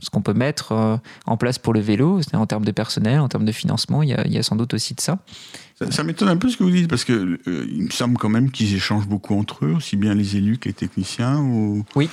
ce 0.00 0.10
qu'on 0.10 0.22
peut 0.22 0.34
mettre 0.34 0.72
euh, 0.72 0.96
en 1.26 1.36
place 1.36 1.58
pour 1.58 1.72
le 1.72 1.80
vélo, 1.80 2.20
en 2.32 2.46
termes 2.46 2.64
de 2.64 2.70
personnel, 2.70 3.20
en 3.20 3.28
termes 3.28 3.44
de 3.44 3.52
financement, 3.52 4.02
il 4.02 4.10
y 4.10 4.14
a, 4.14 4.24
il 4.26 4.32
y 4.32 4.38
a 4.38 4.42
sans 4.42 4.56
doute 4.56 4.74
aussi 4.74 4.94
de 4.94 5.00
ça. 5.00 5.18
Ça, 5.90 6.04
m'étonne 6.04 6.28
un 6.28 6.36
peu 6.36 6.50
ce 6.50 6.58
que 6.58 6.62
vous 6.62 6.70
dites, 6.70 6.88
parce 6.88 7.04
que 7.04 7.38
euh, 7.46 7.66
il 7.72 7.84
me 7.84 7.90
semble 7.90 8.18
quand 8.18 8.28
même 8.28 8.50
qu'ils 8.50 8.74
échangent 8.74 9.08
beaucoup 9.08 9.34
entre 9.34 9.64
eux, 9.64 9.72
aussi 9.72 9.96
bien 9.96 10.14
les 10.14 10.36
élus 10.36 10.58
que 10.58 10.68
les 10.68 10.74
techniciens. 10.74 11.38
Ou... 11.38 11.84
Oui, 11.96 12.10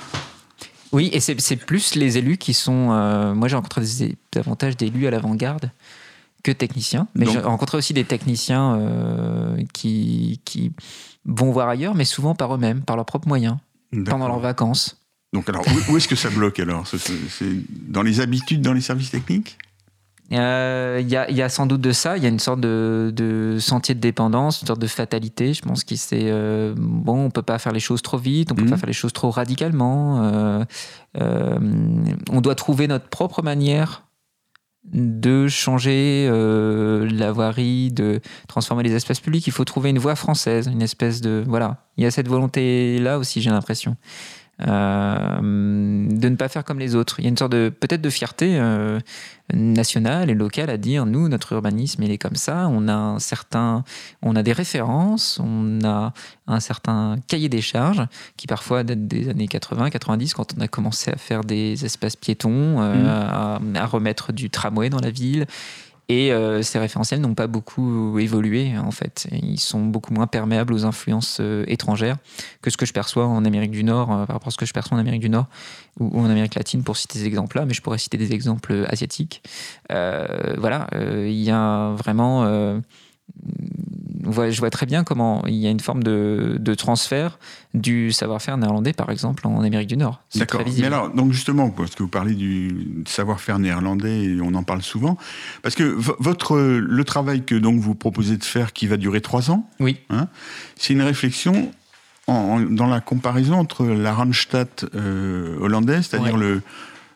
oui, 0.92 1.10
et 1.12 1.20
c'est 1.20 1.56
plus 1.56 1.96
les 1.96 2.18
élus 2.18 2.38
qui 2.38 2.54
sont. 2.54 2.92
Euh, 2.92 3.34
moi, 3.34 3.48
j'ai 3.48 3.56
rencontré 3.56 3.84
davantage 4.32 4.78
d'élus 4.78 5.08
à 5.08 5.12
l'avant-garde 5.12 5.72
que 6.44 6.52
techniciens. 6.52 7.08
Mais 7.16 7.26
j'ai 7.26 7.40
rencontré 7.40 7.78
aussi 7.78 7.94
des 7.94 8.06
techniciens 8.06 8.76
euh, 8.76 9.58
qui, 9.74 10.42
qui 10.46 10.72
vont 11.26 11.52
voir 11.52 11.68
ailleurs, 11.68 11.96
mais 11.96 12.06
souvent 12.06 12.36
par 12.36 12.54
eux-mêmes, 12.56 12.82
par 12.82 12.96
leurs 12.96 13.06
propres 13.06 13.28
moyens, 13.28 13.58
pendant 14.06 14.28
leurs 14.28 14.40
vacances. 14.40 15.02
Donc, 15.34 15.50
alors, 15.50 15.66
où, 15.90 15.98
est-ce 15.98 16.08
que 16.08 16.16
ça 16.16 16.30
bloque 16.30 16.60
alors? 16.60 16.88
C'est 16.88 17.54
dans 17.90 18.02
les 18.02 18.22
habitudes, 18.22 18.62
dans 18.62 18.74
les 18.74 18.82
services 18.82 19.12
techniques? 19.12 19.58
Euh, 20.34 21.00
il 21.02 21.10
y, 21.10 21.16
a, 21.16 21.50
sans 21.50 21.66
doute 21.66 21.82
de 21.82 21.92
ça. 21.92 22.18
Il 22.18 22.24
y 22.24 22.26
a 22.26 22.30
une 22.30 22.40
sorte 22.40 22.60
de, 22.60 23.58
sentier 23.60 23.96
de 23.96 24.00
dépendance, 24.00 24.62
une 24.62 24.68
sorte 24.68 24.82
de 24.82 24.88
fatalité. 24.88 25.54
Je 25.54 25.62
pense 25.62 25.84
qu'il 25.84 25.98
c'est 25.98 26.26
euh, 26.26 26.74
bon, 26.78 27.26
on 27.26 27.30
peut 27.30 27.42
pas 27.42 27.60
faire 27.60 27.72
les 27.72 27.80
choses 27.80 28.02
trop 28.02 28.18
vite, 28.18 28.52
on 28.52 28.56
peut 28.56 28.66
pas 28.66 28.72
mhm. 28.72 28.78
faire 28.78 28.88
les 28.88 28.94
choses 28.94 29.14
trop 29.14 29.32
radicalement. 29.32 30.66
Euh, 31.18 31.60
on 32.30 32.42
doit 32.42 32.56
trouver 32.56 32.88
notre 32.88 33.08
propre 33.08 33.42
manière 33.42 34.04
de 34.94 35.48
changer 35.48 36.30
la 36.30 37.32
voirie, 37.32 37.92
de 37.92 38.22
transformer 38.48 38.84
les 38.84 38.96
espaces 38.96 39.20
publics. 39.20 39.46
Il 39.48 39.54
faut 39.54 39.66
trouver 39.66 39.90
une 39.90 40.00
voie 40.00 40.16
française, 40.16 40.68
une 40.68 40.82
espèce 40.82 41.22
de 41.22 41.44
voilà. 41.48 41.86
Il 41.98 42.04
y 42.04 42.08
a 42.08 42.12
cette 42.12 42.28
volonté 42.28 43.00
là 43.00 43.18
aussi, 43.18 43.42
j'ai 43.42 43.50
l'impression. 43.50 43.96
Euh, 44.66 45.38
de 45.40 46.30
ne 46.30 46.36
pas 46.36 46.48
faire 46.48 46.64
comme 46.64 46.80
les 46.80 46.96
autres. 46.96 47.20
Il 47.20 47.24
y 47.24 47.26
a 47.28 47.30
une 47.30 47.38
sorte 47.38 47.52
de 47.52 47.70
peut-être 47.70 48.02
de 48.02 48.10
fierté 48.10 48.58
euh, 48.58 49.00
nationale 49.54 50.32
et 50.32 50.34
locale 50.34 50.72
à 50.72 50.78
dire 50.78 51.06
nous 51.06 51.30
notre 51.30 51.54
urbanisme 51.54 52.02
il 52.02 52.12
est 52.12 52.18
comme 52.18 52.36
ça. 52.36 52.68
On 52.68 52.88
a 52.88 52.94
un 52.94 53.20
certain, 53.20 53.84
on 54.24 54.36
a 54.36 54.42
des 54.42 54.54
références, 54.54 55.40
on 55.44 55.84
a 55.84 56.12
un 56.48 56.60
certain 56.60 57.18
cahier 57.28 57.50
des 57.50 57.62
charges 57.62 58.04
qui 58.36 58.48
parfois 58.48 58.84
date 58.84 59.08
des 59.08 59.30
années 59.30 59.48
80, 59.48 59.92
90 59.92 60.34
quand 60.34 60.56
on 60.58 60.62
a 60.62 60.68
commencé 60.68 61.12
à 61.12 61.18
faire 61.18 61.44
des 61.44 61.86
espaces 61.86 62.16
piétons, 62.16 62.82
euh, 62.82 63.60
mmh. 63.60 63.76
à, 63.76 63.82
à 63.82 63.86
remettre 63.86 64.34
du 64.34 64.50
tramway 64.50 64.90
dans 64.90 65.02
la 65.02 65.12
ville 65.12 65.46
et 66.10 66.32
euh, 66.32 66.62
ces 66.62 66.80
référentiels 66.80 67.20
n'ont 67.20 67.36
pas 67.36 67.48
beaucoup 67.48 68.18
évolué, 68.18 68.78
en 68.78 68.92
fait. 68.92 69.28
Ils 69.32 69.60
sont 69.60 69.84
beaucoup 69.84 70.14
moins 70.14 70.28
perméables 70.28 70.74
aux 70.74 70.86
influences 70.86 71.40
euh, 71.42 71.66
étrangères 71.68 72.18
que 72.62 72.70
ce 72.70 72.78
que 72.78 72.86
je 72.86 72.94
perçois 72.94 73.28
en 73.28 73.44
Amérique 73.44 73.72
du 73.72 73.84
Nord, 73.84 74.12
euh, 74.12 74.26
par 74.26 74.36
rapport 74.36 74.48
à 74.48 74.52
ce 74.52 74.58
que 74.58 74.66
je 74.66 74.74
perçois 74.74 74.96
en 74.98 75.02
Amérique 75.02 75.22
du 75.22 75.30
Nord 75.30 75.48
ou, 76.00 76.22
en 76.22 76.30
Amérique 76.30 76.56
latine, 76.56 76.84
pour 76.84 76.96
citer 76.96 77.20
ces 77.20 77.26
exemples-là, 77.26 77.66
mais 77.66 77.74
je 77.74 77.82
pourrais 77.82 77.98
citer 77.98 78.18
des 78.18 78.32
exemples 78.34 78.86
asiatiques. 78.90 79.42
voilà, 79.90 80.88
il 80.94 81.42
y 81.42 81.52
a 81.52 81.92
vraiment 81.92 82.82
je 84.32 84.60
vois 84.60 84.70
très 84.70 84.86
bien 84.86 85.04
comment 85.04 85.44
il 85.48 85.56
y 85.56 85.68
a 85.68 85.70
une 85.70 85.80
forme 85.80 86.04
de, 86.04 86.74
transfert 86.76 87.40
du 87.74 88.12
savoir-faire 88.12 88.58
néerlandais, 88.58 88.94
par 88.94 89.10
exemple, 89.10 89.46
en 89.46 89.62
Amérique 89.62 89.90
du 89.90 89.98
Nord. 89.98 90.24
D'accord. 90.36 90.62
Mais 90.78 90.86
alors, 90.86 91.10
donc 91.10 91.32
justement, 91.32 91.70
parce 91.70 91.96
que 91.96 92.04
vous 92.04 92.10
parlez 92.10 92.34
du 92.34 93.04
savoir-faire 93.08 93.60
néerlandais, 93.60 94.24
et 94.24 94.42
on 94.42 94.54
en 94.56 94.64
parle 94.64 94.82
souvent, 94.82 95.18
parce 95.62 95.76
que 95.76 95.84
votre 96.20 96.58
le 96.58 97.04
travail 97.04 97.44
que 97.44 97.56
donc 97.56 97.80
vous 97.80 97.96
proposez 97.96 98.38
de 98.38 98.44
faire, 98.44 98.74
qui 98.74 98.88
va 98.88 98.98
durer 98.98 99.22
trois 99.22 99.52
ans, 99.52 99.70
oui, 99.80 99.98
hein, 100.10 100.28
c'est 100.76 100.94
une 100.94 101.02
réflexion 101.02 101.72
dans 102.28 102.88
la 102.88 103.00
comparaison 103.00 103.56
entre 103.56 103.86
la 103.86 104.14
Randstad 104.14 104.68
euh, 104.96 105.58
hollandaise, 105.62 106.08
c'est-à-dire 106.10 106.38
le 106.38 106.62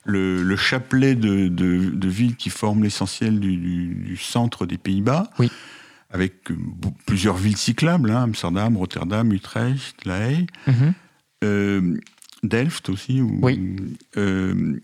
le, 0.03 0.55
chapelet 0.55 1.16
de, 1.16 2.07
villes 2.07 2.36
qui 2.36 2.49
forment 2.49 2.84
l'essentiel 2.84 3.39
du, 3.39 3.55
du, 3.57 4.18
centre 4.18 4.66
des 4.66 4.78
Pays-Bas, 4.78 5.30
oui 5.38 5.51
avec 6.12 6.51
euh, 6.51 6.55
plusieurs 7.05 7.38
villes 7.38 7.57
cyclables, 7.57 8.12
hein, 8.12 8.24
Amsterdam, 8.24 8.78
Rotterdam, 8.78 9.32
Utrecht, 9.32 10.05
La 10.05 10.30
Haye, 10.30 10.47
mhm. 10.68 10.93
euh, 11.43 11.97
Delft 12.43 12.89
aussi. 12.89 13.22
oui. 13.22 13.76
Euh, 14.18 14.80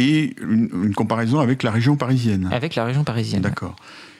et 0.00 0.36
une, 0.40 0.94
comparaison 0.94 1.40
avec 1.40 1.64
la 1.64 1.72
région 1.72 1.96
parisienne. 1.96 2.48
Avec 2.52 2.76
la 2.76 2.84
région 2.84 3.02
parisienne. 3.02 3.42
D'accord. 3.42 3.74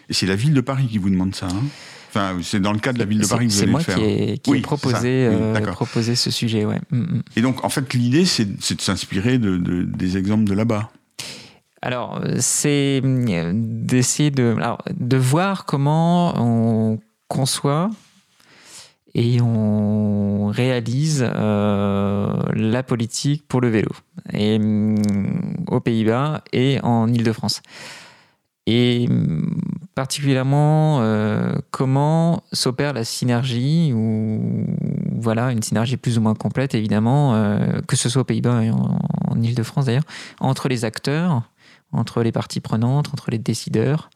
Et 0.09 0.13
c'est 0.13 0.27
la 0.27 0.35
ville 0.35 0.53
de 0.53 0.61
Paris 0.61 0.89
qui 0.89 0.99
vous 0.99 1.09
demande 1.09 1.37
ça. 1.37 1.47
Hein? 1.47 1.63
Enfin, 2.09 2.39
c'est 2.43 2.59
dans 2.59 2.73
le 2.73 2.81
cadre 2.81 2.99
de 2.99 3.05
la 3.05 3.09
ville 3.09 3.21
de 3.21 3.27
Paris 3.27 3.47
que 3.47 3.53
vous 3.53 3.63
allez 3.63 3.73
le 3.73 3.79
faire. 3.79 3.95
C'est 3.95 4.01
moi 4.01 4.37
qui 4.43 4.57
ai, 4.57 4.61
proposé, 4.61 5.31
proposé, 5.71 6.17
ce 6.17 6.33
sujet, 6.33 6.65
ouais. 6.65 6.81
Mm, 6.91 6.99
mm. 6.99 7.23
Et 7.37 7.43
donc, 7.43 7.65
en 7.65 7.69
fait, 7.69 7.95
l'idée, 7.95 8.25
c'est 8.25 8.45
de 8.45 8.81
s'inspirer 8.81 9.39
de, 9.39 9.57
des 9.85 10.17
exemples 10.17 10.45
de 10.45 10.55
là-bas. 10.55 10.91
Alors, 11.81 12.21
c'est 12.41 13.01
euh, 13.05 13.53
d'essayer 13.55 14.31
de, 14.31 14.57
de 14.99 15.17
voir 15.17 15.65
comment 15.65 16.35
on 16.37 16.99
conçoit 17.29 17.91
et 19.15 19.41
on 19.41 20.49
réalise 20.49 21.25
euh, 21.35 22.35
la 22.55 22.83
politique 22.83 23.47
pour 23.47 23.61
le 23.61 23.69
vélo 23.69 23.91
et, 24.33 24.59
mm, 24.59 25.65
aux 25.69 25.81
Pays-Bas 25.81 26.43
et 26.53 26.81
en 26.83 27.13
Ile-de-France. 27.13 27.63
Et 28.67 29.07
mm, 29.09 29.61
particulièrement 29.95 30.99
euh, 31.01 31.55
comment 31.71 32.43
s'opère 32.53 32.93
la 32.93 33.05
synergie 33.05 33.93
ou 33.95 34.67
voilà 35.21 35.53
une 35.53 35.63
synergie 35.63 35.97
plus 35.97 36.19
ou 36.19 36.21
moins 36.21 36.35
complète 36.35 36.75
évidemment 36.75 37.35
que 37.89 37.97
ce 37.97 38.09
soit 38.09 38.23
aux 38.23 38.25
Pays-Bas 38.25 38.63
et 38.63 38.71
en, 38.71 38.99
en 39.27 39.43
Ile-de-France 39.43 39.87
d'ailleurs 39.87 40.05
entre 40.39 40.69
les 40.69 40.85
acteurs 40.85 41.43
entre 41.93 42.23
les 42.23 42.33
parties 42.33 42.61
prenantes, 42.61 43.09
entre 43.13 43.31
les 43.31 43.39
décideurs 43.39 44.11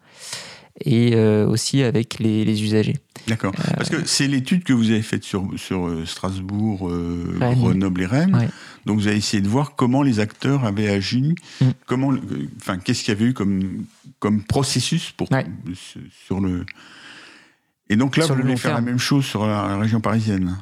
et 0.80 1.14
euh, 1.14 1.46
aussi 1.46 1.82
avec 1.82 2.18
les, 2.18 2.62
usagers. 2.62 2.96
D'accord. 3.28 3.52
Euh, 3.58 3.74
Parce 3.76 3.90
que 3.90 4.06
c'est 4.06 4.26
l'étude 4.26 4.64
que 4.64 4.72
vous 4.72 4.90
avez 4.90 5.02
faite 5.02 5.22
sur, 5.22 5.48
sur 5.56 5.86
euh, 5.86 6.04
Strasbourg, 6.06 6.90
Grenoble 7.38 8.02
et 8.02 8.06
Rennes. 8.06 8.50
Donc 8.86 8.98
vous 8.98 9.06
avez 9.06 9.16
essayé 9.16 9.42
de 9.42 9.48
voir 9.48 9.76
comment 9.76 10.02
les 10.02 10.18
acteurs 10.18 10.64
avaient 10.64 10.88
agi, 10.88 11.34
mm. 11.60 11.66
comment, 11.86 12.12
enfin, 12.56 12.78
qu'est-ce 12.78 13.04
qu'il 13.04 13.14
y 13.14 13.16
avait 13.16 13.26
eu 13.26 13.34
comme, 13.34 13.84
comme 14.18 14.42
processus 14.42 15.12
pour, 15.12 15.28
sur 16.26 16.40
le, 16.40 16.64
et 17.92 17.96
donc 17.96 18.16
là, 18.16 18.24
vous 18.24 18.34
voulez 18.36 18.56
faire 18.56 18.72
la 18.74 18.80
même 18.80 18.98
chose 18.98 19.26
sur 19.26 19.46
la 19.46 19.76
région 19.76 20.00
parisienne. 20.00 20.56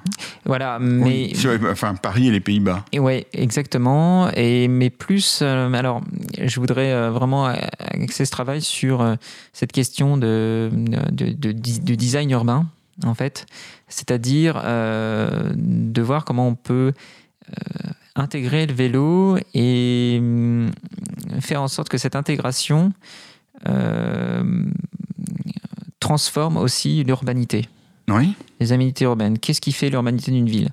Voilà, 0.45 0.81
mais 0.81 1.31
enfin 1.71 1.95
Paris 1.95 2.27
et 2.27 2.33
les 2.33 2.41
Pays-Bas. 2.41 2.85
Oui, 2.93 3.25
exactement. 3.33 4.29
Et 4.35 4.67
mais 4.67 4.91
plus, 4.91 5.39
euh, 5.41 5.73
alors, 5.73 6.01
je 6.43 6.59
voudrais 6.59 6.91
euh, 6.93 7.13
vraiment 7.13 7.47
axer 7.47 8.25
ce 8.25 8.33
travail 8.33 8.63
sur 8.63 9.01
euh, 9.01 9.15
cette 9.53 9.71
question 9.71 10.17
de, 10.17 10.71
de, 10.73 11.31
de, 11.31 11.95
design 11.95 12.33
urbain 12.33 12.67
en 13.05 13.15
fait, 13.15 13.47
c'est-à-dire 13.87 14.57
de 14.57 16.03
voir 16.03 16.25
comment 16.25 16.49
on 16.49 16.57
peut 16.57 16.93
intégrer 18.17 18.67
le 18.67 18.75
vélo 18.75 19.39
et 19.55 20.17
hum, 20.19 20.71
faire 21.41 21.63
en 21.63 21.69
sorte 21.69 21.89
que 21.89 21.97
cette 21.97 22.17
intégration 22.17 22.93
transforme 26.01 26.57
aussi 26.57 27.05
l'urbanité. 27.05 27.69
Oui. 28.09 28.35
Les 28.59 28.73
aménités 28.73 29.05
urbaines. 29.05 29.39
Qu'est-ce 29.39 29.61
qui 29.61 29.73
fait 29.73 29.91
l'urbanité 29.91 30.33
d'une 30.33 30.49
ville? 30.49 30.71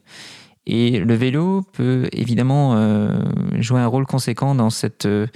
Et 0.66 1.00
le 1.00 1.14
vélo 1.16 1.64
peut 1.74 2.10
évidemment 2.12 2.76
euh, 2.76 3.20
jouer 3.60 3.80
un 3.80 3.88
rôle 3.88 4.06
conséquent 4.06 4.56
dans 4.56 4.70
cette, 4.70 5.06
euh, 5.06 5.28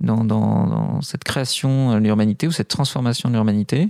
dans, 0.00 0.24
dans, 0.24 1.00
cette 1.02 1.22
création 1.22 1.94
de 1.94 1.98
l'urbanité 1.98 2.46
ou 2.46 2.52
cette 2.52 2.68
transformation 2.68 3.28
de 3.28 3.34
l'urbanité. 3.34 3.88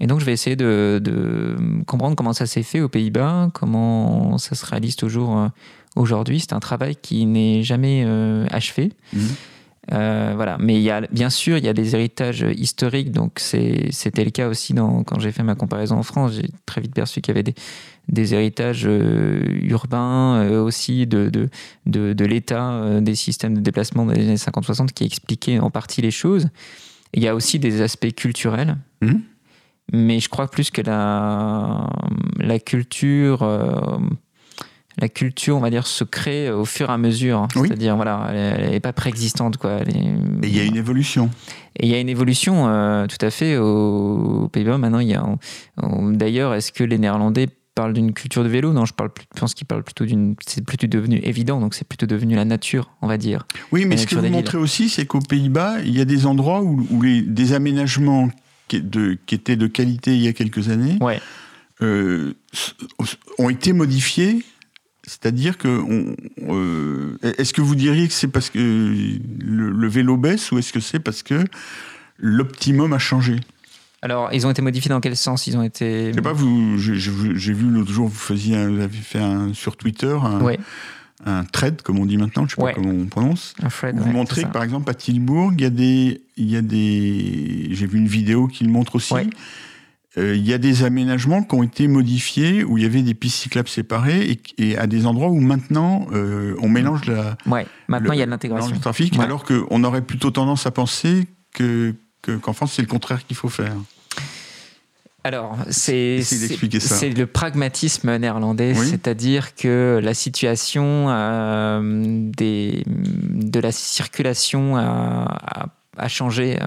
Et 0.00 0.06
donc, 0.06 0.20
je 0.20 0.24
vais 0.24 0.32
essayer 0.32 0.56
de, 0.56 1.00
de 1.02 1.56
comprendre 1.86 2.16
comment 2.16 2.32
ça 2.32 2.46
s'est 2.46 2.62
fait 2.62 2.80
aux 2.80 2.88
Pays-Bas, 2.88 3.50
comment 3.52 4.38
ça 4.38 4.54
se 4.54 4.64
réalise 4.64 4.96
toujours 4.96 5.36
euh, 5.36 5.48
aujourd'hui. 5.96 6.40
C'est 6.40 6.52
un 6.52 6.60
travail 6.60 6.96
qui 6.96 7.26
n'est 7.26 7.62
jamais 7.62 8.04
achevé. 8.50 8.92
Mmh. 9.12 9.18
Euh, 9.92 10.32
voilà. 10.34 10.56
Mais 10.58 10.76
il 10.76 10.82
y 10.82 10.90
a, 10.90 11.00
bien 11.00 11.30
sûr, 11.30 11.58
il 11.58 11.64
y 11.64 11.68
a 11.68 11.72
des 11.72 11.94
héritages 11.94 12.46
historiques. 12.56 13.12
Donc, 13.12 13.38
c'était 13.38 14.24
le 14.24 14.30
cas 14.30 14.48
aussi 14.48 14.74
dans, 14.74 15.02
quand 15.04 15.18
j'ai 15.18 15.32
fait 15.32 15.42
ma 15.42 15.54
comparaison 15.54 15.96
en 15.96 16.02
France. 16.02 16.32
J'ai 16.34 16.50
très 16.66 16.80
vite 16.80 16.94
perçu 16.94 17.20
qu'il 17.20 17.34
y 17.34 17.36
avait 17.36 17.42
des, 17.42 17.54
des 18.08 18.34
héritages 18.34 18.84
euh, 18.86 19.42
urbains 19.62 20.42
euh, 20.42 20.62
aussi 20.62 21.06
de, 21.06 21.28
de, 21.28 21.48
de, 21.86 22.12
de 22.12 22.24
l'État, 22.24 23.00
des 23.00 23.14
systèmes 23.14 23.54
de 23.54 23.60
déplacement 23.60 24.06
des 24.06 24.20
années 24.20 24.34
50-60 24.34 24.88
qui 24.88 25.04
expliquaient 25.04 25.58
en 25.58 25.70
partie 25.70 26.02
les 26.02 26.10
choses. 26.10 26.48
Il 27.14 27.22
y 27.22 27.28
a 27.28 27.34
aussi 27.34 27.58
des 27.58 27.80
aspects 27.80 28.12
culturels. 28.14 28.76
Mmh. 29.00 29.12
Mais 29.94 30.20
je 30.20 30.28
crois 30.28 30.48
plus 30.48 30.70
que 30.70 30.82
la, 30.82 31.88
la 32.36 32.58
culture 32.58 33.42
la 34.98 35.08
culture, 35.08 35.56
on 35.56 35.60
va 35.60 35.70
dire, 35.70 35.86
se 35.86 36.04
crée 36.04 36.50
au 36.50 36.64
fur 36.64 36.90
et 36.90 36.92
à 36.92 36.98
mesure. 36.98 37.46
C'est-à-dire, 37.52 37.96
voilà, 37.96 38.30
elle 38.32 38.70
n'est 38.70 38.80
pas 38.80 38.92
préexistante. 38.92 39.56
Quoi. 39.56 39.82
et 39.82 39.92
il 40.42 40.56
y 40.56 40.60
a 40.60 40.64
une 40.64 40.76
évolution. 40.76 41.30
Et 41.78 41.86
il 41.86 41.92
y 41.92 41.94
a 41.94 42.00
une 42.00 42.08
évolution, 42.08 42.68
euh, 42.68 43.06
tout 43.06 43.24
à 43.24 43.30
fait, 43.30 43.56
aux, 43.56 44.48
Pays-Bas. 44.52 44.78
Maintenant, 44.78 44.98
il 44.98 45.08
y 45.08 45.14
a. 45.14 45.24
D'ailleurs, 46.12 46.54
est-ce 46.54 46.72
que 46.72 46.82
les 46.82 46.98
Néerlandais 46.98 47.48
parlent 47.76 47.92
d'une 47.92 48.12
culture 48.12 48.42
de 48.42 48.48
vélo? 48.48 48.72
Non, 48.72 48.84
je, 48.86 48.92
parle, 48.92 49.10
je 49.34 49.40
pense 49.40 49.54
qu'ils 49.54 49.68
parlent 49.68 49.84
plutôt 49.84 50.04
d'une. 50.04 50.34
C'est 50.44 50.64
plutôt 50.64 50.88
devenu 50.88 51.18
évident, 51.22 51.60
donc 51.60 51.74
c'est 51.74 51.86
plutôt 51.86 52.06
devenu 52.06 52.34
la 52.34 52.44
nature, 52.44 52.90
on 53.00 53.06
va 53.06 53.18
dire. 53.18 53.46
Oui, 53.70 53.84
mais 53.84 53.96
ce 53.96 54.06
que 54.06 54.16
vous 54.16 54.28
montrez 54.28 54.58
aussi, 54.58 54.88
c'est 54.88 55.06
qu'aux 55.06 55.20
Pays-Bas, 55.20 55.80
il 55.84 55.96
y 55.96 56.00
a 56.00 56.04
des 56.04 56.26
endroits 56.26 56.62
où, 56.62 57.02
les, 57.02 57.22
des 57.22 57.52
aménagements 57.52 58.30
qui, 58.66 58.82
de, 58.82 59.16
qui 59.26 59.36
étaient 59.36 59.56
de 59.56 59.68
qualité 59.68 60.16
il 60.16 60.22
y 60.22 60.28
a 60.28 60.32
quelques 60.32 60.68
années 60.68 60.98
euh, 61.80 62.34
ont 63.38 63.48
été 63.48 63.72
modifiés 63.72 64.42
c'est-à-dire 65.08 65.56
que, 65.56 65.82
euh, 66.48 67.16
est-ce 67.38 67.54
que 67.54 67.62
vous 67.62 67.74
diriez 67.74 68.06
que 68.06 68.12
c'est 68.12 68.28
parce 68.28 68.50
que 68.50 68.58
le, 68.58 69.88
vélo 69.88 70.16
baisse 70.18 70.52
ou 70.52 70.58
est-ce 70.58 70.72
que 70.72 70.80
c'est 70.80 70.98
parce 70.98 71.22
que 71.22 71.44
l'optimum 72.18 72.92
a 72.92 72.98
changé? 72.98 73.36
Alors, 74.02 74.28
ils 74.32 74.46
ont 74.46 74.50
été 74.50 74.62
modifiés 74.62 74.90
dans 74.90 75.00
quel 75.00 75.16
sens? 75.16 75.46
Ils 75.46 75.56
ont 75.56 75.62
été. 75.62 76.10
Je 76.10 76.14
sais 76.14 76.22
pas, 76.22 76.34
vous, 76.34 76.78
j'ai 76.78 77.52
vu 77.52 77.70
l'autre 77.70 77.90
jour, 77.90 78.06
vous 78.06 78.14
faisiez, 78.14 78.66
vous 78.66 78.80
avez 78.80 78.98
fait 78.98 79.18
un, 79.18 79.54
sur 79.54 79.76
Twitter 79.76 80.16
un, 80.22 80.40
un 81.24 81.44
thread, 81.44 81.80
comme 81.82 81.98
on 81.98 82.06
dit 82.06 82.18
maintenant, 82.18 82.46
je 82.46 82.54
sais 82.54 82.62
pas 82.62 82.74
comment 82.74 82.90
on 82.90 83.06
prononce. 83.06 83.54
Un 83.62 83.68
thread, 83.68 83.98
vous 83.98 84.12
montrez 84.12 84.42
que 84.42 84.48
par 84.48 84.62
exemple 84.62 84.90
à 84.90 84.94
Tilbourg, 84.94 85.52
il 85.56 85.62
y 85.62 85.64
a 85.64 85.70
des, 85.70 86.20
il 86.36 86.50
y 86.50 86.56
a 86.56 86.62
des, 86.62 87.68
j'ai 87.70 87.86
vu 87.86 87.98
une 87.98 88.08
vidéo 88.08 88.46
qui 88.46 88.64
le 88.64 88.70
montre 88.70 88.96
aussi. 88.96 89.14
Euh, 90.18 90.34
il 90.34 90.46
y 90.46 90.52
a 90.52 90.58
des 90.58 90.82
aménagements 90.82 91.42
qui 91.42 91.54
ont 91.54 91.62
été 91.62 91.86
modifiés 91.86 92.64
où 92.64 92.76
il 92.76 92.82
y 92.82 92.86
avait 92.86 93.02
des 93.02 93.14
pistes 93.14 93.36
cyclables 93.36 93.68
séparées 93.68 94.40
et, 94.58 94.76
à 94.76 94.86
des 94.86 95.06
endroits 95.06 95.28
où 95.28 95.40
maintenant 95.40 96.06
euh, 96.12 96.56
on 96.60 96.68
mélange 96.68 97.04
la. 97.06 97.36
Ouais, 97.46 97.66
maintenant 97.86 98.12
il 98.12 98.18
y 98.18 98.22
a 98.22 98.26
l'intégration. 98.26 98.74
Le 98.74 98.80
trafic, 98.80 99.18
alors 99.18 99.44
qu'on 99.44 99.84
aurait 99.84 100.02
plutôt 100.02 100.30
tendance 100.30 100.66
à 100.66 100.70
penser 100.70 101.26
que 101.52 101.94
qu'en 102.42 102.52
France 102.52 102.72
c'est 102.74 102.82
le 102.82 102.88
contraire 102.88 103.24
qu'il 103.26 103.36
faut 103.36 103.48
faire. 103.48 103.74
Alors, 105.24 105.58
c'est 105.68 106.20
le 106.20 107.24
pragmatisme 107.24 108.16
néerlandais, 108.16 108.74
c'est-à-dire 108.74 109.54
que 109.54 110.00
la 110.02 110.14
situation 110.14 111.06
euh, 111.08 112.30
des, 112.36 112.82
de 112.86 113.60
la 113.60 113.72
circulation 113.72 114.76
a, 114.76 115.68
a, 115.96 116.08
changé 116.08 116.58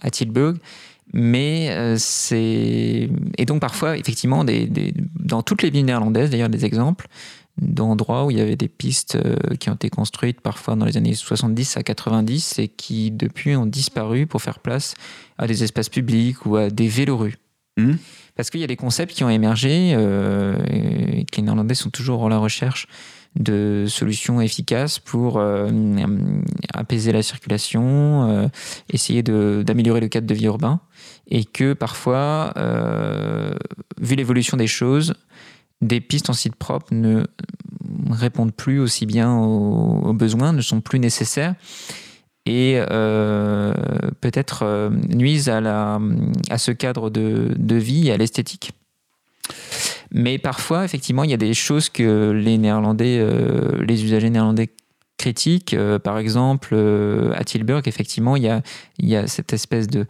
à 0.00 0.10
Tilburg 0.10 0.56
mais 1.12 1.70
euh, 1.70 1.96
c'est. 1.98 3.08
Et 3.38 3.44
donc, 3.44 3.60
parfois, 3.60 3.96
effectivement, 3.96 4.44
des, 4.44 4.68
dans 5.18 5.42
toutes 5.42 5.62
les 5.62 5.70
villes 5.70 5.84
néerlandaises, 5.84 6.30
d'ailleurs, 6.30 6.48
des 6.48 6.64
exemples 6.64 7.08
d'endroits 7.60 8.24
où 8.24 8.30
il 8.30 8.38
y 8.38 8.40
avait 8.40 8.56
des 8.56 8.68
pistes 8.68 9.16
euh, 9.16 9.36
qui 9.60 9.68
ont 9.68 9.74
été 9.74 9.90
construites 9.90 10.40
parfois 10.40 10.74
dans 10.74 10.86
les 10.86 10.96
années 10.96 11.14
70 11.14 11.76
à 11.76 11.82
90 11.82 12.58
et 12.58 12.68
qui, 12.68 13.10
depuis, 13.10 13.54
ont 13.56 13.66
disparu 13.66 14.26
pour 14.26 14.40
faire 14.40 14.58
place 14.58 14.94
à 15.36 15.46
des 15.46 15.62
espaces 15.62 15.90
publics 15.90 16.46
ou 16.46 16.56
à 16.56 16.70
des 16.70 16.88
vélorues. 16.88 17.36
Mmh. 17.76 17.92
Parce 18.34 18.48
qu'il 18.48 18.60
y 18.60 18.64
a 18.64 18.66
des 18.68 18.76
concepts 18.76 19.12
qui 19.14 19.24
ont 19.24 19.30
émergé 19.30 19.92
euh, 19.94 20.56
et 20.70 21.24
que 21.24 21.36
les 21.36 21.42
Néerlandais 21.42 21.74
sont 21.74 21.90
toujours 21.90 22.26
à 22.26 22.28
la 22.30 22.38
recherche 22.38 22.86
de 23.36 23.86
solutions 23.88 24.40
efficaces 24.40 24.98
pour 24.98 25.38
euh, 25.38 25.70
apaiser 26.74 27.12
la 27.12 27.22
circulation, 27.22 28.28
euh, 28.28 28.48
essayer 28.90 29.22
d'améliorer 29.22 30.00
le 30.00 30.08
cadre 30.08 30.26
de 30.26 30.34
vie 30.34 30.46
urbain, 30.46 30.80
et 31.28 31.44
que 31.44 31.72
parfois, 31.72 32.52
euh, 32.56 33.54
vu 34.00 34.14
l'évolution 34.14 34.56
des 34.56 34.66
choses, 34.66 35.14
des 35.80 36.00
pistes 36.00 36.30
en 36.30 36.32
site 36.32 36.56
propre 36.56 36.92
ne 36.92 37.24
répondent 38.10 38.54
plus 38.54 38.78
aussi 38.78 39.06
bien 39.06 39.34
aux, 39.34 40.12
besoins, 40.12 40.52
ne 40.52 40.60
sont 40.60 40.80
plus 40.80 40.98
nécessaires 40.98 41.54
et 42.46 42.80
peut-être 44.20 44.90
nuisent 45.08 45.48
à, 45.48 45.60
la, 45.60 46.00
à 46.50 46.58
ce 46.58 46.72
cadre 46.72 47.10
de, 47.10 47.54
de 47.56 47.76
vie 47.76 48.08
et 48.08 48.12
à 48.12 48.16
l'esthétique. 48.16 48.72
Mais 50.12 50.38
parfois, 50.38 50.84
effectivement, 50.84 51.24
il 51.24 51.30
y 51.30 51.34
a 51.34 51.38
des 51.38 51.54
choses 51.54 51.88
que 51.88 52.30
les 52.30 52.58
Néerlandais, 52.58 53.18
euh, 53.18 53.82
les 53.82 54.04
usagers 54.04 54.28
néerlandais 54.28 54.70
critiquent. 55.22 55.74
Euh, 55.74 55.98
par 56.00 56.18
exemple, 56.18 56.70
euh, 56.72 57.32
à 57.34 57.44
Tilburg, 57.44 57.86
effectivement, 57.86 58.34
il 58.36 58.42
y 58.98 59.16
a, 59.16 59.26
cette 59.28 59.52
espèce 59.52 59.86
de, 59.86 60.06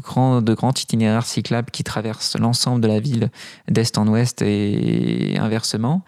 grand, 0.00 0.80
itinéraire 0.82 1.24
cyclable 1.24 1.70
qui 1.70 1.84
traverse 1.84 2.36
l'ensemble 2.38 2.80
de 2.80 2.88
la 2.88 2.98
ville 2.98 3.30
d'est 3.68 3.96
en 3.98 4.08
ouest 4.08 4.42
et 4.42 5.36
inversement. 5.38 6.04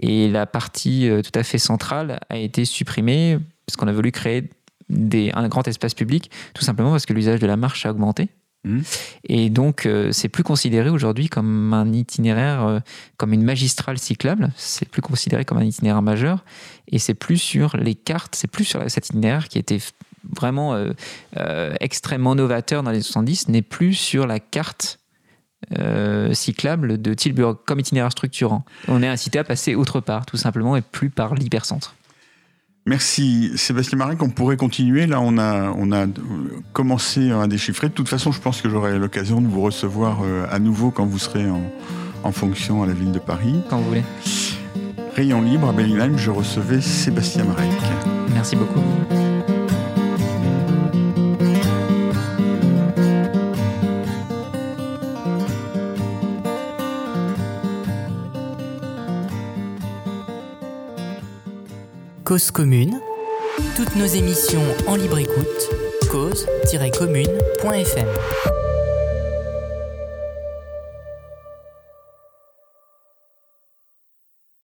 Et 0.00 0.28
la 0.28 0.46
partie 0.46 1.10
tout 1.24 1.36
à 1.36 1.42
fait 1.42 1.58
centrale 1.58 2.20
a 2.28 2.36
été 2.36 2.64
supprimée 2.64 3.38
parce 3.66 3.76
qu'on 3.76 3.88
a 3.88 3.92
voulu 3.92 4.12
créer 4.12 4.50
un 4.90 5.48
grand 5.48 5.66
espace 5.66 5.94
public, 5.94 6.30
tout 6.54 6.62
simplement 6.62 6.90
parce 6.90 7.06
que 7.06 7.14
l'usage 7.14 7.40
de 7.40 7.46
la 7.46 7.56
marche 7.56 7.84
a 7.86 7.90
augmenté. 7.90 8.28
Mmh. 8.64 8.80
Et 9.24 9.50
donc, 9.50 9.86
euh, 9.86 10.10
c'est 10.12 10.28
plus 10.28 10.42
considéré 10.42 10.90
aujourd'hui 10.90 11.28
comme 11.28 11.72
un 11.72 11.92
itinéraire, 11.92 12.66
euh, 12.66 12.80
comme 13.16 13.32
une 13.32 13.44
magistrale 13.44 13.98
cyclable. 13.98 14.50
C'est 14.56 14.88
plus 14.88 15.02
considéré 15.02 15.44
comme 15.44 15.58
un 15.58 15.64
itinéraire 15.64 16.02
majeur. 16.02 16.44
Et 16.88 16.98
c'est 16.98 17.14
plus 17.14 17.38
sur 17.38 17.76
les 17.76 17.94
cartes, 17.94 18.34
c'est 18.34 18.48
plus 18.48 18.64
sur 18.64 18.82
cet 18.90 19.08
itinéraire 19.08 19.48
qui 19.48 19.58
était 19.58 19.78
vraiment 20.36 20.74
euh, 20.74 21.74
extrêmement 21.80 22.34
novateur 22.34 22.82
dans 22.82 22.90
les 22.90 23.02
70, 23.02 23.48
n'est 23.48 23.62
plus 23.62 23.94
sur 23.94 24.26
la 24.26 24.40
carte 24.40 24.98
cyclable 26.32 27.02
de 27.02 27.12
Tilburg 27.14 27.58
comme 27.66 27.80
itinéraire 27.80 28.12
structurant. 28.12 28.64
On 28.86 29.02
est 29.02 29.08
incité 29.08 29.38
à 29.38 29.44
passer 29.44 29.74
autre 29.74 30.00
part, 30.00 30.24
tout 30.24 30.36
simplement, 30.36 30.76
et 30.76 30.82
plus 30.82 31.10
par 31.10 31.34
l'hypercentre. 31.34 31.94
Merci 32.88 33.52
Sébastien 33.56 33.98
Marek. 33.98 34.22
On 34.22 34.30
pourrait 34.30 34.56
continuer. 34.56 35.06
Là, 35.06 35.20
on 35.20 35.36
a, 35.36 35.70
on 35.76 35.92
a 35.92 36.06
commencé 36.72 37.30
à 37.30 37.46
déchiffrer. 37.46 37.90
De 37.90 37.92
toute 37.92 38.08
façon, 38.08 38.32
je 38.32 38.40
pense 38.40 38.62
que 38.62 38.70
j'aurai 38.70 38.98
l'occasion 38.98 39.42
de 39.42 39.46
vous 39.46 39.60
recevoir 39.60 40.20
euh, 40.24 40.46
à 40.50 40.58
nouveau 40.58 40.90
quand 40.90 41.04
vous 41.04 41.18
serez 41.18 41.44
en, 41.50 42.32
fonction 42.32 42.82
à 42.82 42.86
la 42.86 42.94
ville 42.94 43.12
de 43.12 43.18
Paris. 43.18 43.60
Quand 43.68 43.76
vous 43.78 43.88
voulez. 43.88 44.04
Rayon 45.14 45.42
libre 45.42 45.68
à 45.68 45.72
Bellingham, 45.72 46.16
je 46.16 46.30
recevais 46.30 46.80
Sébastien 46.80 47.44
Marek. 47.44 47.70
Merci 48.32 48.56
beaucoup. 48.56 48.80
Cause 62.28 62.50
commune. 62.50 63.00
Toutes 63.74 63.96
nos 63.96 64.04
émissions 64.04 64.60
en 64.86 64.96
libre 64.96 65.16
écoute, 65.16 65.70
cause-commune.fm. 66.10 68.08